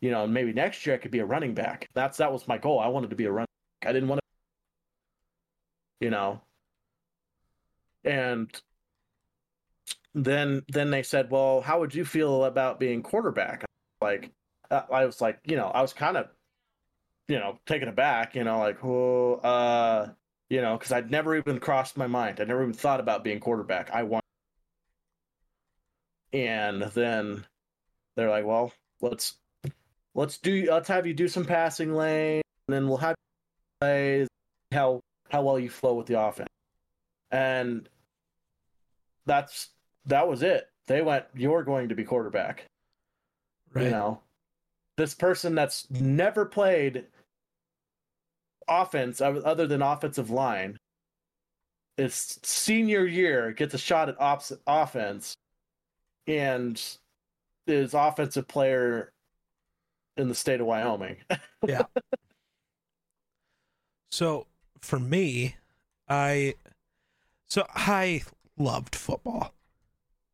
[0.00, 1.86] you know, maybe next year I could be a running back.
[1.94, 2.80] That's that was my goal.
[2.80, 3.46] I wanted to be a running
[3.82, 3.90] back.
[3.90, 6.40] I didn't want to, you know,
[8.04, 8.50] and
[10.24, 13.64] then then they said, "Well, how would you feel about being quarterback?"
[14.00, 14.32] Like
[14.70, 16.28] uh, I was like, you know, I was kind of,
[17.28, 20.10] you know, taken aback, you know, like, oh, uh,
[20.50, 22.40] you know, because I'd never even crossed my mind.
[22.40, 23.90] I never even thought about being quarterback.
[23.92, 24.24] I want,
[26.32, 27.44] and then
[28.16, 29.36] they're like, well, let's
[30.14, 34.26] let's do let's have you do some passing lane, and then we'll have you play
[34.72, 35.00] how
[35.30, 36.48] how well you flow with the offense,
[37.30, 37.88] and
[39.26, 39.68] that's
[40.06, 40.68] that was it.
[40.86, 42.64] They went, you're going to be quarterback.
[43.72, 43.84] Right.
[43.84, 44.20] You know,
[44.96, 47.04] this person that's never played
[48.66, 50.78] offense other than offensive line,
[51.96, 55.34] its senior year gets a shot at ops- offense,
[56.26, 56.80] and
[57.66, 59.10] is offensive player
[60.16, 61.16] in the state of Wyoming.
[61.66, 61.82] Yeah.
[64.12, 64.46] So
[64.80, 65.56] for me,
[66.08, 66.54] I
[67.48, 68.22] so I
[68.56, 69.52] loved football.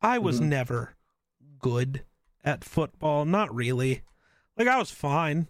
[0.05, 0.45] I was Mhm.
[0.49, 0.95] never
[1.59, 2.05] good
[2.43, 4.03] at football, not really.
[4.55, 5.47] Like I was fine.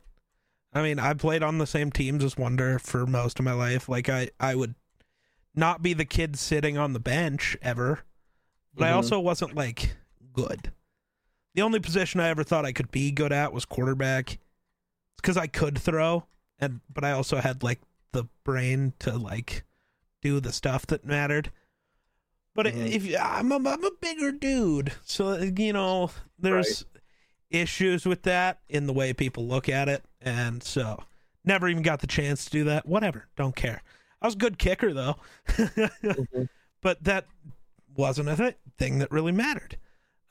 [0.72, 3.90] I mean, I played on the same teams as Wonder for most of my life.
[3.90, 4.76] Like I I would
[5.54, 8.06] not be the kid sitting on the bench ever.
[8.74, 8.96] But I Mhm.
[8.96, 9.96] also wasn't like
[10.34, 10.72] good.
[11.54, 14.34] The only position I ever thought I could be good at was quarterback.
[15.14, 16.28] It's cuz I could throw
[16.60, 17.82] and but I also had like
[18.14, 19.66] the brain to like
[20.22, 21.52] do the stuff that mattered.
[22.56, 22.90] But Mhm.
[22.92, 26.10] if I'm a, I'm a bigger dude, so you know
[26.40, 26.86] there's
[27.52, 31.04] issues with that in the way people look at it, and so
[31.44, 32.86] never even got the chance to do that.
[32.88, 33.84] Whatever, don't care.
[34.22, 35.18] I was a good kicker though,
[35.48, 36.50] Mhm.
[36.82, 37.28] but that
[37.96, 39.78] wasn't a th- thing that really mattered.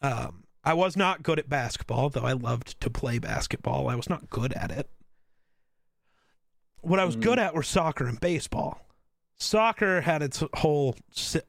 [0.02, 3.86] Um, I was not good at basketball, though I loved to play basketball.
[3.88, 4.88] I was not good at it.
[6.80, 7.22] What I was Mhm.
[7.22, 8.84] good at were soccer and baseball.
[9.44, 10.96] Soccer had its whole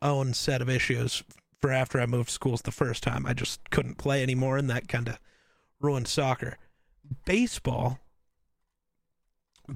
[0.02, 1.24] own set of issues
[1.62, 3.26] for after I moved schools the first time.
[3.26, 5.18] I just couldn't play anymore, and that kind of
[5.80, 6.58] ruined soccer.
[7.26, 8.00] Baseball,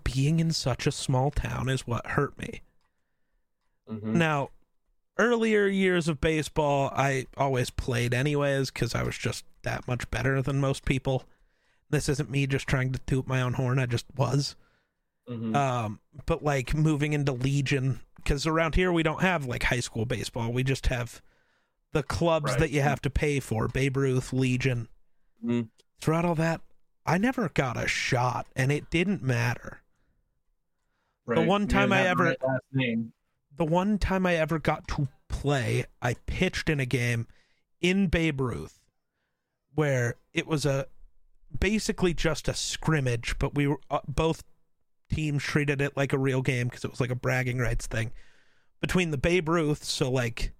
[0.03, 2.61] being in such a small town, is what hurt me.
[3.89, 4.15] Mhm.
[4.15, 4.49] Now,
[5.17, 10.41] earlier years of baseball, I always played anyways because I was just that much better
[10.41, 11.23] than most people.
[11.89, 13.79] This isn't me just trying to toot my own horn.
[13.79, 14.57] I just was.
[15.29, 15.55] Mhm.
[15.55, 20.05] Um, but like moving into Legion, because around here we don't have like high school
[20.05, 20.51] baseball.
[20.51, 21.21] We just have
[21.91, 22.59] the clubs Right.
[22.59, 24.87] that you have to pay for Babe Ruth, Legion.
[25.43, 25.69] Mhm.
[26.01, 26.61] Throughout all that,
[27.05, 29.81] I never got a shot, and it didn't matter.
[31.25, 31.45] Right.
[31.47, 33.13] one time didn't I the ever- right last name.
[33.55, 37.27] the one time I ever got to play, I pitched in a game
[37.81, 38.79] in Babe Ruth
[39.75, 40.87] where it was a
[41.57, 44.43] basically just a scrimmage, but we were uh, both
[45.11, 48.11] teams treated it like a real game because it was like a bragging rights thing
[48.81, 50.53] between the Babe Ruth, so like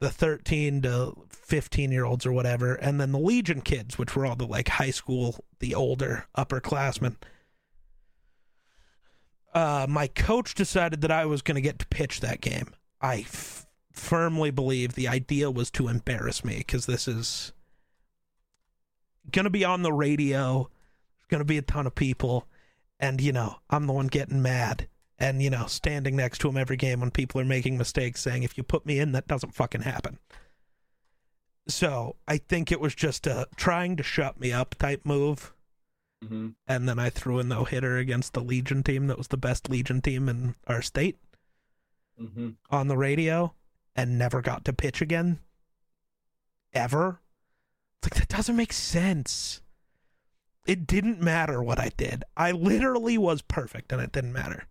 [0.00, 4.26] the 13 to 15 year olds or whatever, and then the Legion kids, which were
[4.26, 7.16] all the like high school, the older upperclassmen
[9.54, 12.74] uh, my coach decided that I was going to get to pitch that game.
[13.00, 17.52] I f- firmly believe the idea was to embarrass me because this is
[19.30, 20.68] going to be on the radio.
[21.16, 22.48] There's going to be a ton of people.
[22.98, 24.88] And, you know, I'm the one getting mad
[25.18, 28.42] and, you know, standing next to him every game when people are making mistakes saying,
[28.42, 30.18] if you put me in, that doesn't fucking happen.
[31.68, 35.52] So I think it was just a trying to shut me up type move
[36.22, 36.54] Mhm.
[36.66, 39.68] and then I threw a no hitter against the Legion team that was the best
[39.68, 41.18] Legion team in our state
[42.20, 42.56] Mhm.
[42.70, 43.54] on the radio
[43.96, 45.40] and never got to pitch again.
[46.72, 47.20] Ever.
[47.98, 49.60] It's like that doesn't make sense.
[50.66, 52.24] It didn't matter what I did.
[52.36, 54.64] I literally was perfect and it didn't matter.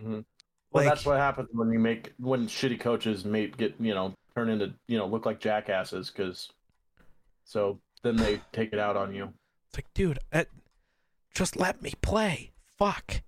[0.00, 0.24] Mhm.
[0.72, 4.14] Well, Like- that's what happens when you make when shitty coaches make get you know
[4.34, 6.48] turn into you know look like jackasses because
[7.44, 9.32] so then they take it out on you.
[9.68, 10.44] It's like, dude, uh,
[11.34, 12.50] just let me play.
[12.76, 13.22] Fuck.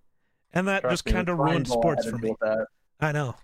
[0.52, 2.34] And that Trust just kind of ruined sports for me.
[3.00, 3.36] I know.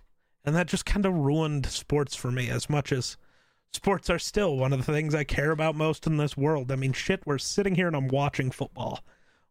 [0.45, 3.17] And that just kind of ruined sports for me as much as
[3.73, 6.71] sports are still one of the things I care about most in this world.
[6.71, 9.03] I mean, shit, we're sitting here and I'm watching football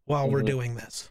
[0.06, 0.46] while we're Mhm.
[0.46, 1.10] doing this.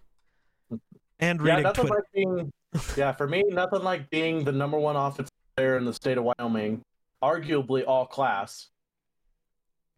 [1.19, 1.95] And Yeah, reading nothing Twitter.
[1.95, 2.53] like being.
[2.95, 6.25] Yeah, for me, nothing like being the number one offensive player in the state of
[6.25, 6.83] Wyoming,
[7.23, 8.69] arguably all class,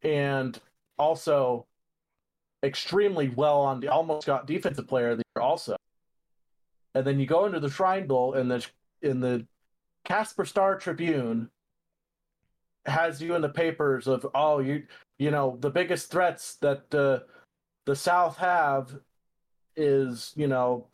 [0.01, 0.59] and
[0.97, 1.65] also
[2.63, 5.75] extremely well on the almost got defensive player of the year also.
[6.93, 8.65] And then you go into the Shrine Bowl and the
[9.01, 9.45] in the
[10.03, 11.49] Casper Star Tribune
[12.89, 14.83] has you in the papers of oh you
[15.17, 17.19] you know the biggest threats that uh,
[17.85, 18.99] the South have
[19.75, 20.87] is you know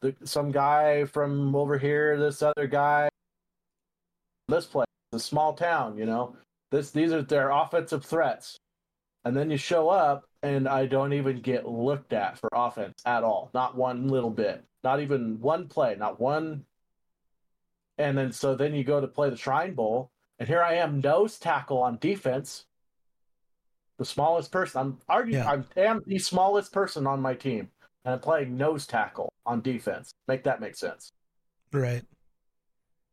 [0.00, 3.08] the, some guy from over here, this other guy,
[4.48, 6.36] this place, a small town, you know,
[6.70, 8.58] This these are their offensive threats.
[9.24, 13.22] And then you show up and I don't even get looked at for offense at
[13.22, 13.50] all.
[13.54, 14.64] Not one little bit.
[14.82, 16.64] Not even one play, not one
[17.98, 20.10] and then so then you go to play the Shrine Bowl,
[20.42, 22.64] and here I am nose tackle on defense.
[23.98, 24.80] The smallest person.
[24.80, 25.62] I'm arguing Yeah.
[25.76, 27.70] I am the smallest person on my team.
[28.04, 30.10] And I'm playing nose tackle on defense.
[30.26, 31.12] Make that make sense.
[31.72, 32.02] Right.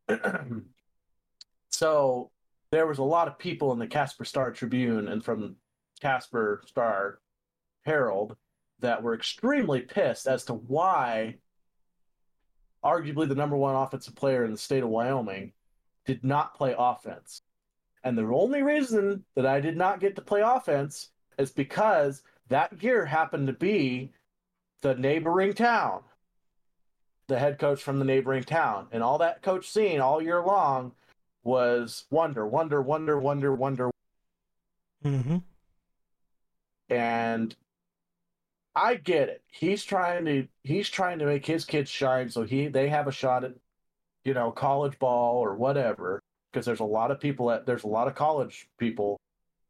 [1.69, 2.31] so
[2.72, 5.56] there was a lot of people in the Casper Star Tribune and from
[6.01, 7.19] Casper Star
[7.85, 8.38] Herald
[8.80, 11.35] that were extremely pissed as to why
[12.84, 15.53] arguably the number one offensive player in the state of Wyoming
[16.06, 17.42] did not play offense.
[18.04, 22.82] And the only reason that I did not get to play offense is because that
[22.82, 24.12] year happened to be
[24.82, 26.02] the neighboring town
[27.30, 28.88] the head coach from the neighboring town.
[28.92, 30.92] And all that coach seen all year long
[31.44, 33.92] was wonder, wonder, wonder, wonder, wonder.
[35.06, 35.38] Mm-hmm.
[36.90, 37.56] And
[38.76, 39.44] I get it.
[39.48, 43.12] He's trying to he's trying to make his kids shine so he they have a
[43.12, 43.54] shot at
[44.26, 46.22] you know college ball or whatever
[46.52, 49.20] because there's a lot of people at there's a lot of college people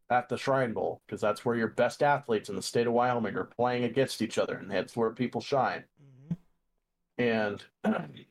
[0.10, 3.36] at the Shrine Bowl because that's where your best athletes in the state of Wyoming
[3.36, 5.84] are playing against each other and that's where people shine.
[6.02, 7.22] Mm-hmm.
[7.22, 7.64] And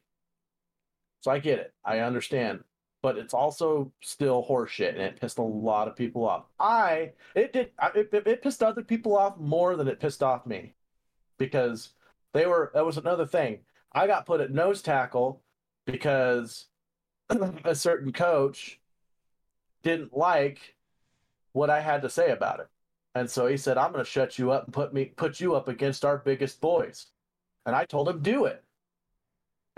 [1.20, 1.72] so I get it.
[1.84, 2.64] I understand.
[3.00, 6.46] But it's also still horseshit and it pissed a lot of people off.
[6.58, 10.46] I it did it, it, it pissed other people off more than it pissed off
[10.46, 10.74] me.
[11.38, 11.90] Because
[12.34, 13.60] they were that was another thing.
[13.92, 15.42] I got put at nose tackle
[15.90, 16.66] because
[17.64, 18.80] a certain coach
[19.82, 20.76] didn't like
[21.52, 22.68] what I had to say about it.
[23.14, 25.68] And so he said, I'm gonna shut you up and put me put you up
[25.68, 27.06] against our biggest boys.
[27.66, 28.62] And I told him, do it.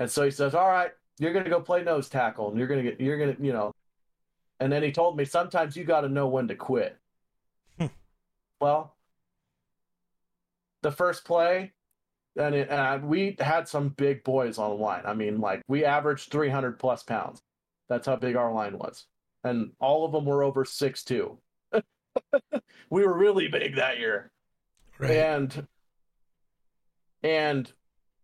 [0.00, 2.66] And so he says, "All right, you're going to go play nose tackle, and you're
[2.66, 3.72] going to get, you're going to, you know."
[4.58, 6.98] And then he told me, "Sometimes you got to know when to quit."
[7.78, 7.86] Hmm.
[8.60, 8.96] well,
[10.80, 11.72] the first play,
[12.36, 15.02] and, it, and we had some big boys on the line.
[15.04, 17.40] I mean, like we averaged 300 plus pounds.
[17.88, 19.06] That's how big our line was,
[19.44, 21.38] and all of them were over six two.
[22.90, 24.30] we were really big that year
[24.98, 25.10] Right.
[25.12, 25.66] and
[27.22, 27.72] and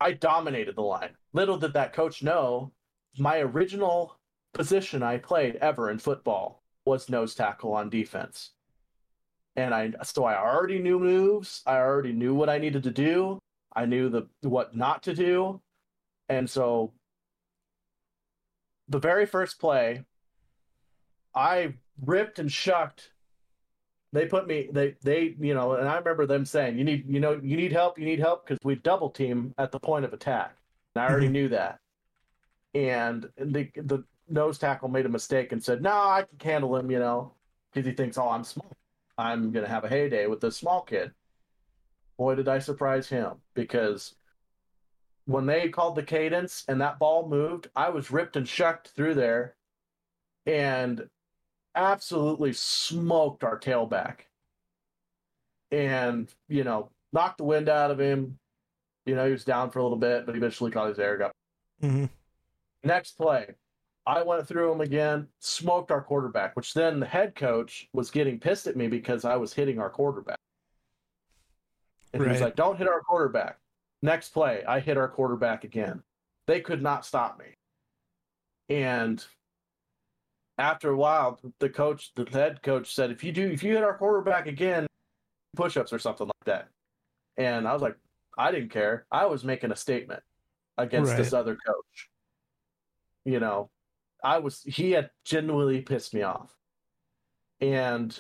[0.00, 1.10] I dominated the line.
[1.32, 2.72] Little did that coach know,
[3.18, 4.18] my original
[4.52, 8.52] position I played ever in football was nose tackle on defense.
[9.56, 13.38] And I so I already knew moves, I already knew what I needed to do,
[13.76, 15.60] I knew the what not to do.
[16.28, 16.92] And so
[18.88, 20.02] the very first play
[21.34, 23.10] I ripped and shucked.
[24.12, 27.20] They put me they they you know and i remember them saying you need you
[27.20, 30.12] know you need help you need help because we double team at the point of
[30.14, 30.56] attack.
[30.94, 31.32] And i already Mhm.
[31.32, 31.78] knew that.
[32.74, 36.90] And the the nose tackle made a mistake and said no i can handle him
[36.90, 37.32] you know
[37.72, 38.72] because he thinks oh i'm small.
[39.18, 41.12] I'm gonna have a heyday with this small kid
[42.18, 44.14] boy did i surprise him because
[45.26, 49.14] when they called the cadence and that ball moved i was ripped and shucked through
[49.14, 49.56] there
[50.46, 51.08] and
[51.76, 54.20] absolutely smoked our tailback.
[55.70, 58.38] And you know knocked the wind out of him.
[59.04, 61.32] You know he was down for a little bit but eventually caught his air got
[61.80, 62.06] mm-hmm.
[62.82, 63.54] next play
[64.04, 68.40] i went through him again smoked our quarterback which then the head coach was getting
[68.40, 70.38] pissed at me because i was hitting our quarterback
[72.12, 73.58] and he was like don't hit our quarterback
[74.02, 76.02] next play i hit our quarterback again
[76.46, 77.46] they could not stop me
[78.68, 79.24] and
[80.58, 83.84] after a while, the coach, the head coach said, if you do, if you hit
[83.84, 84.86] our quarterback again,
[85.54, 86.68] push ups or something like that.
[87.36, 87.96] And I was like,
[88.38, 89.06] I didn't care.
[89.10, 90.22] I was making a statement
[90.78, 92.08] against this other coach.
[93.24, 93.70] You know,
[94.24, 96.54] I was, he had genuinely pissed me off.
[97.60, 98.18] And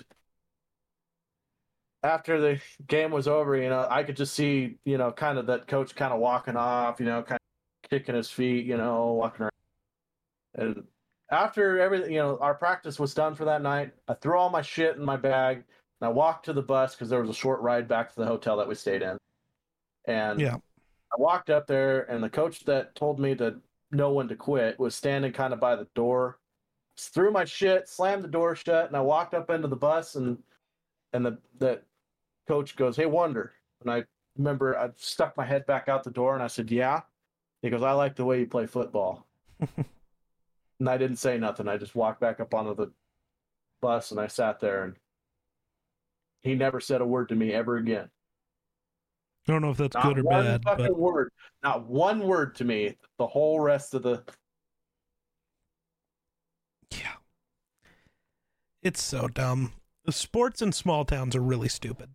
[2.06, 5.46] after the game was over, you know, I could just see, you know, kind of
[5.46, 7.38] that coach kind of walking off, you know, kind
[7.84, 9.52] of kicking his feet, you know, walking around.
[10.54, 10.84] And
[11.30, 13.92] after everything, you know, our practice was done for that night.
[14.08, 15.64] I threw all my shit in my bag
[16.00, 18.26] and I walked to the bus because there was a short ride back to the
[18.26, 19.18] hotel that we stayed in.
[20.06, 20.56] And Yeah.
[21.12, 23.60] I walked up there, and the coach that told me to
[23.92, 26.40] know when to quit was standing kind of by the door.
[26.98, 30.42] Threw my shit, slammed the door shut, and I walked up into the bus, and
[31.12, 31.84] and the that
[32.46, 34.04] coach goes, "Hey, Wonder," and I
[34.36, 37.02] remember I stuck my head back out the door, and I said, "Yeah."
[37.62, 39.26] He goes, "I like the way you play football."
[39.60, 41.68] and I didn't say nothing.
[41.68, 42.92] I just walked back up onto the
[43.80, 44.96] bus, and I sat there, and
[46.42, 48.10] he never said a word to me ever again.
[49.48, 51.32] I don't know if that's Not good or one bad, fucking but word.
[51.62, 52.96] Not one word to me.
[53.18, 54.24] The whole rest of the
[56.90, 57.14] yeah.
[58.82, 59.72] It's so dumb.
[60.04, 62.10] The sports in small towns are really stupid.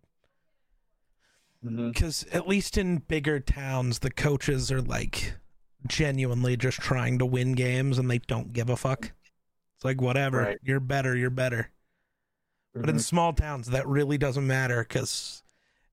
[1.64, 1.90] Mm-hmm.
[1.90, 5.34] Because at least in bigger towns, the coaches are like
[5.86, 9.12] genuinely just trying to win games and they don't give a fuck.
[9.76, 10.38] It's like, whatever.
[10.38, 10.58] Right.
[10.62, 11.16] You're better.
[11.16, 11.70] You're better.
[12.74, 15.42] But in small towns, that really doesn't matter because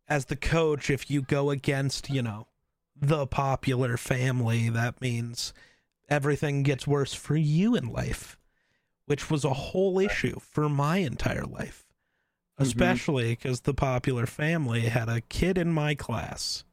[0.07, 2.47] as the coach, if you go against, you know,
[2.95, 5.53] the popular family, that means
[6.07, 8.37] everything gets worse for you in life,
[9.05, 11.85] which was a whole issue for my entire life.
[12.59, 16.63] Especially because the popular family had a kid in my class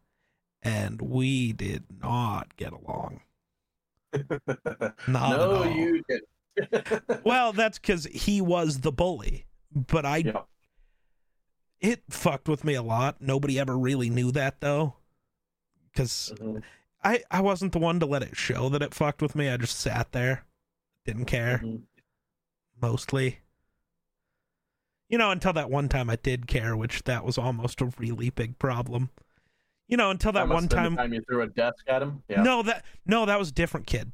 [0.62, 3.20] and we did not get along.
[4.12, 5.70] Not at no, all.
[5.70, 6.22] you did.
[7.24, 9.44] Well, that's because he was the bully,
[9.74, 10.42] but I yeah.
[11.80, 13.20] it fucked with me a lot.
[13.20, 14.94] Nobody ever really knew that though,
[15.92, 16.62] because Mhm.
[17.04, 19.50] I I wasn't the one to let it show that it fucked with me.
[19.50, 20.46] I just sat there,
[21.04, 21.82] didn't care Mhm.
[22.80, 23.40] mostly.
[25.08, 28.30] You know, until that one time I did care, which that was almost a really
[28.30, 29.10] big problem.
[29.88, 30.94] You know, until that must one time.
[30.96, 32.22] the time you threw a desk at him.
[32.28, 32.42] Yeah.
[32.42, 34.10] No, that no, that was a different kid.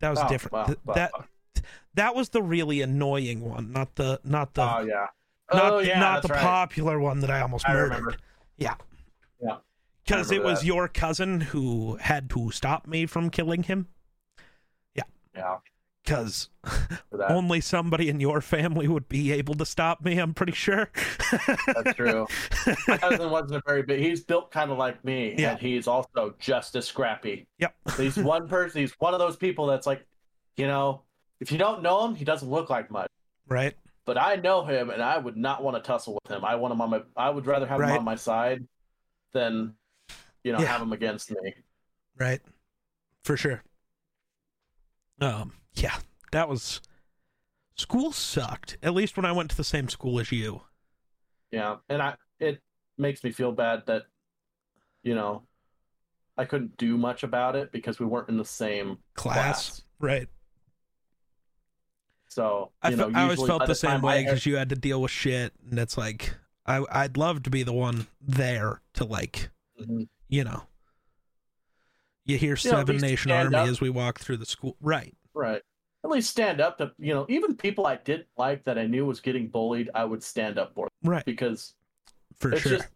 [0.00, 0.52] That was Oh, different.
[0.52, 1.12] well, Th- well, that
[1.94, 5.06] that was the really annoying one, not the not the Oh yeah.
[5.52, 5.98] not oh yeah.
[5.98, 6.40] not the right.
[6.42, 7.88] popular one that I almost I murdered.
[7.88, 8.16] remember.
[8.58, 8.74] Yeah.
[9.40, 9.56] Yeah.
[10.04, 10.66] Because it remember was that.
[10.66, 13.88] your cousin who had to stop me from killing him.
[14.94, 15.02] Yeah,
[15.34, 15.56] yeah.
[16.08, 16.48] Because
[17.28, 20.88] only somebody in your family would be able to stop me, I'm pretty sure.
[21.66, 22.26] That's true.
[22.88, 24.00] My cousin wasn't a very big.
[24.00, 25.50] He's built kind of like me, Yeah.
[25.50, 27.46] and he's also just as scrappy.
[27.58, 27.74] Yep.
[27.98, 28.80] He's one person.
[28.80, 30.06] He's one of those people that's like,
[30.56, 31.02] you know,
[31.40, 33.10] if you don't know him, he doesn't look like much.
[33.46, 33.74] right?
[34.06, 36.42] But I know him, and I would not want to tussle with him.
[36.42, 37.02] I want him on my.
[37.14, 38.66] I would rather have him on my side
[39.34, 39.74] than,
[40.42, 40.68] you know, Yeah.
[40.68, 41.52] have him against me.
[42.16, 42.40] Right.
[43.24, 43.62] For sure.
[45.20, 45.52] Um,
[45.82, 45.96] yeah,
[46.32, 46.80] that was
[47.74, 48.76] school sucked.
[48.82, 50.62] At least when I went to the same school as you.
[51.50, 52.60] Yeah, and I it
[52.98, 54.04] makes me feel bad that,
[55.02, 55.42] you know,
[56.36, 59.34] I couldn't do much about it because we weren't in the same Class.
[59.70, 59.82] class.
[59.98, 60.28] Right.
[62.28, 65.00] So I, fe- know, I always felt the same way because you had to deal
[65.00, 66.34] with shit, and it's like
[66.66, 69.50] I I'd love to be the one there to like
[69.80, 70.08] Mhm.
[70.28, 70.64] you know.
[72.24, 73.68] You hear You Seven least Nation Army up.
[73.68, 75.16] as we walk through the school, right?
[75.32, 75.62] Right.
[76.08, 79.04] At least stand up to you know even people I didn't like that I knew
[79.04, 79.90] was getting bullied.
[79.94, 81.74] I would stand up for them Right, because
[82.38, 82.78] for it's sure.
[82.78, 82.88] just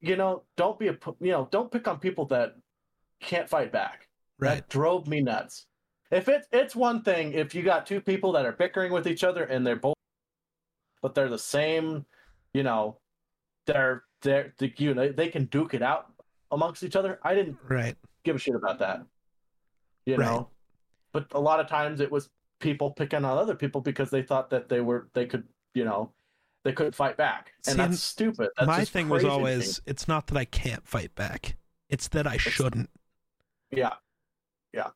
[0.00, 2.54] you know don't be a you know don't pick on people that
[3.20, 4.08] can't fight back.
[4.38, 5.66] right, That drove me nuts.
[6.12, 9.24] If it's it's one thing if you got two people that are bickering with each
[9.24, 9.96] other and they're both,
[11.00, 12.06] but they're the same,
[12.54, 12.98] you know,
[13.66, 16.06] they're they're the you know they can duke it out
[16.52, 17.18] amongst each other.
[17.24, 19.02] I didn't right, give a shit about that.
[20.06, 20.26] You Right.
[20.26, 20.50] know,
[21.12, 22.30] but a lot of times it was
[22.60, 25.44] people picking on other people because they thought that they were they could
[25.74, 26.12] you know
[26.64, 28.50] they couldn't fight back, and See, that's stupid.
[28.56, 29.36] That's My thing was crazy to me.
[29.36, 31.56] always it's not that I can't fight back;
[31.88, 32.90] it's that I shouldn't.
[33.72, 33.94] yeah,
[34.72, 34.90] yeah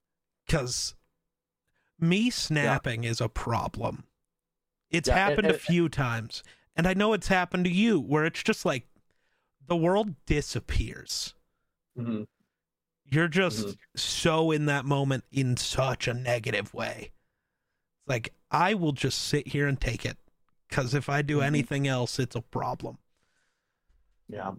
[0.47, 0.95] Because
[1.99, 4.05] me snapping is a problem.
[4.91, 6.45] It's Yeah, happened a and- few times,
[6.77, 8.87] and I know it's happened to you, where it's just like
[9.67, 11.35] the world disappears.
[11.97, 12.23] hmm
[13.09, 13.79] You're just Mhm.
[13.97, 17.13] so in that moment in such a negative way.
[18.01, 20.17] It's like I will just sit here and take it
[20.69, 21.45] because if I do Mhm.
[21.45, 22.99] anything else, it's a problem.
[24.29, 24.53] yeah,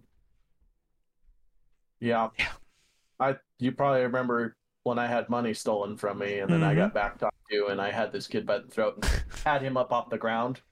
[2.00, 2.30] yeah.
[2.38, 2.52] Yeah.
[3.20, 6.76] I you probably remember when I had money stolen from me, and then I Mhm.
[6.76, 9.04] got back on you, and I had this kid by the throat and
[9.44, 10.62] had him up off the ground.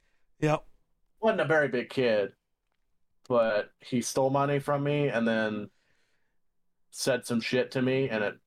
[0.41, 0.65] Yep.
[1.21, 2.35] wasn't a very big kid,
[3.29, 5.69] but he stole money from me and then
[6.91, 8.39] said some shit to me, and it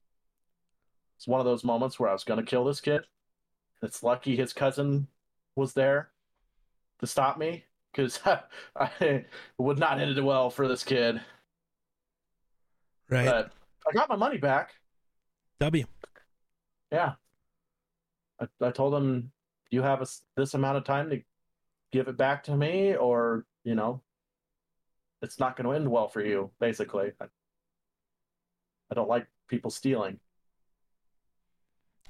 [1.17, 3.01] it's one of those moments where I was gonna kill this kid.
[3.81, 5.07] It's lucky his cousin
[5.55, 6.09] was there
[6.99, 8.19] to stop me because
[8.75, 9.25] I
[9.57, 11.21] would not end it well for this kid.
[13.09, 13.25] Right.
[13.25, 13.51] But
[13.87, 14.71] I got my money back.
[15.59, 15.85] w.
[16.91, 17.13] Yeah,
[18.39, 19.31] I, I told him
[19.69, 21.21] you have a this amount of time to
[21.91, 24.01] give it back to me, or you know,
[25.21, 26.51] it's not going to end well for you.
[26.59, 27.11] Basically,
[28.91, 30.19] I, don't like people stealing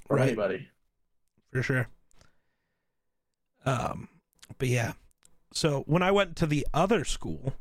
[0.07, 0.27] from Right.
[0.29, 0.67] anybody.
[1.51, 1.87] for sure.
[3.65, 4.07] Um,
[4.57, 4.93] but yeah.
[5.51, 7.55] So when I went to the other school,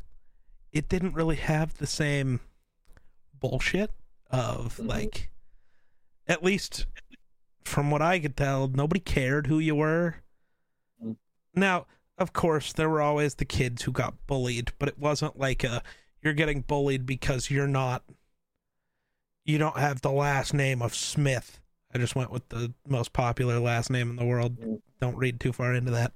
[0.72, 2.40] it didn't really have the same
[3.32, 3.90] bullshit
[4.30, 4.86] of Mhm.
[4.88, 5.30] like,
[6.26, 6.86] at least
[7.64, 10.16] from what I could tell, nobody cared who you were.
[11.02, 11.16] Mm.
[11.54, 11.86] Now,
[12.18, 15.82] of course, there were always the kids who got bullied, but it wasn't like a
[16.20, 18.04] you're getting bullied because you're not
[19.48, 21.58] you don't have the last name of Smith.
[21.94, 24.60] I just went with the most popular last name in the world.
[24.60, 24.82] Mm.
[25.00, 26.12] Don't read too far into that.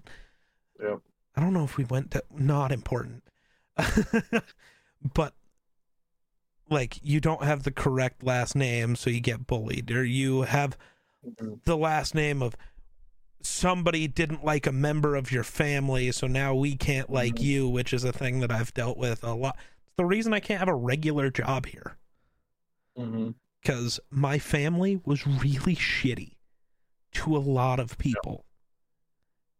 [0.83, 0.99] Yep.
[1.35, 3.23] I don't know if we went to not important.
[5.15, 5.33] but
[6.69, 10.77] like you don't have the correct last name so you get bullied or you have
[11.27, 11.65] Mhm.
[11.65, 12.55] the last name of
[13.41, 17.43] somebody didn't like a member of your family so now we can't like Mhm.
[17.43, 19.57] you which is a thing that I've dealt with a lot.
[19.87, 21.97] It's the reason I can't have a regular job here
[22.99, 23.31] Mm-hmm.
[23.65, 26.37] cuz my family was really shitty
[27.13, 28.45] to a lot of people.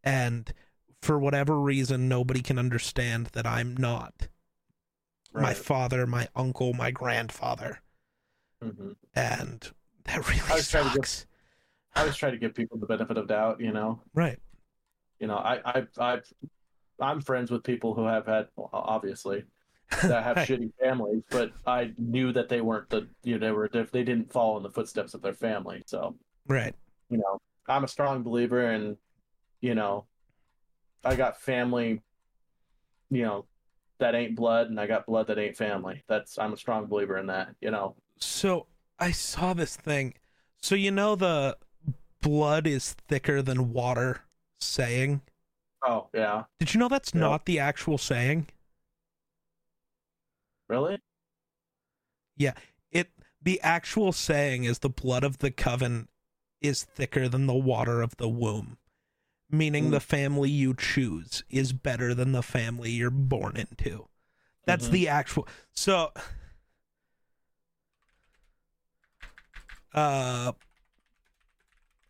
[0.03, 0.53] And
[1.01, 4.27] for whatever reason nobody can understand that I'm not.
[5.35, 7.81] my father, my uncle, my grandfather,
[8.61, 9.71] hmm and
[10.03, 11.25] that really I was trying to get-
[11.95, 13.59] I always try to give people the benefit of doubt.
[13.59, 14.39] You know, Right.
[15.19, 16.21] you know, I, I, I,
[16.99, 19.43] I'm friends with people who have had, obviously,
[20.01, 20.47] that have Right.
[20.49, 24.31] shitty families, but I knew that they weren't the, you know, they were, they didn't
[24.31, 25.83] follow in the footsteps of their family.
[25.85, 26.15] So,
[26.47, 26.75] Right.
[27.09, 28.97] you know, I'm a strong believer in,
[29.61, 30.05] you know,
[31.05, 32.01] I got family,
[33.09, 33.45] you know,
[33.99, 36.03] that ain't blood, and I got blood that ain't family.
[36.07, 37.55] That's I'm a strong believer in that.
[37.61, 38.67] You know, So
[38.99, 40.15] I saw this thing.
[40.61, 41.57] So you know the
[42.21, 44.21] blood is thicker than water
[44.59, 45.21] saying?
[45.85, 47.21] oh yeah, Did you know that's Yeah.
[47.21, 48.47] not the actual saying?
[50.73, 50.99] Really?
[52.35, 52.53] Yeah.
[52.91, 53.09] It
[53.41, 56.07] the actual saying is the blood of the coven
[56.61, 58.77] is thicker than the water of the womb.
[59.49, 59.91] Meaning Hmm.
[59.91, 64.07] the family you choose is better than the family you're born into.
[64.65, 64.91] That's Mhm.
[64.91, 66.11] the actual so
[69.93, 70.53] uh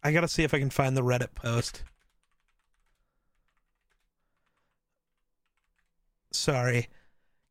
[0.06, 1.84] I gotta see if I can find the Reddit post.
[6.32, 6.90] Sorry.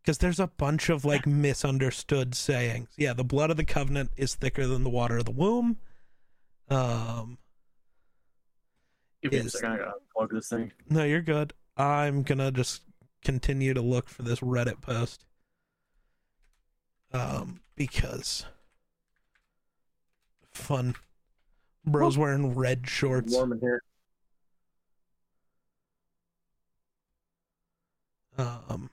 [0.03, 2.89] Because there's a bunch of like misunderstood sayings.
[2.97, 5.79] Yeah, the blood of the covenant is thicker than the water of the womb.
[6.69, 7.39] Um
[9.23, 9.73] Give me a second.
[9.73, 10.73] I gotta plug this thing.
[10.91, 11.53] no, you're good.
[11.77, 12.83] I'm gonna just
[13.25, 15.25] continue to look for this Reddit post.
[17.13, 18.47] Um, because
[20.53, 20.95] fun.
[21.85, 23.33] Bro's wearing red shorts.
[23.33, 23.83] Warm in here.
[28.39, 28.91] Um,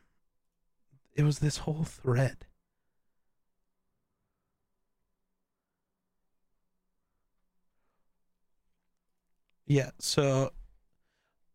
[1.20, 2.46] it was this whole thread.
[9.68, 10.54] Yeah, so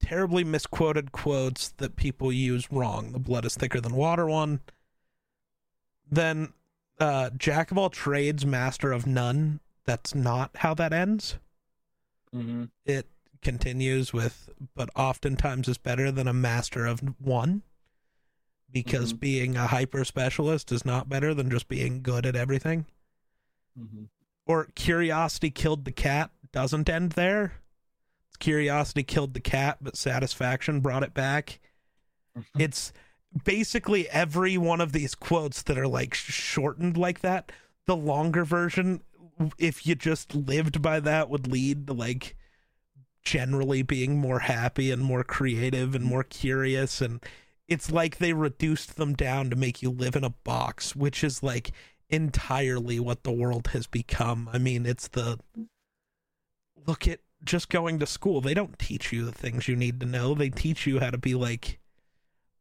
[0.02, 3.12] terribly misquoted quotes that people use wrong.
[3.12, 4.60] The blood is thicker than water one.
[6.10, 6.52] Then
[7.00, 9.60] uh Jack of all trades, master of none.
[9.86, 11.38] That's not how that ends.
[12.34, 12.64] Mm-hmm.
[12.84, 13.08] It
[13.40, 17.62] continues with but oftentimes is better than a master of one.
[18.74, 19.20] Because Mhm.
[19.20, 22.84] being a hyper specialist is not better than just being good at everything.
[23.78, 24.04] Mm-hmm.
[24.46, 27.54] Or curiosity killed the cat doesn't end there.
[28.40, 31.60] Curiosity killed the cat, but satisfaction brought it back.
[32.58, 32.92] It's
[33.44, 37.52] basically every one of these quotes that are like shortened like that.
[37.86, 39.02] The longer version,
[39.56, 42.36] if you just lived by that, would lead to like
[43.22, 47.00] generally being more happy and more creative and more curious.
[47.00, 47.24] And
[47.68, 51.42] it's like they reduced them down to make you live in a box, which is
[51.42, 51.72] like
[52.10, 54.48] entirely what the world has become.
[54.52, 55.38] I mean, it's the
[56.86, 58.40] look at just going to school.
[58.40, 60.34] They don't teach you the things you need to know.
[60.34, 61.78] They teach you how to be like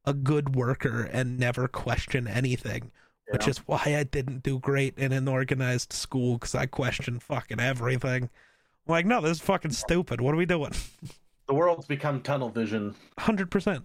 [0.05, 2.91] a good worker and never question anything,
[3.31, 7.59] which is why I didn't do great in an organized school because I questioned fucking
[7.59, 8.23] everything.
[8.23, 10.19] I'm like, no, this is fucking stupid.
[10.19, 10.73] What are we doing?
[11.45, 12.95] The world's become tunnel vision.
[13.19, 13.83] Hundred percent.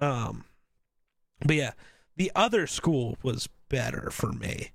[0.00, 0.44] Um,
[1.44, 1.72] but yeah,
[2.16, 4.70] the other school was better for me.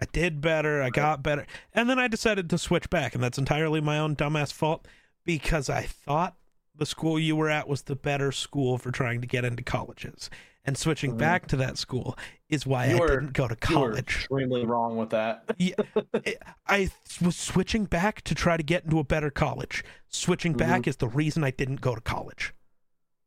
[0.00, 0.80] I did better.
[0.82, 4.14] I got better, and then I decided to switch back, and that's entirely my own
[4.14, 4.86] dumbass fault
[5.24, 6.36] because I thought
[6.76, 10.30] the school you were at was the better school for trying to get into colleges,
[10.64, 11.18] and switching Mhm.
[11.18, 12.16] back to that school
[12.48, 13.98] is why You I were- didn't go to You college.
[13.98, 15.44] extremely wrong with that.
[15.58, 16.90] It- I
[17.20, 19.82] was switching back to try to get into a better college.
[20.08, 22.54] Switching back is the reason I didn't go to college.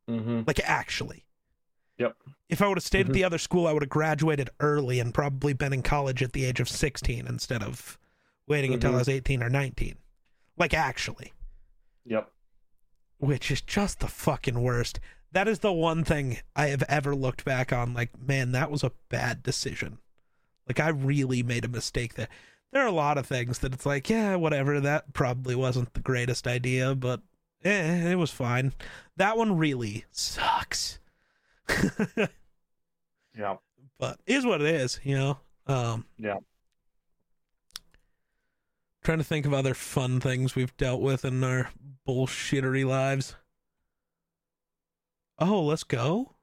[0.08, 0.42] Mm-hmm.
[0.46, 1.24] Like actually.
[1.98, 2.16] Yep.
[2.48, 3.10] If I would have stayed Mhm.
[3.10, 6.32] at the other school, I would have graduated early and probably been in college at
[6.32, 7.98] the age of 16 instead of
[8.46, 8.98] waiting until I Mhm.
[8.98, 9.96] was 18 or 19.
[10.56, 11.32] Like actually,
[12.04, 12.30] Yep.
[13.18, 15.00] which is just the fucking worst.
[15.30, 18.82] That is the one thing I have ever looked back on like, man, that was
[18.82, 19.98] a bad decision.
[20.66, 22.28] Like I really made a mistake there.
[22.72, 26.00] There are a lot of things that it's like, yeah, whatever, that probably wasn't the
[26.00, 27.22] greatest idea, but
[27.64, 28.72] eh, it was fine.
[29.16, 30.98] That one really sucks.
[33.34, 33.56] Yeah.
[33.98, 35.38] but is what it is, you know.
[35.66, 36.36] Um, Yeah.
[39.02, 41.70] Trying to think of other fun things we've dealt with in our
[42.06, 43.36] bullshittery lives.
[45.38, 46.34] Oh, let's go.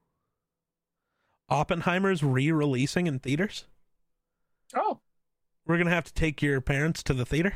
[1.48, 3.66] Oppenheimer's re-releasing in theaters.
[4.74, 5.00] Oh,
[5.66, 7.54] We're gonna have to take your parents to the theater.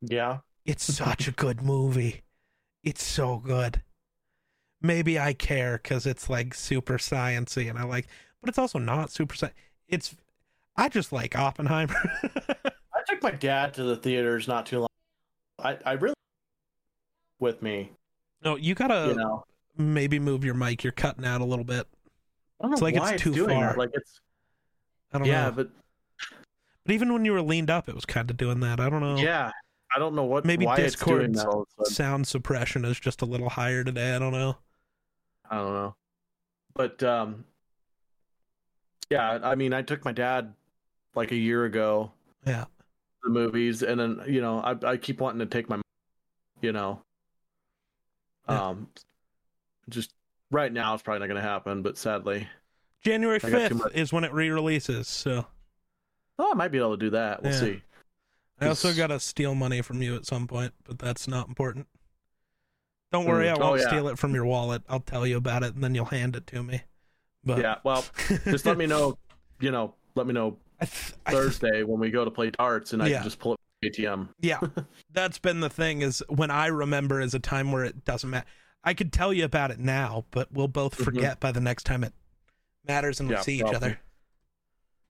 [0.00, 0.38] yeah.
[0.64, 2.22] It's such a good movie.
[2.84, 3.82] It's so good.
[4.80, 8.08] Maybe I care because it's like super sciency and I like,
[8.40, 9.50] but it's also not super sci.
[9.88, 10.14] It's,
[10.76, 11.94] I just like Oppenheimer.
[12.64, 14.88] I took my dad to the theaters not too long.
[15.58, 16.14] I, I really
[17.38, 17.90] with me,
[18.44, 19.44] no, you gotta you know.
[19.76, 20.82] maybe move your mic.
[20.84, 21.86] You're cutting out a little bit.
[22.60, 23.68] I don't know It's like it's too doing far.
[23.70, 23.78] that.
[23.78, 24.20] Like it's
[25.12, 25.52] I don't yeah, know.
[25.52, 25.70] but
[26.84, 28.80] But even when you were leaned up, it was kind of doing that.
[28.80, 29.16] I don't know.
[29.16, 29.50] yeah,
[29.94, 31.46] I don't know what Maybe why it's doing that.
[31.46, 31.94] all of a sudden.
[31.94, 34.14] Sound suppression is just a little higher today.
[34.14, 34.56] I don't know.
[35.50, 35.94] I don't know,
[36.74, 37.44] but um,
[39.10, 39.38] yeah.
[39.42, 40.54] I mean, I took my dad
[41.14, 42.10] like a year ago
[42.46, 42.64] Yeah.
[43.22, 45.80] the movies, and then you know, I I keep wanting to take my,
[46.62, 47.02] you know,
[48.48, 48.68] Yeah.
[48.68, 48.88] um,
[49.90, 50.14] just
[50.50, 52.48] right now it's probably not going to happen, but sadly,
[53.04, 55.06] January I got too 5th is when it re releases.
[55.08, 55.44] So
[56.38, 57.42] oh, I might be able to do that.
[57.42, 57.60] We'll Yeah.
[57.60, 57.82] see.
[58.62, 61.86] I also got to steal money from you at some point, but that's not important.
[63.12, 63.50] Don't worry, Mm.
[63.50, 63.88] I won't Oh, yeah.
[63.88, 64.82] steal it from your wallet.
[64.88, 66.82] I'll tell you about it and then you'll hand it to me.
[67.44, 68.04] But Yeah, well,
[68.44, 69.18] just let me know.
[69.60, 72.92] You know, let me know th- I th- Thursday when we go to play darts,
[72.92, 74.28] and I can just pull up ATM.
[74.40, 74.60] yeah,
[75.12, 78.46] that's been the thing is when I remember is a time where it doesn't matter.
[78.84, 81.04] I could tell you about it now, but we'll both Mhm.
[81.04, 82.12] forget by the next time it
[82.86, 83.76] matters and we Yeah, see each probably.
[83.76, 84.00] other.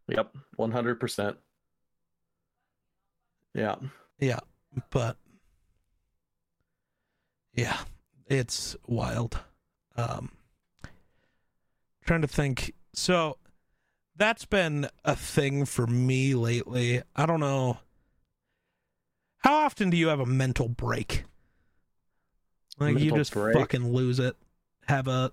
[0.08, 1.36] Yep, one hundred percent.
[3.54, 3.76] Yeah,
[4.18, 4.40] Yeah.
[4.90, 5.16] but
[7.54, 7.78] yeah
[8.26, 9.38] it's wild.
[9.96, 10.30] Um
[12.04, 12.74] trying to think.
[12.94, 13.36] So
[14.16, 17.02] that's been a thing for me lately.
[17.14, 17.78] I don't know.
[19.38, 21.24] How often do you have a mental break?
[22.78, 23.56] Like you just break?
[23.56, 24.36] fucking lose it.
[24.88, 25.32] Have a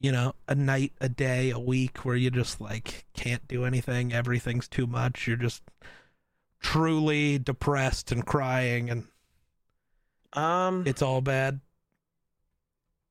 [0.00, 4.12] you know a night a day a week where you just like can't do anything.
[4.12, 5.26] Everything's too much.
[5.26, 5.62] You're just
[6.64, 9.04] truly depressed and crying and
[10.32, 11.60] um, it's all bad.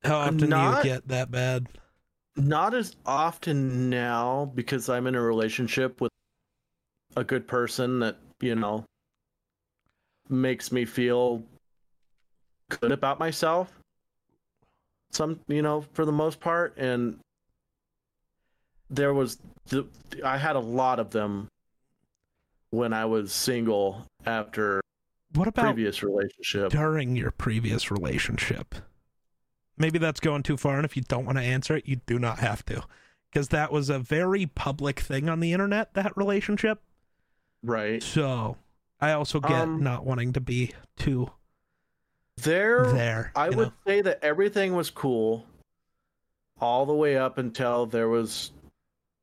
[0.03, 1.69] How often do you get that bad?
[2.35, 6.11] not as often now because I'm in a relationship with
[7.15, 8.85] a good person that you know
[10.29, 11.43] makes me feel
[12.69, 13.71] good about myself.
[15.11, 17.19] Some, you know, for the most part, and
[18.89, 19.85] there was the
[20.25, 21.47] I had a lot of them
[22.73, 24.81] when I was single after
[25.35, 26.71] What about previous relationship.
[26.71, 28.73] during your previous relationship?
[29.77, 32.17] Maybe that's going too far, and if you don't want to answer it, you do
[32.17, 32.83] not have to.
[33.31, 36.81] Because that was a very public thing on the internet, that relationship.
[37.63, 38.01] Right.
[38.01, 38.57] So
[38.99, 41.29] I also get Um, not wanting to be too
[42.37, 43.31] There there.
[43.35, 43.73] I would know?
[43.85, 45.45] say that everything was cool
[46.59, 48.51] all the way up until there was,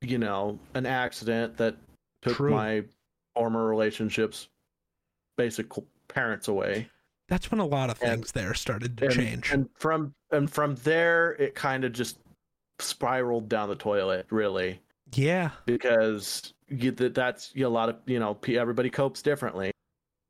[0.01, 1.77] you know, an accident that
[2.23, 2.51] took True.
[2.51, 2.85] my
[3.35, 4.49] former relationships
[5.37, 5.67] basic
[6.09, 6.89] parents away.
[7.29, 9.53] That's when a lot of and- things there started to And, change.
[9.53, 12.19] and from and from there it kind of just
[12.79, 14.81] spiraled down the toilet really
[15.15, 15.51] yeah.
[15.67, 19.71] because you, that that's you know, a lot of you know everybody copes differently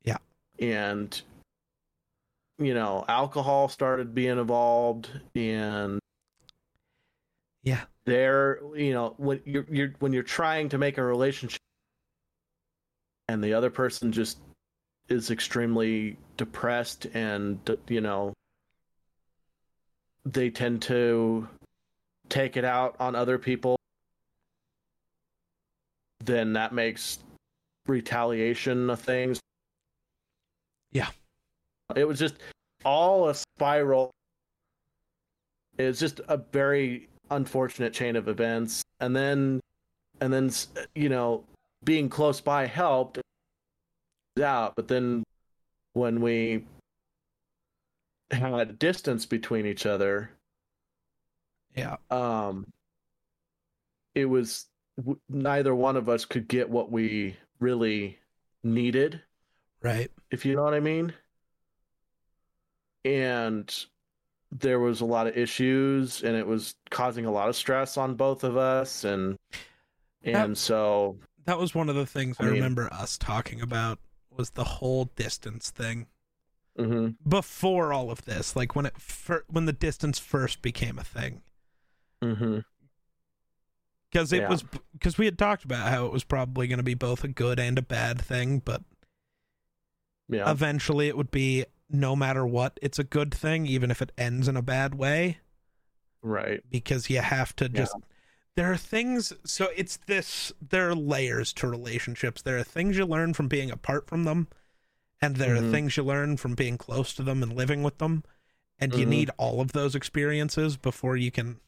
[0.03, 0.17] Yeah.
[0.59, 1.19] and
[2.59, 5.99] you know alcohol started being involved and
[7.63, 7.81] Yeah.
[8.05, 11.61] there you know when you're, you're when you're trying to make a relationship
[13.31, 14.39] and the other person just
[15.09, 18.33] is extremely depressed and you know
[20.25, 21.47] they tend to
[22.29, 23.77] take it out on other people
[26.25, 27.19] then that makes
[27.87, 29.39] retaliation of things.
[30.91, 31.09] Yeah.
[31.95, 32.35] it was just
[32.85, 34.11] all a spiral.
[35.77, 38.83] It's just a very unfortunate chain of events.
[38.99, 39.59] And then
[40.19, 40.51] and then
[40.95, 41.43] you know
[41.83, 43.19] being close by helped
[44.41, 45.23] out but then
[45.93, 46.65] when we
[48.31, 50.31] had distance between each other
[51.75, 51.97] Yeah.
[52.09, 52.65] um
[54.15, 54.67] it was
[54.97, 58.19] w- neither one of us could get what we really
[58.63, 59.21] needed
[59.81, 60.11] Right.
[60.29, 61.13] if you know what I mean.
[63.03, 63.73] And
[64.51, 68.15] there was a lot of issues and it was causing a lot of stress on
[68.15, 69.37] both of us and
[70.23, 73.99] and so that was one of the things I, I mean- remember us talking about
[74.29, 76.07] was the whole distance thing.
[76.79, 81.03] Mhm, before all of this like when it fir- when the distance first became a
[81.03, 81.41] thing.
[82.23, 82.63] Mhm,
[84.09, 84.49] because it Yeah.
[84.49, 84.63] was
[84.93, 87.59] because we had talked about how it was probably going to be both a good
[87.59, 88.83] and a bad thing but
[90.29, 90.49] yeah.
[90.49, 94.47] eventually it would be no matter what it's a good thing even if it ends
[94.47, 95.39] in a bad way.
[96.23, 96.61] Right.
[96.69, 97.95] because you have to just
[98.55, 103.05] there are things so it's this there are layers to relationships there are things you
[103.05, 104.47] learn from being apart from them
[105.21, 105.71] and there are Mhm.
[105.71, 108.23] things you learn from being close to them and living with them
[108.79, 109.09] and you Mhm.
[109.09, 111.59] need all of those experiences before you can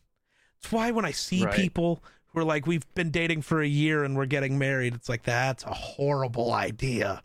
[0.58, 1.56] it's why when i see Right.
[1.56, 5.08] people who are like we've been dating for a year and we're getting married it's
[5.10, 7.24] like that's a horrible idea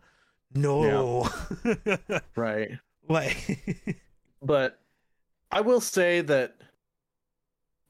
[0.53, 1.29] no
[2.35, 2.79] Right.
[3.07, 3.83] like
[4.41, 4.79] But
[5.51, 6.55] I will say that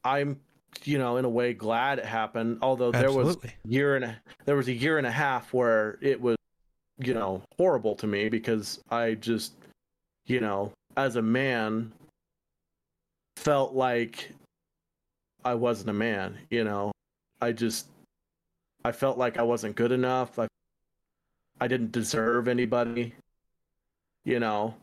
[0.02, 0.40] I'm,
[0.84, 2.58] you know, in a way glad it happened.
[2.62, 5.98] Although there was absolutely year and a, there was a year and a half where
[6.00, 6.36] it was,
[6.98, 9.54] you know, horrible to me because I just,
[10.26, 11.92] you know, as a man,
[13.36, 14.30] felt like
[15.44, 16.38] I wasn't a man.
[16.50, 16.92] You know,
[17.40, 17.86] I just,
[18.84, 20.38] I felt like I wasn't good enough.
[20.38, 20.46] I,
[21.60, 23.14] I didn't deserve anybody.
[24.24, 24.74] You know,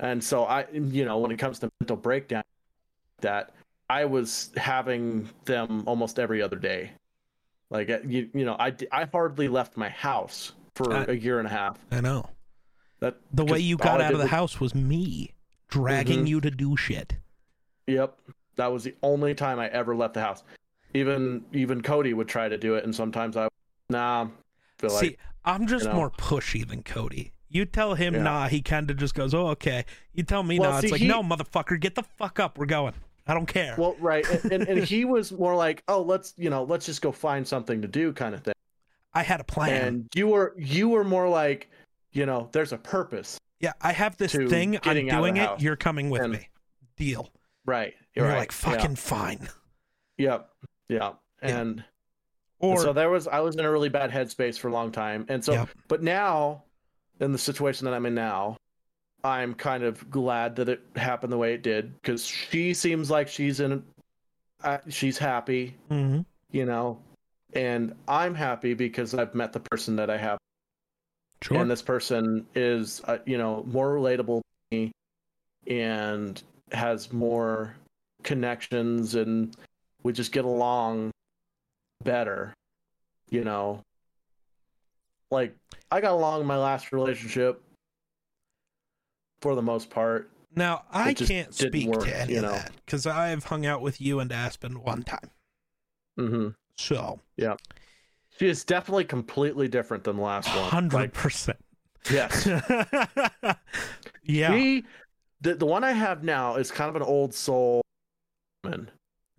[0.00, 2.42] and so I, you know, when it comes to mental breakdown,
[3.20, 3.54] that
[3.92, 6.92] I was having them almost every other day.
[7.68, 11.46] Like uh, you, you know, I hardly left my house for Uh, a year and
[11.46, 11.78] a half.
[11.90, 12.24] i know
[13.00, 15.32] That the way you got out of the was- house was me
[15.68, 16.28] dragging Mhm.
[16.28, 17.16] you to do shit
[17.86, 18.18] Yep,
[18.56, 20.42] that was the only time I ever left the house.
[20.94, 23.48] Even even Cody would try to do it, and sometimes I,
[23.90, 24.28] nah,
[24.78, 25.96] feel See, like I'm just you know.
[25.96, 27.32] more pushy than Cody.
[27.48, 28.22] You tell him Yeah.
[28.22, 30.92] nah, he kind of just goes, "Oh, okay." You tell me Well, nah, see, it's
[30.92, 32.56] like, he- "No, motherfucker, get the fuck up.
[32.56, 32.94] We're going.
[33.26, 36.50] I don't care." well, right, and, and, and he was more like, oh, let's you
[36.50, 38.54] know, let's just go find something to do, kind of thing.
[39.14, 39.86] I had a plan.
[39.86, 41.70] And you were you were more like,
[42.12, 44.74] you know, there's a purpose, yeah, I have this thing.
[44.76, 45.60] I'm getting out of doing it.
[45.60, 46.48] You're coming with And- me.
[46.96, 47.30] Deal.
[47.64, 47.94] right?
[47.94, 48.38] And you're right.
[48.38, 49.48] like, "Fucking fine."
[50.18, 50.48] Yep.
[50.88, 50.96] Yeah.
[50.98, 51.12] Yeah.
[51.40, 51.84] And, and
[52.58, 55.24] Or so there was I was in a really bad headspace for a long time.
[55.28, 56.64] And so but now
[57.20, 58.56] in the situation that I'm in now,
[59.24, 63.28] I'm kind of glad that it happened the way it did cuz she seems like
[63.28, 63.84] she's in
[64.64, 66.24] uh, she's happy, Mhm.
[66.52, 67.00] you know.
[67.54, 70.38] And I'm happy because I've met the person that I have
[71.42, 71.60] sure.
[71.60, 74.92] and this person is uh, you know more relatable to me
[75.66, 76.42] and
[76.72, 77.74] has more
[78.22, 79.56] connections and
[80.04, 81.10] we just get along
[82.04, 82.54] better
[83.30, 83.80] you know
[85.30, 85.54] like
[85.90, 87.60] i got along in my last relationship
[89.42, 93.06] for the most part now I can't speak work, to any you of that because
[93.06, 95.30] I've hung out with you and Aspen one time.
[96.16, 97.56] hmm So yeah,
[98.38, 101.58] she is definitely completely different than the last one hundred percent.
[102.10, 102.46] yes
[104.24, 104.52] yeah.
[104.52, 104.84] She,
[105.40, 107.82] the the one I have now is kind of an old soul
[108.64, 108.90] woman.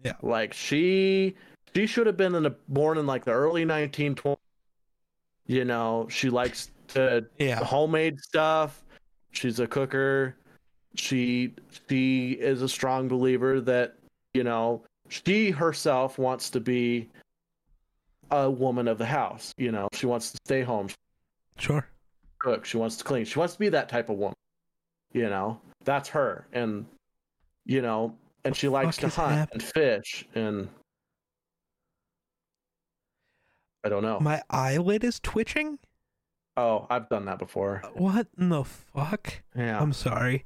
[0.04, 0.14] Yeah.
[0.22, 1.36] Like she
[1.76, 4.38] she should have been in born in like the early 1920s.
[5.46, 7.64] You know, she likes to yeah.
[7.64, 8.84] homemade stuff.
[9.34, 10.36] She's a cooker.
[10.96, 11.54] She
[11.90, 13.96] she is a strong believer that,
[14.34, 17.10] you know, she herself wants to be
[18.32, 19.88] a woman of the house, you know.
[19.94, 20.90] She wants to stay home
[21.58, 21.88] Sure.
[22.40, 22.64] cook.
[22.66, 23.26] She wants to clean.
[23.26, 24.36] She wants to be that type of woman.
[25.14, 26.48] You know, that's her.
[26.54, 26.86] And
[27.66, 28.16] you know,
[28.46, 29.62] and she likes to hunt happening?
[29.62, 30.70] and fish and
[33.84, 34.20] I don't know.
[34.20, 35.80] My eyelid is twitching.
[36.58, 37.82] Oh, I've done that before.
[37.94, 39.42] What in the fuck?
[39.56, 39.80] Yeah.
[39.80, 40.46] I'm sorry.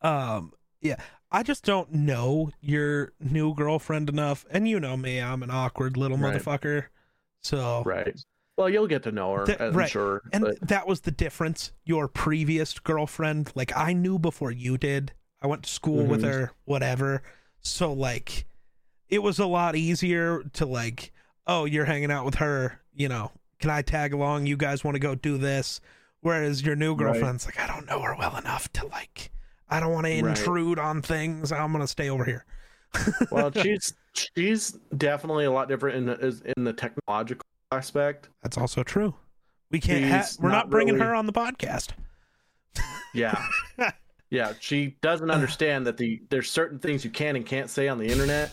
[0.00, 0.96] Um, yeah,
[1.30, 5.96] I just don't know your new girlfriend enough, and you know me, I'm an awkward
[5.96, 6.34] little Right.
[6.36, 6.86] motherfucker.
[7.42, 8.14] So, right.
[8.56, 9.90] Well, you'll get to know her, Th- I'm right.
[9.90, 10.22] sure.
[10.32, 11.72] and but that was the difference.
[11.84, 15.12] Your previous girlfriend, like I knew before you did.
[15.40, 16.26] I went to school with Mhm.
[16.32, 17.22] her, whatever.
[17.60, 18.44] So like,
[19.08, 21.12] it was a lot easier to like,
[21.46, 22.80] oh, you're hanging out with her.
[22.94, 23.32] You know,
[23.62, 24.44] can I tag along?
[24.46, 25.80] You guys want to go do this?
[26.20, 26.98] Whereas your new Right.
[27.12, 29.30] girlfriend's like, I don't know her well enough to like,
[29.70, 30.38] I don't want to Right.
[30.38, 31.50] intrude on things.
[31.50, 32.44] I'm gonna stay over here.
[33.30, 38.28] well, she's she's definitely a lot different in the in the technological aspect.
[38.42, 39.14] That's also true.
[39.70, 40.04] We can't.
[40.04, 41.90] Ha- we're not, not bringing really- her on the podcast.
[43.14, 43.42] Yeah.
[44.30, 47.98] yeah, she doesn't understand that the there's certain things you can and can't say on
[47.98, 48.52] the internet.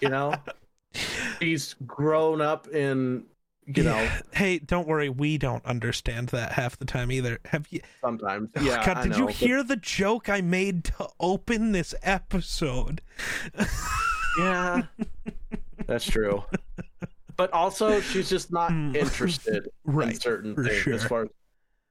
[0.00, 0.34] you know?
[1.40, 3.24] She's grown up in
[3.66, 4.20] you know, Yeah.
[4.34, 5.08] Hey, don't worry.
[5.08, 7.38] We don't understand that half the time either.
[7.46, 7.80] Have you?
[8.00, 8.50] sometimes.
[8.56, 8.84] Oh, Yeah.
[8.84, 13.00] God, I did know, you but- hear the joke I made to open this episode?
[14.38, 14.82] Yeah.
[15.86, 16.42] That's true.
[17.36, 18.96] But also she's just not Mm.
[18.96, 20.20] interested in Right.
[20.22, 20.94] certain for things sure.
[20.94, 21.28] as far as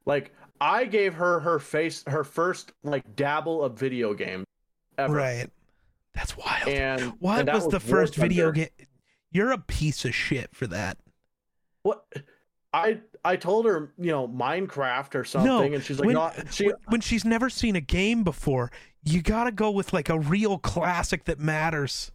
[0.06, 4.44] like I gave her her face her first like dabble of video game
[4.98, 5.14] ever.
[5.14, 5.50] Right.
[6.14, 6.68] That's wild.
[6.68, 8.70] And what and that was the first video game?
[9.32, 10.98] You're a piece of shit for that.
[11.84, 12.06] What
[12.74, 16.32] I I told her, you know, Minecraft or something, No, and she's like, when, no,
[16.52, 18.72] she when- she's never seen a game before,
[19.04, 22.12] you gotta go with like a real classic that matters.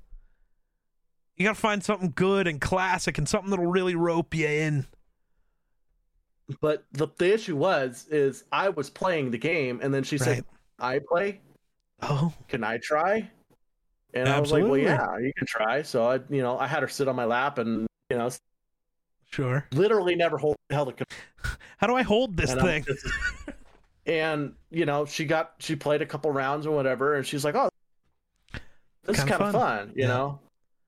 [1.36, 4.86] You gotta find something good and classic and something that'll really rope you in.
[6.60, 10.24] But the the issue was is I was playing the game and then she Right.
[10.36, 10.44] said,
[10.78, 11.40] "I play.
[12.02, 13.28] Oh, Can I try?"
[14.14, 16.82] And I was like, "Well, yeah, you can try." So I, you know, I had
[16.82, 18.30] her sit on my lap and you know,
[19.30, 19.66] sure.
[19.72, 21.18] literally never hold, held a control.
[21.78, 22.84] How do I hold this And thing?
[22.84, 23.06] just-
[24.06, 27.54] and you know, she got she played a couple rounds or whatever, and she's like,
[27.54, 27.68] "Oh,
[29.04, 30.08] this is Kinda kind of fun." fun," you Yeah.
[30.08, 30.38] know.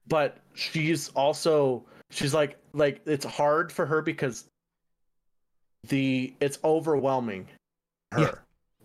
[0.07, 4.47] But she's also she's like like it's hard for her because
[5.89, 7.47] the it's overwhelming
[8.13, 8.21] her.
[8.23, 8.31] Yeah.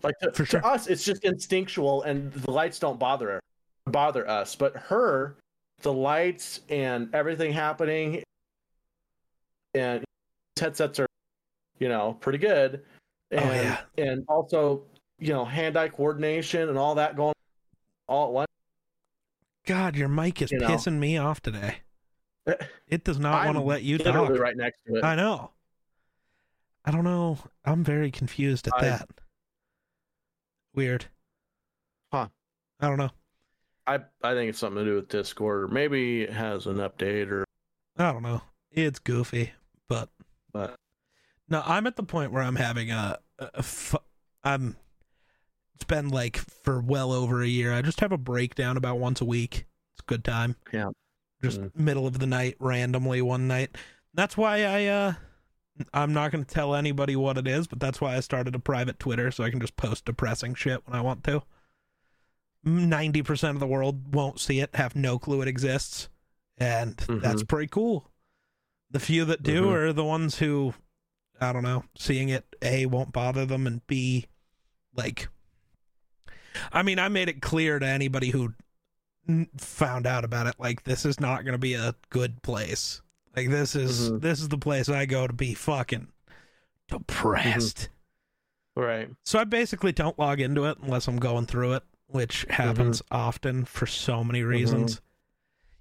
[0.02, 3.40] Like to, For to us, it's just instinctual, and the lights don't bother her,
[3.86, 4.54] bother us.
[4.54, 5.36] But her,
[5.80, 8.22] the lights and everything happening,
[9.74, 10.04] and
[10.58, 11.06] headsets are,
[11.78, 12.82] you know, pretty good.
[13.32, 13.80] Oh, And, yeah.
[13.98, 14.82] and also,
[15.18, 17.34] you know, hand-eye coordination and all that going
[18.06, 18.48] all at once.
[19.66, 20.68] God, your mic is You know.
[20.68, 21.76] pissing me off today.
[22.86, 24.28] It does not want to let you talk.
[24.38, 25.02] right next to it.
[25.04, 25.50] I know.
[26.84, 27.38] I don't know.
[27.64, 29.08] I'm very confused at I- that.
[30.74, 31.06] Weird.
[32.12, 32.28] Huh.
[32.80, 33.10] I don't know.
[33.86, 37.30] I I think it's something to do with Discord, or maybe it has an update,
[37.30, 37.44] or
[37.96, 38.42] I don't know.
[38.70, 39.52] It's goofy,
[39.88, 40.08] but
[40.52, 40.76] but
[41.48, 43.98] no, I'm at the point where I'm having a, a, a fu-
[44.42, 44.76] I'm.
[45.74, 47.72] It's been like for well over a year.
[47.72, 49.66] I just have a breakdown about once a week.
[49.94, 50.56] It's a good time.
[50.72, 50.90] Yeah.
[51.42, 51.74] Just Mm.
[51.76, 53.76] middle of the night, randomly one night.
[54.14, 55.12] That's why I uh,
[55.92, 58.60] I'm not going to tell anybody what it is, but that's why I started a
[58.60, 61.42] private Twitter so I can just post depressing shit when I want to.
[62.62, 66.08] Ninety percent of the world won't see it, have no clue it exists,
[66.56, 68.10] and that's pretty cool.
[68.94, 69.72] The few that do Mhm.
[69.72, 70.72] are the ones who,
[71.40, 74.26] I don't know, seeing it a won't bother them, and b,
[74.94, 75.26] like,
[76.70, 78.54] I mean, I made it clear to anybody who
[79.56, 83.02] found out about it, like, this is not going to be a good place.
[83.34, 84.20] Like, this is Mhm.
[84.20, 86.12] this is the place I go to be fucking
[86.86, 87.88] depressed.
[88.76, 89.10] right.
[89.24, 93.64] So I basically don't log into it unless I'm going through it, which happens often
[93.64, 95.00] for so many reasons.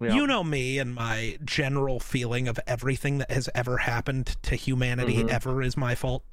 [0.02, 0.14] Yeah.
[0.15, 5.18] You know me and my general feeling of everything that has ever happened to humanity
[5.24, 5.30] Mhm.
[5.30, 6.26] ever is my fault,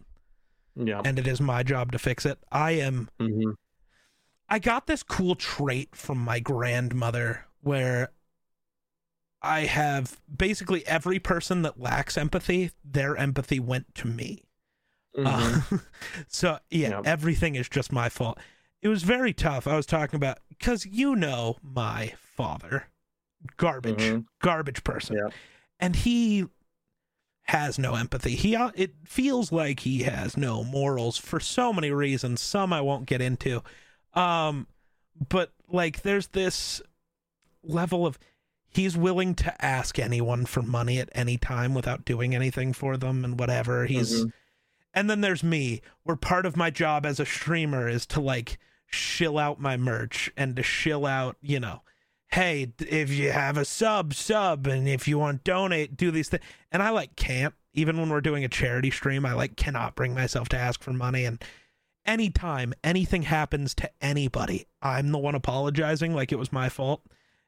[0.74, 1.02] yeah.
[1.04, 2.38] and it is my job to fix it.
[2.50, 3.08] I am.
[3.18, 3.50] hmm
[4.48, 8.10] I got this cool trait from my grandmother where
[9.42, 14.42] I have basically every person that lacks empathy, their empathy went to me.
[15.16, 15.60] Uh,
[16.28, 17.02] so yeah, Yep.
[17.06, 18.38] everything is just my fault.
[18.82, 19.66] It was very tough.
[19.68, 22.88] I was talking about because you know my father,
[23.56, 24.26] garbage, Mhm.
[24.42, 25.32] garbage person, Yep.
[25.78, 26.46] and he
[27.44, 28.36] has no empathy.
[28.36, 32.40] He uh, it feels like he has no morals for so many reasons.
[32.40, 33.62] Some I won't get into,
[34.14, 34.66] um,
[35.28, 36.80] but like there's this
[37.62, 38.18] level of
[38.68, 43.24] he's willing to ask anyone for money at any time without doing anything for them
[43.24, 43.86] and whatever.
[43.86, 44.32] He's Mhm.
[44.94, 48.58] and then there's me, where part of my job as a streamer is to like
[48.86, 51.82] shill out my merch and to shill out, you know,
[52.32, 56.28] hey, if you have a sub, sub, and if you want to donate, do these
[56.28, 56.44] things.
[56.70, 60.14] And I like can't, even when we're doing a charity stream, I like cannot bring
[60.14, 61.24] myself to ask for money.
[61.24, 61.42] And
[62.06, 67.02] anytime anything happens to anybody, I'm the one apologizing like it was my fault.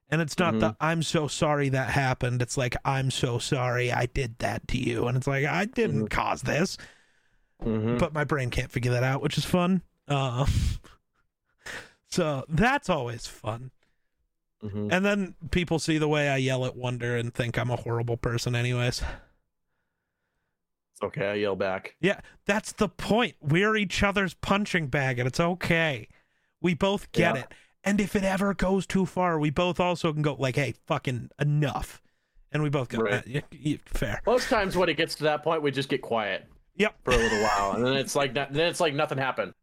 [0.09, 2.43] And it's not the I'm so sorry that happened.
[2.43, 5.07] It's like I'm so sorry I did that to you.
[5.07, 6.77] And it's like I didn't cause this
[7.65, 7.99] Mhm.
[7.99, 9.83] but my brain can't figure that out, which is fun.
[10.09, 10.49] Um,
[12.09, 13.71] so that's always fun.
[14.63, 14.93] Mhm.
[14.93, 18.17] And then people see the way I yell at Wonder and think I'm a horrible
[18.17, 19.03] person, anyways.
[20.93, 21.29] It's okay.
[21.31, 21.97] I yell back.
[22.01, 23.35] Yeah, that's the point.
[23.41, 26.09] We're each other's punching bag, and it's okay.
[26.61, 27.43] We both get Yeah.
[27.43, 27.53] it.
[27.85, 31.31] And if it ever goes too far, we both also can go like, "Hey, fucking
[31.41, 32.01] enough,"
[32.53, 33.15] and we both go, Right.
[33.15, 36.03] "Uh, y- y- "Fair." Most times when it gets to that point, we just get
[36.03, 36.95] quiet Yep.
[37.03, 39.55] for a little while, and then it's like then it's like nothing happened.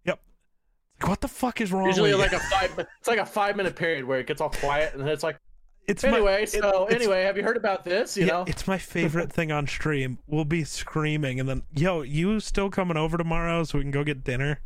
[1.03, 1.87] What the fuck is wrong?
[1.87, 2.37] Usually, with like you?
[2.37, 2.87] a five.
[2.99, 5.39] It's like a five minute period where it gets all quiet, and then it's like,
[5.87, 6.43] it's my- anyway.
[6.43, 8.17] it- so anyway, have you heard about this?
[8.17, 8.43] You yeah, know.
[8.47, 10.19] it's my favorite thing on stream.
[10.27, 14.03] We'll be screaming, and then, yo, you still coming over tomorrow so we can go
[14.03, 14.59] get dinner?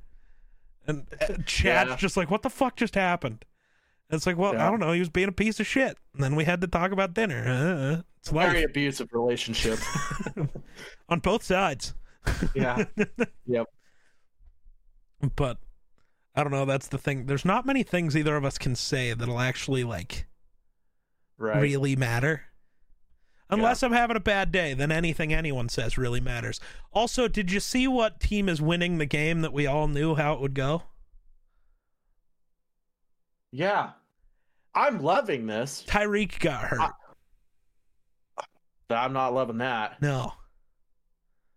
[0.87, 1.95] And uh, Chad's Yeah.
[1.95, 3.45] just like, what the fuck just happened?
[4.09, 4.91] And it's like, well, I don't know.
[4.91, 5.97] He was being a piece of shit.
[6.13, 7.45] And then we had to talk about dinner.
[7.47, 9.79] Uh, it's Very abusive relationship.
[11.09, 11.93] on both sides.
[12.53, 12.83] yeah.
[13.45, 13.67] Yep.
[15.35, 15.57] But
[16.35, 16.65] I don't know.
[16.65, 17.25] That's the thing.
[17.27, 20.25] There's not many things either of us can say that'll actually like
[21.37, 21.59] Right.
[21.61, 22.43] really matter.
[23.49, 26.59] Unless I'm having a bad day, then anything anyone says really matters.
[26.91, 30.33] Also, did you see what team is winning the game that we all knew how
[30.33, 30.83] it would go?
[33.51, 33.91] Yeah.
[34.73, 35.83] I'm loving this.
[35.87, 36.79] Tyreek got hurt.
[36.81, 36.89] I-
[38.89, 40.01] I'm not loving that.
[40.01, 40.33] no.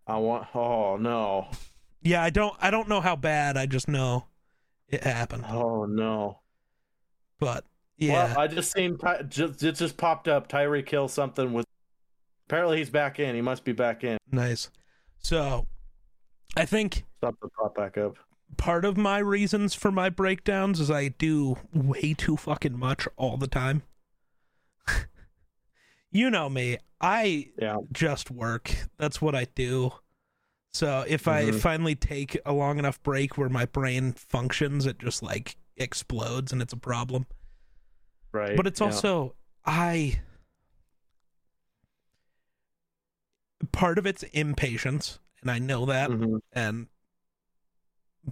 [0.07, 0.47] I want.
[0.55, 1.49] Oh no.
[2.01, 3.57] Yeah, I don't I don't know how bad.
[3.57, 4.25] I just know
[4.89, 5.45] it happened.
[5.49, 6.39] Oh no.
[7.39, 7.65] But
[7.97, 8.27] yeah.
[8.33, 10.47] Well, I just seen Ty- just it just popped up.
[10.49, 11.65] Tyreek Hill something with.
[12.47, 13.35] Apparently he's back in.
[13.35, 14.17] He must be back in.
[14.31, 14.69] nice.
[15.19, 15.67] So
[16.55, 18.15] I think Something popped back up.
[18.57, 23.35] part of my reasons for my breakdowns is I do way too fucking much all
[23.37, 23.83] the time.
[26.11, 26.77] you know me.
[27.01, 27.77] I Yeah.
[27.91, 28.73] just work.
[28.97, 29.91] That's what I do.
[30.77, 31.59] So if I Mhm.
[31.59, 36.61] finally take a long enough break where my brain functions, it just like explodes and
[36.61, 37.25] it's a problem.
[38.31, 38.55] Right.
[38.55, 38.85] But it's yeah.
[38.85, 39.35] also
[39.65, 40.21] I
[43.71, 46.41] part of it's impatience, and I know that Mhm.
[46.53, 46.87] and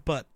[0.06, 0.28] but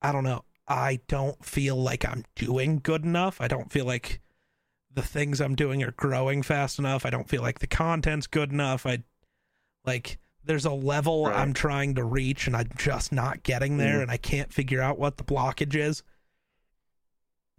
[0.00, 0.46] I don't know.
[0.66, 3.42] I don't feel like I'm doing good enough.
[3.42, 4.22] I don't feel like
[4.90, 7.04] the things I'm doing are growing fast enough.
[7.04, 8.86] I don't feel like the content's good enough.
[8.86, 9.04] I
[9.84, 11.36] like there's a level Right.
[11.36, 14.02] I'm trying to reach and I'm just not getting there Mhm.
[14.02, 16.02] and I can't figure out what the blockage is.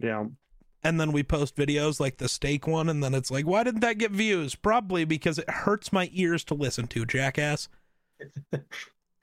[0.00, 0.26] Yeah.
[0.82, 3.80] And then we post videos like the steak one and then it's like, why didn't
[3.80, 4.54] that get views?
[4.54, 7.68] Probably because it hurts my ears to listen to, jackass.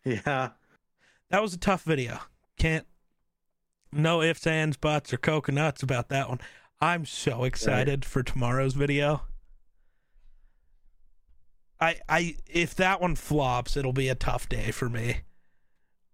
[0.04, 0.50] Yeah.
[1.32, 2.20] That was a tough video.
[2.58, 2.86] Can't
[3.92, 6.40] no ifs, ands, buts, or coconuts about that one.
[6.80, 9.24] I'm so excited for tomorrow's video.
[11.80, 15.22] I I if that one flops, it'll be a tough day for me.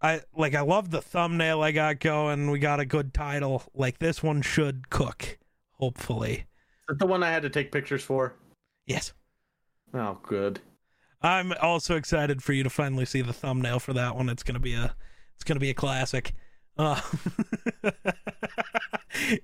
[0.01, 2.49] I like I love the thumbnail I got going.
[2.49, 3.63] We got a good title.
[3.73, 5.37] Like this one should cook,
[5.73, 6.33] hopefully.
[6.33, 8.33] Is that the one I had to take pictures for?
[8.85, 9.13] Yes.
[9.93, 10.59] Oh, good.
[11.21, 14.29] I'm also excited for you to finally see the thumbnail for that one.
[14.29, 14.95] It's gonna be a,
[15.35, 16.33] it's gonna be a classic.
[16.77, 16.99] Uh,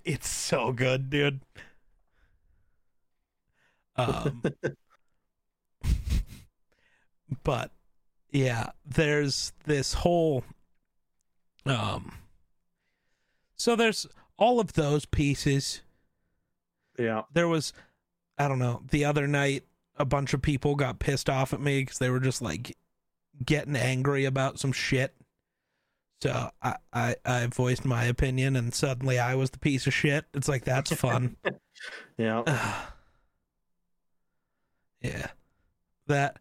[0.03, 1.41] it's so good, dude.
[3.95, 4.41] Um,
[7.43, 7.71] but
[8.31, 10.43] yeah, there's this whole,
[11.65, 12.13] um,
[13.55, 15.81] so there's all of those pieces.
[16.99, 17.23] Yeah.
[17.31, 17.73] there was
[18.39, 19.63] i don't know the other night
[19.97, 22.75] a bunch of people got pissed off at me because they were just like
[23.45, 25.13] getting angry about some shit.
[26.21, 30.25] So I, I i voiced my opinion and suddenly i was the piece of shit.
[30.33, 31.35] It's like that's fun.
[32.17, 32.41] Yeah.
[35.01, 35.27] yeah.
[36.07, 36.39] That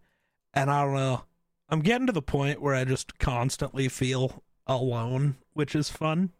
[0.56, 1.22] and i don't know
[1.68, 6.30] i'm getting to the point where i just constantly feel alone which is fun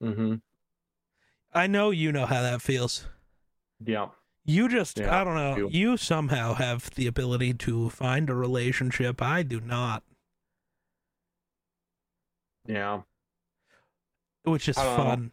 [0.00, 0.36] Mm-hmm.
[1.52, 3.08] i know you know how that feels
[3.84, 4.08] Yeah.
[4.44, 5.68] You just, Yeah, I don't know, you.
[5.70, 9.20] you somehow have the ability to find a relationship.
[9.20, 10.02] I do not,
[12.66, 13.02] Yeah.
[14.44, 15.04] which is I don't know.
[15.04, 15.30] fun.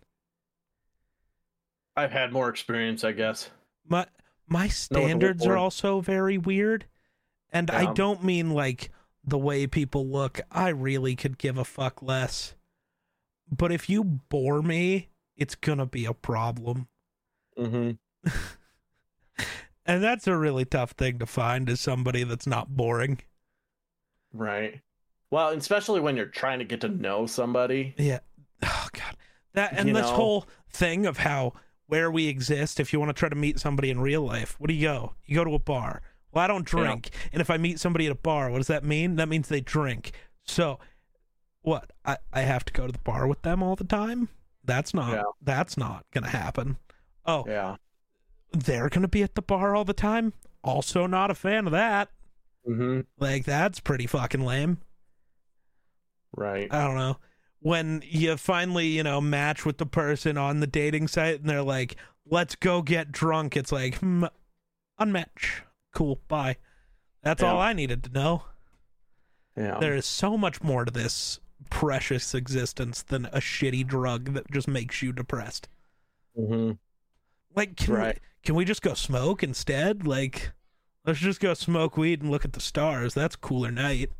[1.95, 3.49] I've had more experience, I guess.
[3.87, 4.05] My
[4.47, 6.85] my standards are also very weird.
[7.51, 8.91] And I don't mean like
[9.23, 10.41] the way people look.
[10.51, 12.53] I really could give a fuck less.
[13.49, 16.87] But if you bore me, it's going to be a problem.
[17.57, 18.29] Mm-hmm.
[19.85, 23.19] And that's a really tough thing to find is somebody that's not boring.
[24.33, 24.81] Right.
[25.29, 27.93] Well, especially when you're trying to get to know somebody.
[27.97, 28.19] Yeah.
[28.63, 29.15] Oh god.
[29.53, 30.15] That and You this know?
[30.15, 31.53] whole thing of how
[31.87, 34.69] where we exist, if you want to try to meet somebody in real life, what
[34.69, 35.13] do you go?
[35.25, 36.01] You go to a bar.
[36.35, 36.83] Well, I don't Yeah.
[36.83, 37.09] drink.
[37.31, 39.15] And if I meet somebody at a bar, what does that mean?
[39.15, 40.11] That means they drink.
[40.43, 40.79] So
[41.61, 41.91] what?
[42.05, 44.29] I, I have to go to the bar with them all the time?
[44.63, 45.23] That's not Yeah.
[45.41, 46.77] that's not gonna happen.
[47.25, 47.77] Oh, Yeah.
[48.51, 50.33] they're gonna be at the bar all the time?
[50.63, 52.09] Also not a fan of that.
[52.67, 53.01] Mm-hmm.
[53.17, 54.79] Like that's pretty fucking lame.
[56.35, 56.71] Right.
[56.73, 57.17] I don't know.
[57.59, 61.63] When you finally, you know, match with the person on the dating site and they're
[61.63, 61.95] like,
[62.25, 64.25] let's go get drunk, it's like, hmm,
[64.99, 65.61] unmatch.
[65.95, 66.57] Cool, bye.
[67.23, 67.51] That's Yeah.
[67.53, 68.43] all I needed to know.
[69.57, 69.79] Yeah.
[69.79, 71.39] There is so much more to this
[71.71, 75.67] precious existence than a shitty drug that just makes you depressed.
[76.37, 76.73] Mm-hmm.
[77.55, 78.15] Like, can, Right.
[78.15, 80.05] we, can we just go smoke instead?
[80.05, 80.51] Like,
[81.05, 83.13] let's just go smoke weed and look at the stars.
[83.15, 84.11] That's cooler night.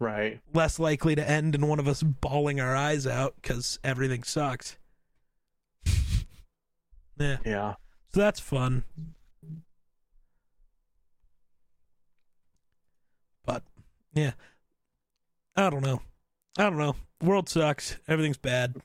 [0.00, 0.40] Right.
[0.54, 4.78] less likely to end in one of us bawling our eyes out because everything sucks.
[7.18, 7.74] yeah, Yeah.
[8.14, 8.84] so that's fun.
[13.44, 13.64] But
[14.18, 14.32] yeah,
[15.56, 16.00] I don't know.
[16.58, 16.96] I don't know.
[17.22, 17.96] World sucks.
[18.08, 18.76] Everything's bad.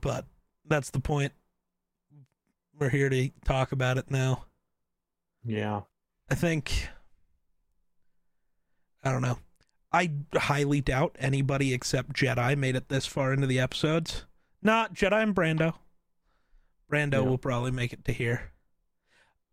[0.00, 0.26] But
[0.66, 1.32] that's the point.
[2.78, 4.44] We're here to talk about it now.
[5.44, 5.82] Yeah.
[6.30, 6.88] I think
[9.02, 9.38] I don't know.
[9.92, 14.24] I highly doubt anybody except Jedi made it this far into the episodes.
[14.60, 15.74] Not Jedi and Brando.
[16.90, 17.20] Brando Yeah.
[17.20, 18.52] will probably make it to here.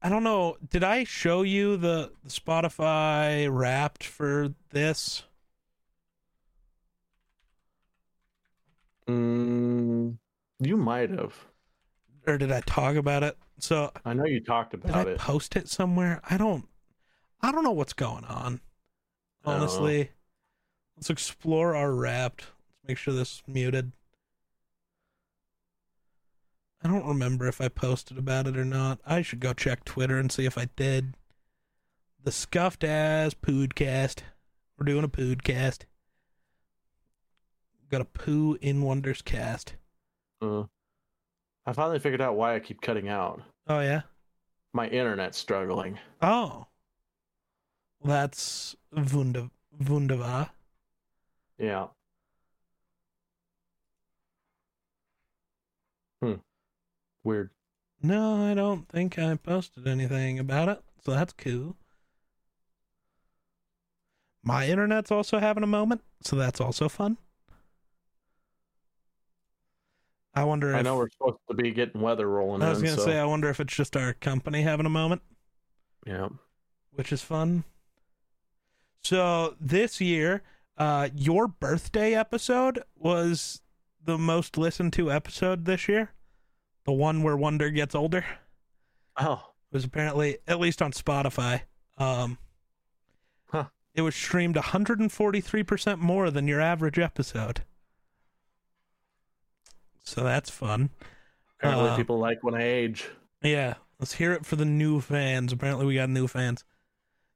[0.04, 0.58] I don't know.
[0.70, 5.24] Did I show you the, the Spotify Wrapped for this?
[9.08, 10.18] Mm,
[10.60, 11.34] you might have.
[12.28, 13.38] Or did I talk about it?
[13.60, 14.92] So I know you talked about it.
[14.92, 15.18] did about I it.
[15.20, 16.22] post it somewhere?
[16.30, 16.68] I don't
[17.42, 18.62] I don't know what's going on.
[19.46, 20.12] Honestly.
[20.96, 22.42] Let's explore our Wrapped.
[22.42, 23.92] Let's make sure this is muted.
[26.84, 29.00] I don't remember if I posted about it or not.
[29.06, 31.16] I should go check Twitter and see if I did.
[32.24, 34.20] The scuffed ass podcast.
[34.78, 35.84] We're doing a podcast.
[37.90, 39.76] Got a poo in wonders cast.
[40.42, 40.64] Uh,
[41.66, 43.42] I finally figured out why I keep cutting out.
[43.68, 44.02] Oh yeah.
[44.74, 46.00] My internet's struggling.
[46.22, 46.68] Oh.
[48.04, 50.50] That's wunde- wunderbar.
[51.58, 51.88] Yeah.
[56.22, 56.34] Hmm.
[57.24, 57.52] Weird.
[58.02, 61.78] No, I don't think I posted anything about it, so that's cool.
[64.44, 67.18] My internet's also having a moment, so that's also fun.
[70.36, 72.86] I wonder if I know we're supposed to be getting weather rolling I was in.
[72.86, 75.22] gonna so, say I wonder if it's just our company having a moment,
[76.06, 76.30] yeah.
[76.92, 77.64] which is fun.
[79.04, 80.42] So this year,
[80.78, 83.62] uh, your birthday episode was
[84.04, 86.12] the most listened to episode this year.
[86.86, 88.26] The one where Wonder gets older.
[89.18, 89.34] Oh,
[89.72, 91.62] it was apparently at least on Spotify.
[91.98, 92.38] Um,
[93.46, 93.66] Huh.
[93.94, 97.62] It was streamed 143% more than your average episode.
[100.04, 100.90] So that's fun.
[101.60, 103.10] apparently Uh, people like when I age.
[103.42, 105.54] Yeah, let's hear it for the new fans.
[105.54, 106.64] Apparently, we got new fans.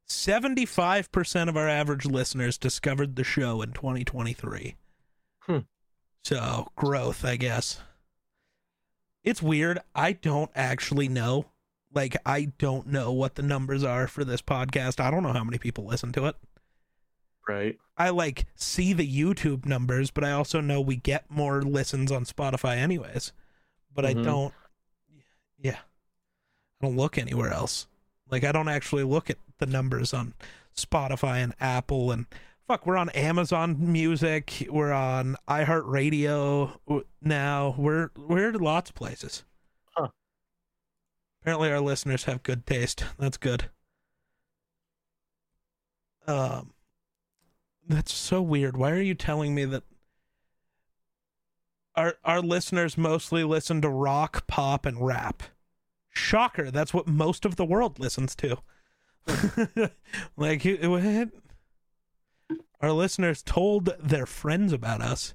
[0.09, 4.75] 75% of our average listeners discovered the show in 2023.
[5.41, 5.59] Hmm.
[6.23, 7.81] So, growth, I guess.
[9.27, 9.79] It's weird.
[9.93, 11.47] I don't actually know.
[11.93, 14.99] Like, I don't know what the numbers are for this podcast.
[14.99, 16.35] I don't know how many people listen to it.
[17.47, 17.77] Right.
[17.97, 22.25] I like see the YouTube numbers, but I also know we get more listens on
[22.25, 23.31] Spotify anyways.
[23.93, 24.23] But I Mhm.
[24.23, 24.53] don't
[25.57, 25.79] yeah.
[26.81, 27.87] I don't look anywhere else.
[28.29, 30.35] Like I don't actually look at the numbers on
[30.75, 32.27] Spotify and Apple and
[32.67, 37.75] fuck, we're on Amazon Music, we're on iHeartRadio now.
[37.77, 39.45] We're we're at lots of places.
[39.95, 40.09] Huh.
[41.41, 43.05] Apparently our listeners have good taste.
[43.17, 43.69] That's good.
[46.27, 46.73] Um
[47.87, 48.75] that's so weird.
[48.75, 49.83] Why are you telling me that
[51.95, 55.41] our our listeners mostly listen to rock, pop, and rap?
[56.09, 58.57] Shocker, that's what most of the world listens to.
[60.35, 61.29] like what?
[62.81, 65.33] Our listeners told their friends about us.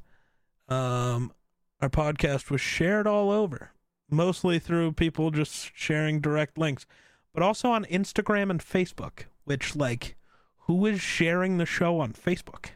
[0.69, 1.33] Um
[1.81, 3.73] our podcast was shared all over,
[4.09, 6.87] mostly through people just sharing direct links,
[7.35, 10.17] but also on Instagram and Facebook, which like
[10.67, 12.71] who is sharing the show on Facebook?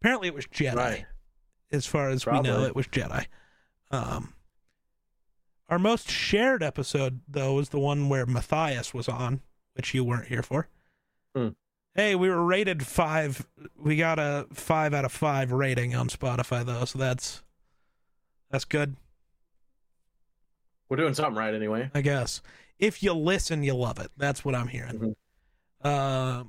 [0.00, 0.74] Apparently it was Jedi.
[0.76, 1.06] Right.
[1.72, 3.26] As far as we know, it was Jedi.
[3.90, 4.34] Um
[5.68, 9.40] our most shared episode though was the one where Matthias was on,
[9.74, 10.68] which you weren't here for.
[11.34, 11.48] Hmm.
[11.94, 13.46] Hey, we were rated five.
[13.76, 17.42] We got a five out of five rating on Spotify though, so that's
[18.50, 18.96] that's good.
[20.88, 21.90] We're doing something right anyway.
[21.94, 22.42] I guess.
[22.78, 24.10] If you listen, you love it.
[24.16, 25.14] That's what I'm hearing.
[25.82, 26.44] Uh,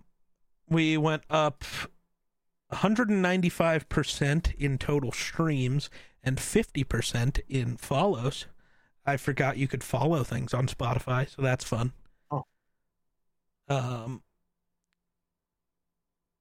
[0.70, 1.64] we went up
[2.72, 5.90] 195% in total streams
[6.24, 8.46] and 50% in follows.
[9.06, 11.92] I forgot you could follow things on Spotify, so that's fun.
[12.30, 12.46] Oh.
[13.68, 14.24] Um,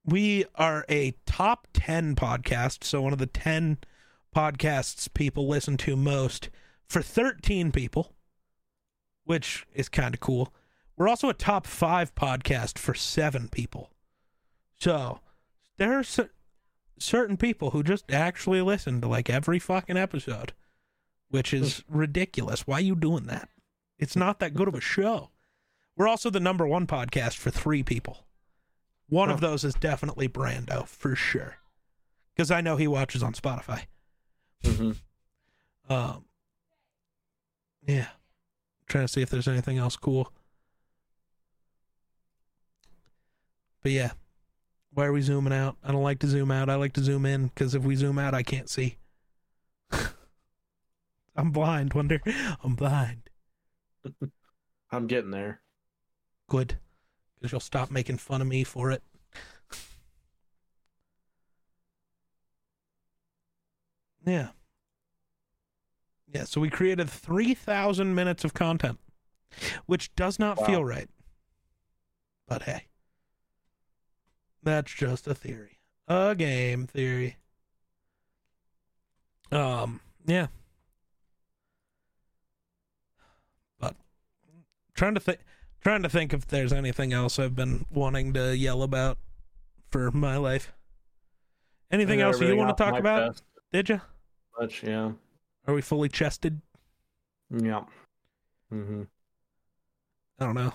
[0.04, 3.78] we are a top 10 podcast, so one of the 10
[4.34, 6.50] podcasts people listen to most
[6.88, 8.14] for 13 people,
[9.24, 10.52] which is kind of cool.
[10.96, 13.90] We're also a top five podcast for seven people.
[14.78, 15.20] So
[15.78, 16.32] there are cer-
[16.98, 20.52] certain people who just actually listen to like every fucking episode,
[21.28, 22.66] which is ridiculous.
[22.66, 23.48] Why are you doing that?
[23.98, 25.30] It's not that good of a show.
[25.96, 28.24] We're also the number one podcast for three people.
[29.10, 31.56] One of those is definitely Brando for sure,
[32.34, 33.84] because I know he watches on Spotify.
[34.64, 34.92] hmm
[35.88, 36.24] Um,
[37.86, 38.06] yeah,
[38.86, 40.32] trying to see if there's anything else cool.
[43.82, 44.12] But yeah,
[44.92, 45.76] why are we zooming out?
[45.82, 46.68] I don't like to zoom out.
[46.68, 48.96] I like to zoom in because if we zoom out, I can't see.
[51.36, 52.20] I'm blind, Wonder.
[52.64, 53.30] I'm blind.
[54.90, 55.62] I'm getting there.
[56.48, 56.78] Good,
[57.40, 59.02] because you'll stop making fun of me for it.
[64.26, 64.48] yeah.
[66.32, 69.00] Yeah, so we created 3,000 minutes of content,
[69.86, 70.66] which does not Wow.
[70.66, 71.08] feel right.
[72.46, 72.86] But hey,
[74.62, 75.78] that's just a theory.
[76.06, 77.38] A game theory.
[79.50, 80.48] Um, yeah.
[83.80, 83.96] But
[84.94, 85.40] trying to think
[85.82, 89.18] trying to think if there's anything else I've been wanting to yell about
[89.90, 90.72] for my life.
[91.90, 93.32] Anything else you want to talk about?
[93.32, 94.00] chest, Did you?
[94.60, 95.12] Much, yeah.
[95.66, 96.60] Are we fully chested?
[97.50, 97.84] Yeah.
[98.72, 99.02] Mm-hmm.
[100.38, 100.72] I don't know.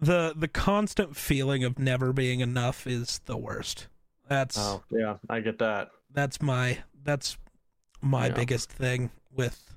[0.00, 3.88] The the constant feeling of never being enough is the worst.
[4.28, 5.88] That's Oh, yeah, I get that.
[6.12, 7.36] that's my that's
[8.00, 8.34] my Yeah.
[8.34, 9.74] biggest thing with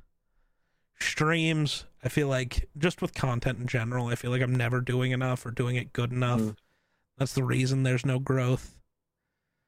[1.01, 1.85] streams.
[2.03, 5.45] I feel like just with content in general, I feel like I'm never doing enough
[5.45, 6.39] or doing it good enough.
[6.41, 6.57] Mhm.
[7.17, 8.75] That's the reason there's no growth.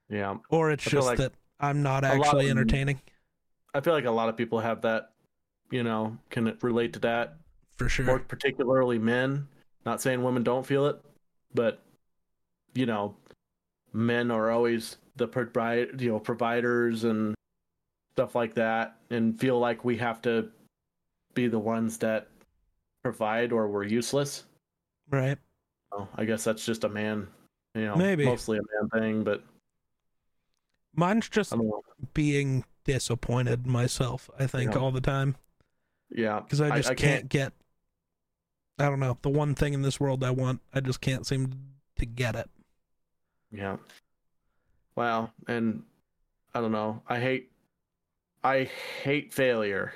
[0.08, 0.36] Yeah.
[0.50, 3.00] Or it's just like that I'm not actually of- entertaining
[3.76, 5.10] I feel like a lot of people have that,
[5.70, 7.38] you know, can relate to that.
[7.76, 8.06] for sure.
[8.06, 9.48] More particularly men.
[9.84, 11.00] Not saying women don't feel it,
[11.52, 11.82] but
[12.74, 13.16] you know,
[13.92, 17.34] men are always the provide, you know, providers and
[18.12, 20.50] stuff like that, and feel like we have to
[21.34, 22.28] be the ones that
[23.02, 24.44] provide or we're useless.
[25.10, 25.38] right.
[25.92, 27.28] Oh, I guess that's just a man,
[27.76, 28.24] you know, Maybe.
[28.24, 29.44] mostly a man thing, but
[30.96, 31.58] Mine's just I
[32.14, 34.80] being disappointed myself, I think, Yeah.
[34.80, 35.36] all the time.
[36.10, 37.52] Yeah, because I just I can't, get.
[38.78, 40.60] I don't know the one thing in this world I want.
[40.72, 41.52] I just can't seem
[41.96, 42.50] to get it.
[43.52, 43.76] Yeah.
[44.96, 45.30] Wow.
[45.46, 45.84] And
[46.54, 47.02] I don't know.
[47.08, 47.50] I hate
[48.42, 48.64] I
[49.02, 49.92] hate failure.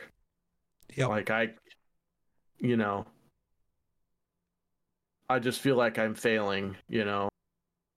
[0.97, 1.09] Yep.
[1.09, 1.51] Like I
[2.59, 3.07] you know
[5.31, 7.29] I just feel like I'm failing, you know.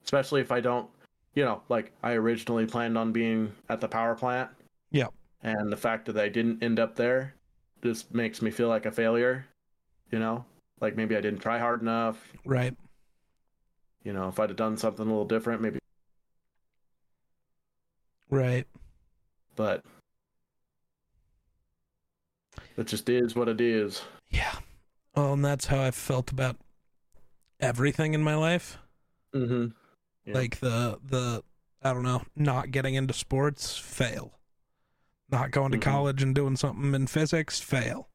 [0.04, 0.90] Especially if I don't
[1.34, 4.50] you know, like I originally planned on being at the power plant.
[4.92, 5.14] Yep.
[5.44, 7.36] And the fact that I didn't end up there
[7.84, 9.46] just makes me feel like a failure,
[10.12, 10.46] you know?
[10.82, 12.32] Like maybe I didn't try hard enough.
[12.46, 12.76] Right.
[14.04, 15.80] You know, if I'd have done something a little different, maybe
[18.30, 18.66] Right.
[19.56, 19.84] but
[22.78, 24.02] it just is what it is.
[24.30, 24.56] Yeah.
[25.16, 26.58] Well, and that's how I've felt about
[27.60, 28.78] everything in my life.
[29.36, 29.68] Mm-hmm.
[30.26, 30.34] Yeah.
[30.34, 31.44] Like the the
[31.84, 34.34] I don't know, not getting into sports, fail.
[35.30, 35.82] Not going to Mhm.
[35.82, 38.10] college and doing something in physics, fail.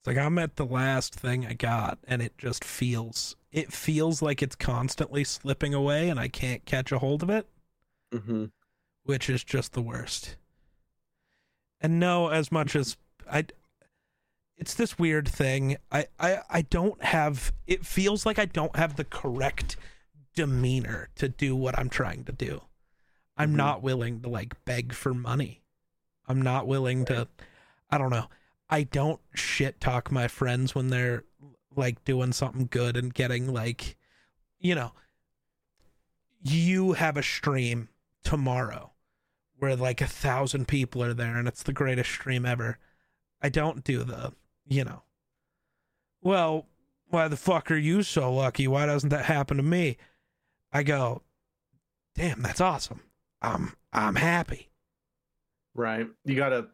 [0.00, 4.20] It's like I'm at the last thing I got and it just feels it feels
[4.20, 7.48] like it's constantly slipping away and I can't catch a hold of it.
[8.12, 8.46] Mm-hmm.
[9.04, 10.36] which is just the worst.
[11.80, 12.96] And no, as much as
[13.30, 13.44] I,
[14.56, 15.76] it's this weird thing.
[15.92, 17.52] I, I, I don't have.
[17.66, 19.76] It feels like I don't have the correct
[20.34, 22.62] demeanor to do what I'm trying to do.
[23.36, 23.56] I'm Mhm.
[23.56, 25.62] not willing to like beg for money.
[26.26, 27.28] I'm not willing to.
[27.90, 28.28] I don't know.
[28.68, 31.24] I don't shit talk my friends when they're
[31.74, 33.96] like doing something good and getting like,
[34.58, 34.92] you know,
[36.42, 37.88] you have a stream
[38.22, 38.92] tomorrow
[39.58, 42.78] where like a thousand people are there and it's the greatest stream ever.
[43.42, 44.32] I don't do the,
[44.66, 45.02] you know,
[46.22, 46.66] well,
[47.08, 48.66] why the fuck are you so lucky?
[48.68, 49.96] Why doesn't that happen to me?
[50.72, 51.22] I go,
[52.14, 53.00] damn, that's awesome.
[53.40, 54.68] I'm I'm happy.
[55.74, 56.08] Right.
[56.24, 56.66] You got a you